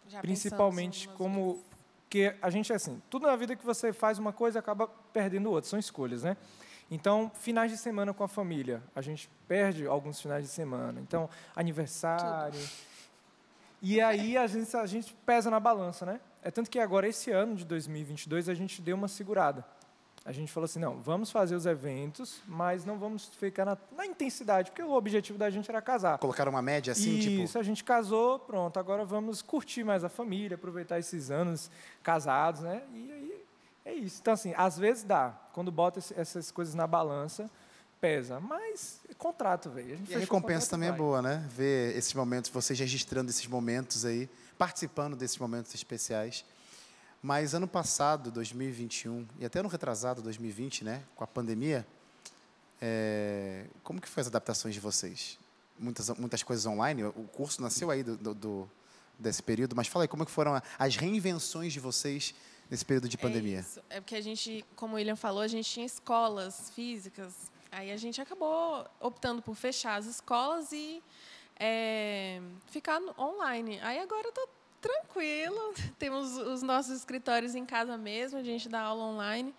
Já 0.07 0.21
Principalmente 0.21 1.07
como 1.09 1.63
que 2.09 2.33
a 2.41 2.49
gente 2.49 2.71
é 2.71 2.75
assim, 2.75 3.01
tudo 3.09 3.27
na 3.27 3.35
vida 3.35 3.55
que 3.55 3.65
você 3.65 3.93
faz 3.93 4.19
uma 4.19 4.33
coisa 4.33 4.59
acaba 4.59 4.87
perdendo 5.13 5.49
outra, 5.51 5.69
são 5.69 5.79
escolhas, 5.79 6.23
né? 6.23 6.35
Então, 6.89 7.31
finais 7.35 7.71
de 7.71 7.77
semana 7.77 8.13
com 8.13 8.23
a 8.23 8.27
família, 8.27 8.83
a 8.93 9.01
gente 9.01 9.29
perde 9.47 9.85
alguns 9.87 10.19
finais 10.19 10.43
de 10.43 10.49
semana. 10.49 10.99
Então, 10.99 11.29
aniversário. 11.55 12.59
E 13.81 14.01
aí 14.01 14.37
a 14.37 14.45
gente, 14.45 14.75
a 14.75 14.85
gente 14.85 15.13
pesa 15.25 15.49
na 15.49 15.59
balança, 15.59 16.05
né? 16.05 16.19
É 16.43 16.51
tanto 16.51 16.69
que 16.69 16.79
agora 16.79 17.07
esse 17.07 17.31
ano 17.31 17.55
de 17.55 17.63
2022 17.65 18.49
a 18.49 18.53
gente 18.53 18.81
deu 18.81 18.95
uma 18.97 19.07
segurada. 19.07 19.65
A 20.23 20.31
gente 20.31 20.51
falou 20.51 20.65
assim, 20.65 20.77
não, 20.79 21.01
vamos 21.01 21.31
fazer 21.31 21.55
os 21.55 21.65
eventos, 21.65 22.41
mas 22.47 22.85
não 22.85 22.99
vamos 22.99 23.25
ficar 23.39 23.65
na, 23.65 23.75
na 23.97 24.05
intensidade, 24.05 24.69
porque 24.69 24.83
o 24.83 24.91
objetivo 24.93 25.37
da 25.39 25.49
gente 25.49 25.67
era 25.69 25.81
casar. 25.81 26.19
Colocaram 26.19 26.51
uma 26.51 26.61
média 26.61 26.91
assim, 26.91 27.17
Isso, 27.17 27.47
tipo. 27.47 27.57
a 27.59 27.63
gente 27.63 27.83
casou, 27.83 28.37
pronto, 28.37 28.77
agora 28.77 29.03
vamos 29.03 29.41
curtir 29.41 29.83
mais 29.83 30.03
a 30.03 30.09
família, 30.09 30.55
aproveitar 30.55 30.99
esses 30.99 31.31
anos 31.31 31.71
casados, 32.03 32.61
né? 32.61 32.83
E 32.93 33.11
aí 33.11 33.43
é 33.83 33.93
isso. 33.95 34.19
Então, 34.21 34.33
assim, 34.35 34.53
às 34.55 34.77
vezes 34.77 35.03
dá. 35.03 35.29
Quando 35.53 35.71
bota 35.71 35.97
esse- 35.97 36.13
essas 36.19 36.51
coisas 36.51 36.75
na 36.75 36.85
balança, 36.85 37.49
pesa. 37.99 38.39
Mas 38.39 38.99
é 39.09 39.15
contrato, 39.15 39.71
velho. 39.71 39.99
E 40.07 40.13
a 40.13 40.17
o 40.17 40.19
recompensa 40.19 40.69
também 40.69 40.89
é 40.89 40.91
vai. 40.91 40.99
boa, 40.99 41.21
né? 41.23 41.43
Ver 41.49 41.97
esses 41.97 42.13
momentos, 42.13 42.51
vocês 42.51 42.77
registrando 42.79 43.31
esses 43.31 43.47
momentos 43.47 44.05
aí, 44.05 44.29
participando 44.55 45.15
desses 45.15 45.39
momentos 45.39 45.73
especiais. 45.73 46.45
Mas 47.21 47.53
ano 47.53 47.67
passado, 47.67 48.31
2021, 48.31 49.27
e 49.39 49.45
até 49.45 49.61
no 49.61 49.67
retrasado, 49.69 50.21
2020, 50.21 50.83
né? 50.83 51.03
Com 51.15 51.23
a 51.23 51.27
pandemia, 51.27 51.85
é, 52.81 53.65
como 53.83 54.01
que 54.01 54.07
foi 54.09 54.21
as 54.21 54.27
adaptações 54.27 54.73
de 54.73 54.79
vocês? 54.79 55.37
Muitas, 55.77 56.09
muitas 56.17 56.43
coisas 56.43 56.65
online? 56.65 57.03
O 57.03 57.27
curso 57.31 57.61
nasceu 57.61 57.89
aí 57.91 58.03
do, 58.03 58.33
do- 58.33 58.69
desse 59.19 59.41
período, 59.43 59.75
mas 59.75 59.87
fala 59.87 60.03
aí, 60.05 60.07
como 60.07 60.25
que 60.25 60.31
foram 60.31 60.59
as 60.79 60.95
reinvenções 60.95 61.71
de 61.73 61.79
vocês 61.79 62.33
nesse 62.69 62.83
período 62.85 63.07
de 63.07 63.17
pandemia? 63.17 63.57
É, 63.57 63.61
isso. 63.61 63.81
é 63.89 64.01
porque 64.01 64.15
a 64.15 64.21
gente, 64.21 64.65
como 64.75 64.93
o 64.93 64.95
William 64.95 65.15
falou, 65.15 65.41
a 65.41 65.47
gente 65.47 65.69
tinha 65.69 65.85
escolas 65.85 66.71
físicas. 66.71 67.33
Aí 67.71 67.91
a 67.91 67.97
gente 67.97 68.19
acabou 68.19 68.85
optando 68.99 69.41
por 69.41 69.55
fechar 69.55 69.95
as 69.95 70.05
escolas 70.05 70.71
e 70.71 71.01
é, 71.59 72.41
ficar 72.67 72.99
online. 73.17 73.79
Aí 73.81 73.99
agora 73.99 74.27
está 74.29 74.41
tranquilo. 74.81 75.73
Temos 75.97 76.35
os 76.37 76.61
nossos 76.61 76.97
escritórios 76.97 77.55
em 77.55 77.65
casa 77.65 77.97
mesmo, 77.97 78.39
a 78.39 78.43
gente 78.43 78.67
dá 78.67 78.81
aula 78.81 79.03
online. 79.03 79.53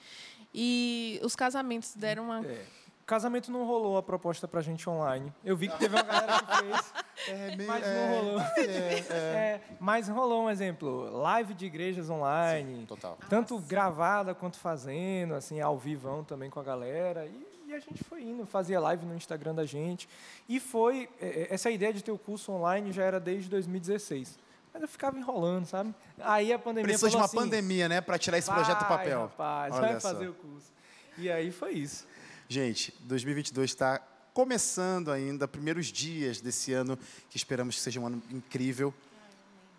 E 0.54 1.20
os 1.22 1.34
casamentos 1.34 1.94
deram 1.94 2.24
uma. 2.24 2.44
É. 2.44 2.64
Casamento 3.06 3.50
não 3.50 3.64
rolou 3.64 3.96
a 3.96 4.02
proposta 4.02 4.46
pra 4.46 4.60
gente 4.60 4.88
online. 4.88 5.32
Eu 5.44 5.56
vi 5.56 5.68
que 5.68 5.78
teve 5.78 5.94
uma 5.94 6.02
galera 6.02 6.38
que 6.38 6.56
fez, 6.58 6.92
É, 7.28 7.56
meio, 7.56 7.68
mas 7.68 7.84
não 7.86 8.08
rolou. 8.14 8.40
é, 8.56 8.98
É, 9.10 9.60
mas 9.78 10.08
rolou 10.08 10.44
um 10.44 10.50
exemplo, 10.50 11.10
live 11.20 11.54
de 11.54 11.66
igrejas 11.66 12.10
online, 12.10 12.86
total. 12.86 13.18
tanto 13.28 13.58
gravada 13.58 14.34
quanto 14.34 14.58
fazendo, 14.58 15.34
assim, 15.34 15.60
ao 15.60 15.78
vivão 15.78 16.24
também 16.24 16.50
com 16.50 16.58
a 16.60 16.62
galera. 16.62 17.26
E, 17.26 17.46
e 17.68 17.74
a 17.74 17.78
gente 17.78 18.02
foi 18.04 18.22
indo, 18.22 18.46
fazia 18.46 18.80
live 18.80 19.04
no 19.04 19.14
Instagram 19.14 19.54
da 19.54 19.64
gente. 19.64 20.08
E 20.48 20.58
foi, 20.58 21.08
é, 21.20 21.26
é, 21.26 21.54
essa 21.54 21.70
ideia 21.70 21.92
de 21.92 22.02
ter 22.02 22.12
o 22.12 22.18
curso 22.18 22.52
online 22.52 22.92
já 22.92 23.04
era 23.04 23.20
desde 23.20 23.48
2016. 23.48 24.38
Mas 24.72 24.82
eu 24.82 24.88
ficava 24.88 25.18
enrolando, 25.18 25.66
sabe? 25.66 25.94
Aí 26.18 26.52
a 26.52 26.58
pandemia 26.58 26.84
Precisou 26.84 27.10
de 27.10 27.16
uma 27.16 27.26
assim, 27.26 27.36
pandemia, 27.36 27.88
né, 27.88 28.00
para 28.00 28.18
tirar 28.18 28.38
esse 28.38 28.50
projeto 28.50 28.78
do 28.78 28.88
"Vai, 28.88 28.98
papel. 28.98 29.20
rapaz, 29.22 29.74
Olha 29.74 29.88
vai 29.88 30.00
só. 30.00 30.12
fazer 30.12 30.28
o 30.28 30.34
curso. 30.34 30.72
E 31.18 31.30
aí 31.30 31.50
foi 31.50 31.72
isso. 31.72 32.06
Gente, 32.48 32.94
2022 33.00 33.70
está 33.70 33.98
começando 34.32 35.10
ainda, 35.10 35.46
primeiros 35.46 35.86
dias 35.86 36.40
desse 36.40 36.72
ano, 36.72 36.98
que 37.28 37.36
esperamos 37.36 37.74
que 37.76 37.80
seja 37.82 38.00
um 38.00 38.06
ano 38.06 38.22
incrível. 38.30 38.94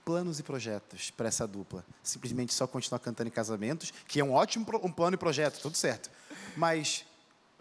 Planos 0.06 0.38
e 0.38 0.44
projetos 0.44 1.10
para 1.12 1.30
essa 1.30 1.48
dupla. 1.48 1.84
Simplesmente 2.04 2.54
só 2.54 2.68
continuar 2.68 3.00
cantando 3.00 3.30
em 3.30 3.32
casamentos, 3.32 3.92
que 4.06 4.20
é 4.20 4.24
um 4.24 4.34
ótimo 4.34 4.66
um 4.84 4.92
plano 4.92 5.16
e 5.16 5.18
projeto, 5.18 5.62
tudo 5.62 5.78
certo. 5.78 6.12
Mas 6.58 7.06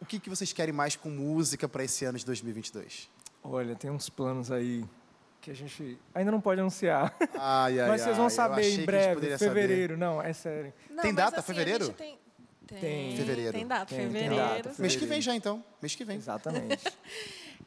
o 0.00 0.04
que, 0.04 0.18
que 0.18 0.28
vocês 0.28 0.52
querem 0.52 0.72
mais 0.74 0.96
com 0.96 1.08
música 1.08 1.68
para 1.68 1.84
esse 1.84 2.04
ano 2.04 2.18
de 2.18 2.26
2022? 2.26 3.08
Olha, 3.44 3.76
tem 3.76 3.90
uns 3.90 4.08
planos 4.10 4.50
aí 4.50 4.84
que 5.42 5.50
a 5.50 5.54
gente 5.54 5.98
ainda 6.14 6.30
não 6.30 6.40
pode 6.40 6.60
anunciar. 6.60 7.14
Ai, 7.36 7.80
ai, 7.80 7.88
Mas 7.88 8.00
vocês 8.02 8.16
vão 8.16 8.26
ai, 8.26 8.30
saber 8.30 8.62
em 8.70 8.84
breve, 8.86 9.14
poderia 9.14 9.36
saber. 9.38 9.60
fevereiro. 9.60 9.96
Não, 9.98 10.22
é 10.22 10.32
sério. 10.32 10.72
Não, 10.88 11.02
Tem 11.02 11.12
mas, 11.12 11.16
data, 11.16 11.40
assim, 11.40 11.52
a 11.52 11.54
fevereiro? 11.54 11.84
gente 11.86 11.96
Tem, 11.96 12.18
tem, 12.66 12.80
Tem. 12.80 13.16
Fevereiro. 13.16 13.52
Tem 13.52 13.66
data, 13.66 13.86
Tem, 13.86 13.98
tem 13.98 14.06
fevereiro. 14.06 14.36
data, 14.68 14.74
Mês 14.80 14.96
que 14.96 15.04
vem 15.04 15.20
já, 15.20 15.34
então. 15.34 15.62
Mês 15.82 15.94
que 15.96 16.04
vem. 16.04 16.16
Exatamente. 16.16 16.84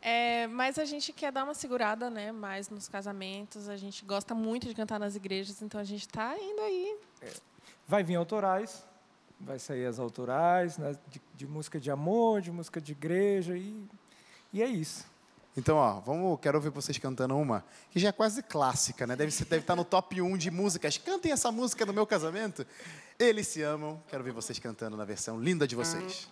É, 0.01 0.45
mas 0.47 0.77
a 0.77 0.85
gente 0.85 1.11
quer 1.11 1.31
dar 1.31 1.43
uma 1.43 1.55
segurada, 1.55 2.11
né? 2.11 2.31
Mais 2.31 2.69
nos 2.69 2.87
casamentos. 2.87 3.67
A 3.67 3.75
gente 3.75 4.05
gosta 4.05 4.35
muito 4.35 4.67
de 4.67 4.75
cantar 4.75 4.99
nas 4.99 5.15
igrejas, 5.15 5.63
então 5.63 5.81
a 5.81 5.83
gente 5.83 6.01
está 6.01 6.35
indo 6.37 6.61
aí. 6.61 6.97
Vai 7.87 8.03
vir 8.03 8.13
autorais, 8.15 8.85
vai 9.39 9.57
sair 9.57 9.87
as 9.87 9.97
autorais, 9.97 10.77
né, 10.77 10.95
de, 11.07 11.19
de 11.33 11.47
música 11.47 11.79
de 11.79 11.89
amor, 11.89 12.39
de 12.41 12.51
música 12.51 12.79
de 12.79 12.91
igreja, 12.91 13.57
e, 13.57 13.83
e 14.53 14.61
é 14.61 14.67
isso. 14.67 15.07
Então, 15.57 15.77
ó, 15.77 15.99
vamos, 16.01 16.39
quero 16.41 16.57
ouvir 16.57 16.69
vocês 16.69 16.97
cantando 16.97 17.35
uma 17.37 17.63
que 17.89 17.97
já 17.97 18.09
é 18.09 18.11
quase 18.11 18.43
clássica, 18.43 19.07
né? 19.07 19.15
Deve, 19.15 19.31
deve 19.45 19.61
estar 19.61 19.75
no 19.75 19.85
top 19.85 20.21
1 20.21 20.37
de 20.37 20.51
músicas. 20.51 20.97
Cantem 20.97 21.31
essa 21.31 21.51
música 21.51 21.85
no 21.85 21.93
meu 21.93 22.05
casamento. 22.05 22.65
Eles 23.17 23.47
se 23.47 23.61
amam. 23.61 24.01
Quero 24.09 24.23
ver 24.23 24.33
vocês 24.33 24.59
cantando 24.59 24.97
na 24.97 25.05
versão 25.05 25.39
linda 25.39 25.65
de 25.65 25.75
vocês. 25.75 26.27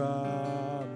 Amor. 0.00 0.86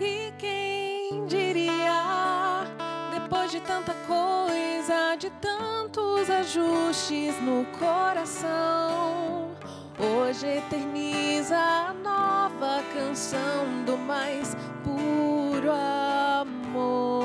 E 0.00 0.32
quem 0.38 1.26
diria, 1.26 2.64
depois 3.12 3.50
de 3.50 3.60
tanta 3.60 3.94
coisa, 4.06 5.16
de 5.16 5.30
tantos 5.30 6.28
ajustes 6.30 7.40
no 7.40 7.64
coração, 7.78 9.50
hoje 9.98 10.46
eterniza 10.46 11.56
a 11.56 11.94
nova 11.94 12.82
canção 12.92 13.84
do 13.84 13.96
mais 13.96 14.56
puro 14.82 15.70
amor. 15.70 17.23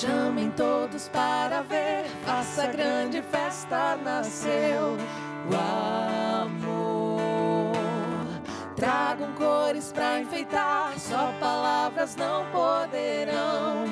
Chamem 0.00 0.50
todos 0.50 1.08
para 1.08 1.62
ver, 1.62 2.06
faça 2.26 2.66
grande 2.66 3.22
festa, 3.22 3.96
nasceu 4.02 4.96
o 5.48 5.54
amor. 6.42 7.76
Tragam 8.74 9.32
cores 9.34 9.92
para 9.92 10.18
enfeitar, 10.18 10.98
só 10.98 11.32
palavras 11.38 12.16
não 12.16 12.44
poderão 12.46 13.84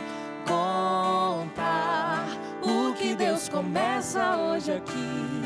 contar 0.44 2.26
o 2.62 2.92
que 2.94 3.14
Deus 3.14 3.48
começa 3.48 4.36
hoje 4.38 4.72
aqui 4.72 5.44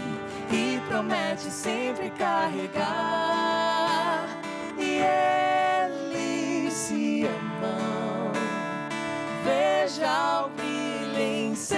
e 0.50 0.80
promete 0.88 1.50
sempre 1.50 2.08
carregar. 2.12 2.86
E 4.78 5.02
eles 6.08 6.72
se 6.72 7.26
amam. 7.26 8.05
Veja 9.96 10.44
o 10.44 10.50
brilho 10.50 11.18
em 11.18 11.54
seu 11.54 11.76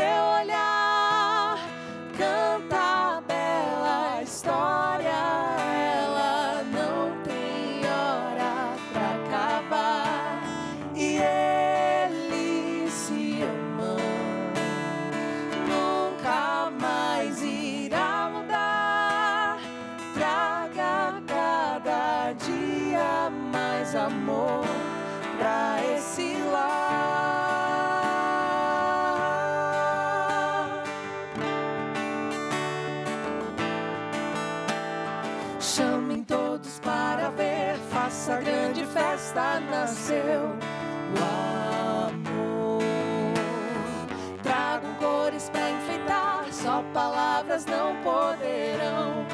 palavras 47.59 47.67
não 47.67 47.97
poderão 48.03 49.27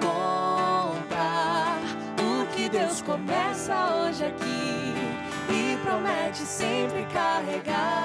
contar 0.00 1.78
o 2.20 2.46
que 2.54 2.68
Deus 2.68 3.02
começa 3.02 3.74
hoje 3.96 4.24
aqui 4.24 4.94
e 5.50 5.76
promete 5.84 6.38
sempre 6.38 7.04
carregar. 7.12 7.95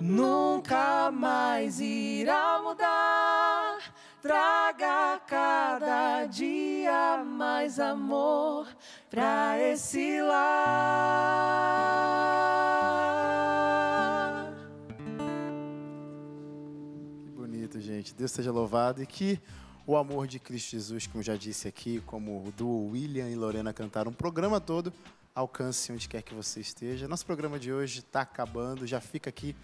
Nunca 0.00 1.10
mais 1.10 1.80
irá 1.80 2.60
mudar. 2.62 3.78
Traga 4.20 5.20
cada 5.26 6.26
dia 6.26 7.24
mais 7.24 7.78
amor 7.78 8.66
pra 9.08 9.56
esse 9.60 10.20
lar. 10.20 10.46
Que 17.24 17.30
bonito, 17.30 17.80
gente. 17.80 18.14
Deus 18.14 18.32
seja 18.32 18.50
louvado 18.50 19.02
e 19.02 19.06
que 19.06 19.40
o 19.86 19.96
amor 19.96 20.26
de 20.26 20.40
Cristo 20.40 20.72
Jesus, 20.72 21.06
como 21.06 21.22
já 21.22 21.36
disse 21.36 21.68
aqui, 21.68 22.02
como 22.04 22.44
o 22.44 22.50
duo 22.50 22.90
William 22.90 23.30
e 23.30 23.36
Lorena 23.36 23.72
cantaram 23.72 24.10
o 24.10 24.14
programa 24.14 24.60
todo, 24.60 24.92
alcance 25.32 25.92
onde 25.92 26.08
quer 26.08 26.22
que 26.22 26.34
você 26.34 26.58
esteja. 26.58 27.06
Nosso 27.06 27.24
programa 27.24 27.60
de 27.60 27.72
hoje 27.72 28.00
está 28.00 28.22
acabando, 28.22 28.86
já 28.86 29.00
fica 29.00 29.30
aqui 29.30 29.54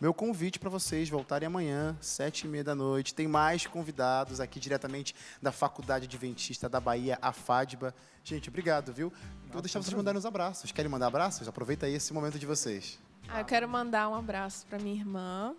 meu 0.00 0.14
convite 0.14 0.58
para 0.58 0.70
vocês 0.70 1.10
voltarem 1.10 1.46
amanhã, 1.46 1.94
sete 2.00 2.46
e 2.46 2.48
meia 2.48 2.64
da 2.64 2.74
noite. 2.74 3.12
Tem 3.12 3.28
mais 3.28 3.66
convidados 3.66 4.40
aqui 4.40 4.58
diretamente 4.58 5.14
da 5.42 5.52
Faculdade 5.52 6.06
Adventista 6.06 6.70
da 6.70 6.80
Bahia, 6.80 7.18
a 7.20 7.32
FADBA. 7.32 7.94
Gente, 8.24 8.48
obrigado, 8.48 8.94
viu? 8.94 9.12
Vou 9.52 9.60
deixar 9.60 9.82
vocês 9.82 9.92
mandarem 9.92 10.18
os 10.18 10.24
abraços. 10.24 10.72
Querem 10.72 10.90
mandar 10.90 11.08
abraços? 11.08 11.46
Aproveita 11.46 11.84
aí 11.84 11.92
esse 11.92 12.14
momento 12.14 12.38
de 12.38 12.46
vocês. 12.46 12.98
Ah, 13.28 13.40
eu 13.40 13.44
quero 13.44 13.68
mandar 13.68 14.08
um 14.08 14.14
abraço 14.14 14.66
para 14.66 14.78
minha 14.78 14.96
irmã, 14.96 15.54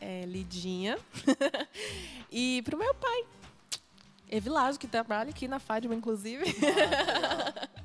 é, 0.00 0.26
Lidinha, 0.26 0.98
e 2.30 2.62
para 2.62 2.74
o 2.74 2.78
meu 2.78 2.94
pai, 2.94 3.24
Evilásio, 4.28 4.80
que 4.80 4.88
trabalha 4.88 5.30
aqui 5.30 5.46
na 5.46 5.60
Fátima, 5.60 5.94
inclusive. 5.94 6.44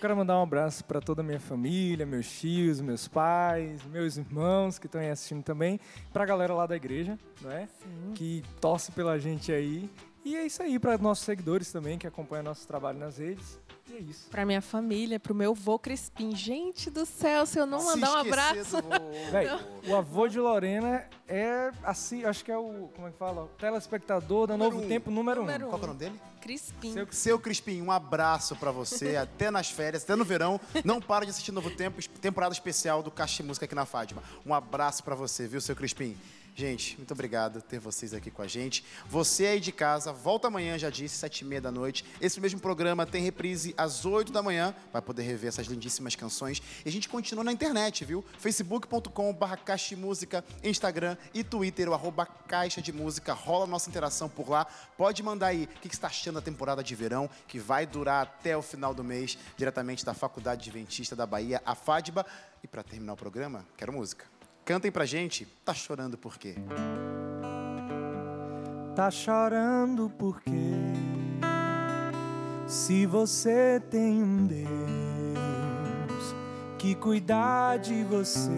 Eu 0.00 0.02
quero 0.02 0.16
mandar 0.16 0.38
um 0.38 0.42
abraço 0.44 0.82
para 0.86 0.98
toda 0.98 1.20
a 1.20 1.22
minha 1.22 1.38
família, 1.38 2.06
meus 2.06 2.26
tios, 2.40 2.80
meus 2.80 3.06
pais, 3.06 3.84
meus 3.84 4.16
irmãos 4.16 4.78
que 4.78 4.86
estão 4.86 4.98
aí 4.98 5.10
assistindo 5.10 5.42
também, 5.42 5.78
para 6.10 6.22
a 6.22 6.26
galera 6.26 6.54
lá 6.54 6.66
da 6.66 6.74
igreja, 6.74 7.18
não 7.42 7.50
é? 7.50 7.68
Que 8.14 8.42
torce 8.62 8.90
pela 8.92 9.18
gente 9.18 9.52
aí. 9.52 9.90
E 10.24 10.36
é 10.36 10.46
isso 10.46 10.62
aí 10.62 10.78
para 10.78 10.96
nossos 10.96 11.26
seguidores 11.26 11.70
também 11.70 11.98
que 11.98 12.06
acompanham 12.06 12.44
nosso 12.44 12.66
trabalho 12.66 12.98
nas 12.98 13.18
redes. 13.18 13.60
E 13.90 13.96
é 13.96 13.98
isso. 14.00 14.28
Para 14.30 14.46
minha 14.46 14.62
família, 14.62 15.18
para 15.18 15.32
o 15.32 15.36
meu 15.36 15.52
vô 15.54 15.78
Crispim. 15.78 16.34
Gente 16.36 16.88
do 16.90 17.04
céu, 17.04 17.44
se 17.44 17.58
eu 17.58 17.66
não 17.66 17.84
mandar 17.84 18.12
um 18.12 18.16
abraço. 18.18 18.76
Véi, 19.32 19.48
o 19.88 19.96
avô 19.96 20.28
de 20.28 20.38
Lorena 20.38 21.04
é 21.26 21.72
assim, 21.82 22.24
acho 22.24 22.44
que 22.44 22.52
é 22.52 22.56
o, 22.56 22.88
como 22.94 23.08
é 23.08 23.10
que 23.10 23.16
fala? 23.18 23.44
O 23.44 23.48
telespectador 23.48 24.46
da 24.46 24.56
Número 24.56 24.74
Novo 24.76 24.86
um. 24.86 24.88
Tempo 24.88 25.10
número 25.10 25.40
um. 25.40 25.44
Número 25.44 25.66
Qual 25.68 25.80
é 25.80 25.84
o 25.84 25.86
nome 25.88 25.98
dele? 25.98 26.20
Crispim. 26.40 26.92
Seu- 26.92 27.08
Seu 27.10 27.38
Crispim, 27.38 27.82
um 27.82 27.90
abraço 27.90 28.54
pra 28.56 28.70
você, 28.70 29.16
até 29.18 29.50
nas 29.50 29.70
férias, 29.70 30.04
até 30.04 30.14
no 30.14 30.24
verão. 30.24 30.60
Não 30.84 31.00
para 31.00 31.24
de 31.24 31.30
assistir 31.32 31.50
Novo 31.52 31.70
Tempo, 31.70 32.00
temporada 32.20 32.52
especial 32.52 33.02
do 33.02 33.10
Caixa 33.10 33.42
de 33.42 33.48
Música 33.48 33.66
aqui 33.66 33.74
na 33.74 33.84
Fátima. 33.84 34.22
Um 34.46 34.54
abraço 34.54 35.02
pra 35.02 35.14
você, 35.14 35.46
viu, 35.46 35.60
seu 35.60 35.74
Crispim? 35.74 36.16
Gente, 36.54 36.96
muito 36.96 37.12
obrigado 37.12 37.62
ter 37.62 37.78
vocês 37.78 38.12
aqui 38.12 38.30
com 38.30 38.42
a 38.42 38.46
gente. 38.46 38.84
Você 39.06 39.46
aí 39.46 39.60
de 39.60 39.72
casa, 39.72 40.12
volta 40.12 40.48
amanhã, 40.48 40.76
já 40.76 40.90
disse, 40.90 41.16
sete 41.16 41.40
e 41.40 41.44
meia 41.44 41.60
da 41.60 41.70
noite. 41.70 42.04
Esse 42.20 42.40
mesmo 42.40 42.60
programa 42.60 43.06
tem 43.06 43.22
reprise 43.22 43.72
às 43.76 44.04
oito 44.04 44.32
da 44.32 44.42
manhã. 44.42 44.74
Vai 44.92 45.00
poder 45.00 45.22
rever 45.22 45.48
essas 45.48 45.66
lindíssimas 45.66 46.14
canções. 46.16 46.60
E 46.84 46.88
a 46.88 46.92
gente 46.92 47.08
continua 47.08 47.44
na 47.44 47.52
internet, 47.52 48.04
viu? 48.04 48.24
facebook.com.br 48.38 49.56
Caixa 49.64 49.94
de 49.94 49.96
Música, 49.96 50.44
Instagram 50.62 51.16
e 51.32 51.44
Twitter, 51.44 51.88
o 51.88 51.94
arroba 51.94 52.26
Caixa 52.26 52.82
de 52.82 52.92
Música. 52.92 53.32
Rola 53.32 53.66
nossa 53.66 53.88
interação 53.88 54.28
por 54.28 54.50
lá. 54.50 54.66
Pode 54.98 55.22
mandar 55.22 55.48
aí 55.48 55.64
o 55.64 55.80
que 55.80 55.88
que 55.88 55.94
você 55.94 55.98
está 55.98 56.08
achando 56.08 56.34
da 56.34 56.42
temporada 56.42 56.82
de 56.82 56.94
verão, 56.94 57.30
que 57.46 57.58
vai 57.58 57.86
durar 57.86 58.22
até 58.22 58.56
o 58.56 58.62
final 58.62 58.92
do 58.92 59.04
mês, 59.04 59.38
diretamente 59.56 60.04
da 60.04 60.14
Faculdade 60.14 60.68
Adventista 60.68 61.14
da 61.14 61.26
Bahia, 61.26 61.62
a 61.64 61.74
FADBA. 61.74 62.26
E 62.62 62.66
para 62.66 62.82
terminar 62.82 63.14
o 63.14 63.16
programa, 63.16 63.64
quero 63.76 63.92
música. 63.92 64.39
Cantem 64.70 64.92
pra 64.92 65.04
gente, 65.04 65.48
tá 65.64 65.74
chorando 65.74 66.16
por 66.16 66.38
quê? 66.38 66.54
Tá 68.94 69.10
chorando 69.10 70.08
por 70.08 70.40
quê? 70.42 70.52
Se 72.68 73.04
você 73.04 73.82
tem 73.90 74.22
um 74.22 74.46
Deus 74.46 74.68
que 76.78 76.94
cuida 76.94 77.78
de 77.78 78.04
você 78.04 78.48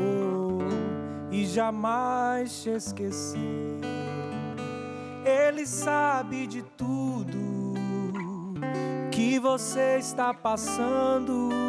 oh, 0.00 0.60
e 1.30 1.44
jamais 1.44 2.62
te 2.62 2.70
esqueceu, 2.70 3.40
Ele 5.22 5.66
sabe 5.66 6.46
de 6.46 6.62
tudo 6.62 7.74
que 9.12 9.38
você 9.38 9.98
está 9.98 10.32
passando 10.32 11.63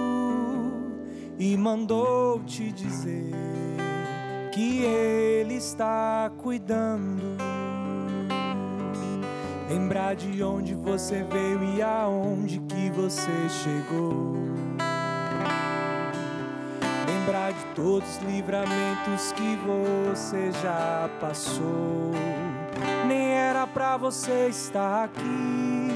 e 1.38 1.58
mandou 1.58 2.40
te 2.44 2.72
dizer 2.72 3.32
que 4.52 4.84
Ele 4.84 5.56
está 5.56 6.32
cuidando. 6.38 7.36
Lembrar 9.70 10.16
de 10.16 10.42
onde 10.44 10.74
você 10.76 11.24
veio 11.24 11.64
e 11.76 11.82
aonde 11.82 12.60
que 12.60 12.90
você 12.92 13.50
chegou. 13.50 14.36
Lembrar 17.08 17.52
de 17.52 17.66
todos 17.76 18.18
os 18.18 18.24
livramentos 18.24 19.32
que 19.34 19.58
você 19.66 20.52
já 20.62 21.10
passou. 21.20 22.12
Nem 23.08 23.32
era 23.32 23.66
pra 23.68 23.98
você 23.98 24.48
estar 24.50 25.06
aqui, 25.06 25.90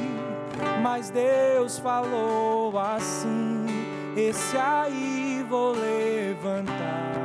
mas 0.81 1.09
Deus 1.09 1.77
falou 1.79 2.77
assim: 2.77 3.65
esse 4.17 4.57
aí 4.57 5.18
vou 5.49 5.71
levantar. 5.71 7.17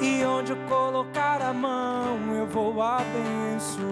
E 0.00 0.24
onde 0.24 0.54
colocar 0.66 1.42
eu 2.34 2.46
vou 2.46 2.80
abençoar. 2.80 3.86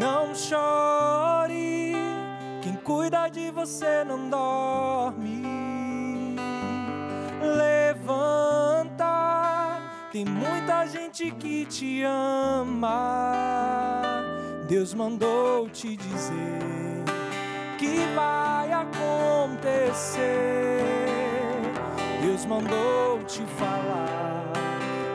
Não 0.00 0.34
chore, 0.34 1.94
quem 2.60 2.74
cuida 2.74 3.28
de 3.28 3.52
você 3.52 4.02
não 4.04 4.28
dorme. 4.28 5.46
Levanta, 7.40 8.98
tem 10.10 10.24
muita 10.24 10.86
gente 10.86 11.30
que 11.30 11.64
te 11.66 12.02
ama. 12.02 13.22
Deus 14.68 14.92
mandou 14.92 15.68
te 15.68 15.96
dizer 15.96 16.85
que 17.78 17.98
vai 18.14 18.72
acontecer. 18.72 20.22
Deus 22.22 22.44
mandou 22.44 23.22
te 23.24 23.42
falar 23.58 24.52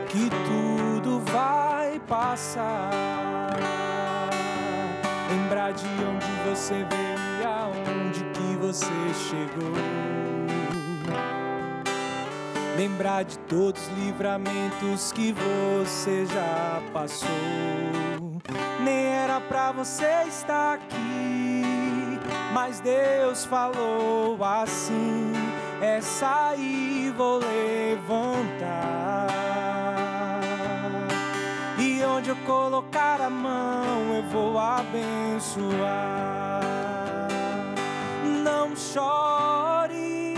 que 0.08 0.30
tudo 0.46 1.20
vai 1.32 2.00
passar. 2.08 3.58
Lembrar 5.30 5.72
de 5.74 5.86
onde 5.86 6.26
você 6.50 6.74
veio 6.74 7.20
e 7.40 7.44
aonde 7.46 8.24
que 8.26 8.58
você 8.58 8.86
chegou. 9.30 9.74
Lembrar 12.78 13.24
de 13.24 13.38
todos 13.40 13.82
os 13.82 13.98
livramentos 13.98 15.12
que 15.12 15.34
você 15.34 16.26
já 16.26 16.82
passou. 16.94 17.30
Nem 18.84 19.06
era 19.06 19.40
pra 19.42 19.72
você 19.72 20.24
estar 20.28 20.74
aqui, 20.74 21.51
mas 22.54 22.80
Deus 22.80 23.46
falou 23.46 24.38
assim: 24.44 25.34
essa 25.82 26.50
aí 26.50 27.14
vou 27.16 27.40
levantar. 27.40 29.28
E 31.78 32.04
onde 32.04 32.30
eu 32.30 32.36
colocar 32.46 33.22
a 33.22 33.30
mão, 33.30 34.16
eu 34.16 34.24
vou 34.24 34.58
abençoar. 34.60 35.62
Não 38.44 38.76
chore, 38.76 40.36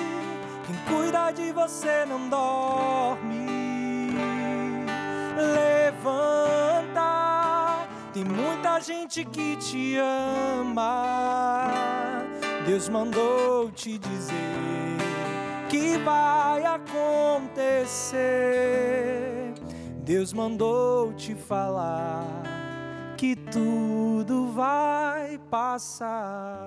quem 0.65 0.75
cuida 0.87 1.31
de 1.31 1.51
você 1.51 2.05
não 2.05 2.29
dorme. 2.29 3.53
Levanta, 5.35 6.72
muita 8.23 8.79
gente 8.79 9.25
que 9.25 9.55
te 9.57 9.97
ama. 9.97 11.71
Deus 12.65 12.87
mandou 12.89 13.69
te 13.71 13.97
dizer 13.97 14.97
que 15.69 15.97
vai 15.97 16.63
acontecer. 16.65 18.23
Deus 20.03 20.33
mandou 20.33 21.13
te 21.13 21.33
falar 21.35 22.23
que 23.17 23.35
tudo 23.35 24.47
vai 24.47 25.39
passar. 25.49 26.59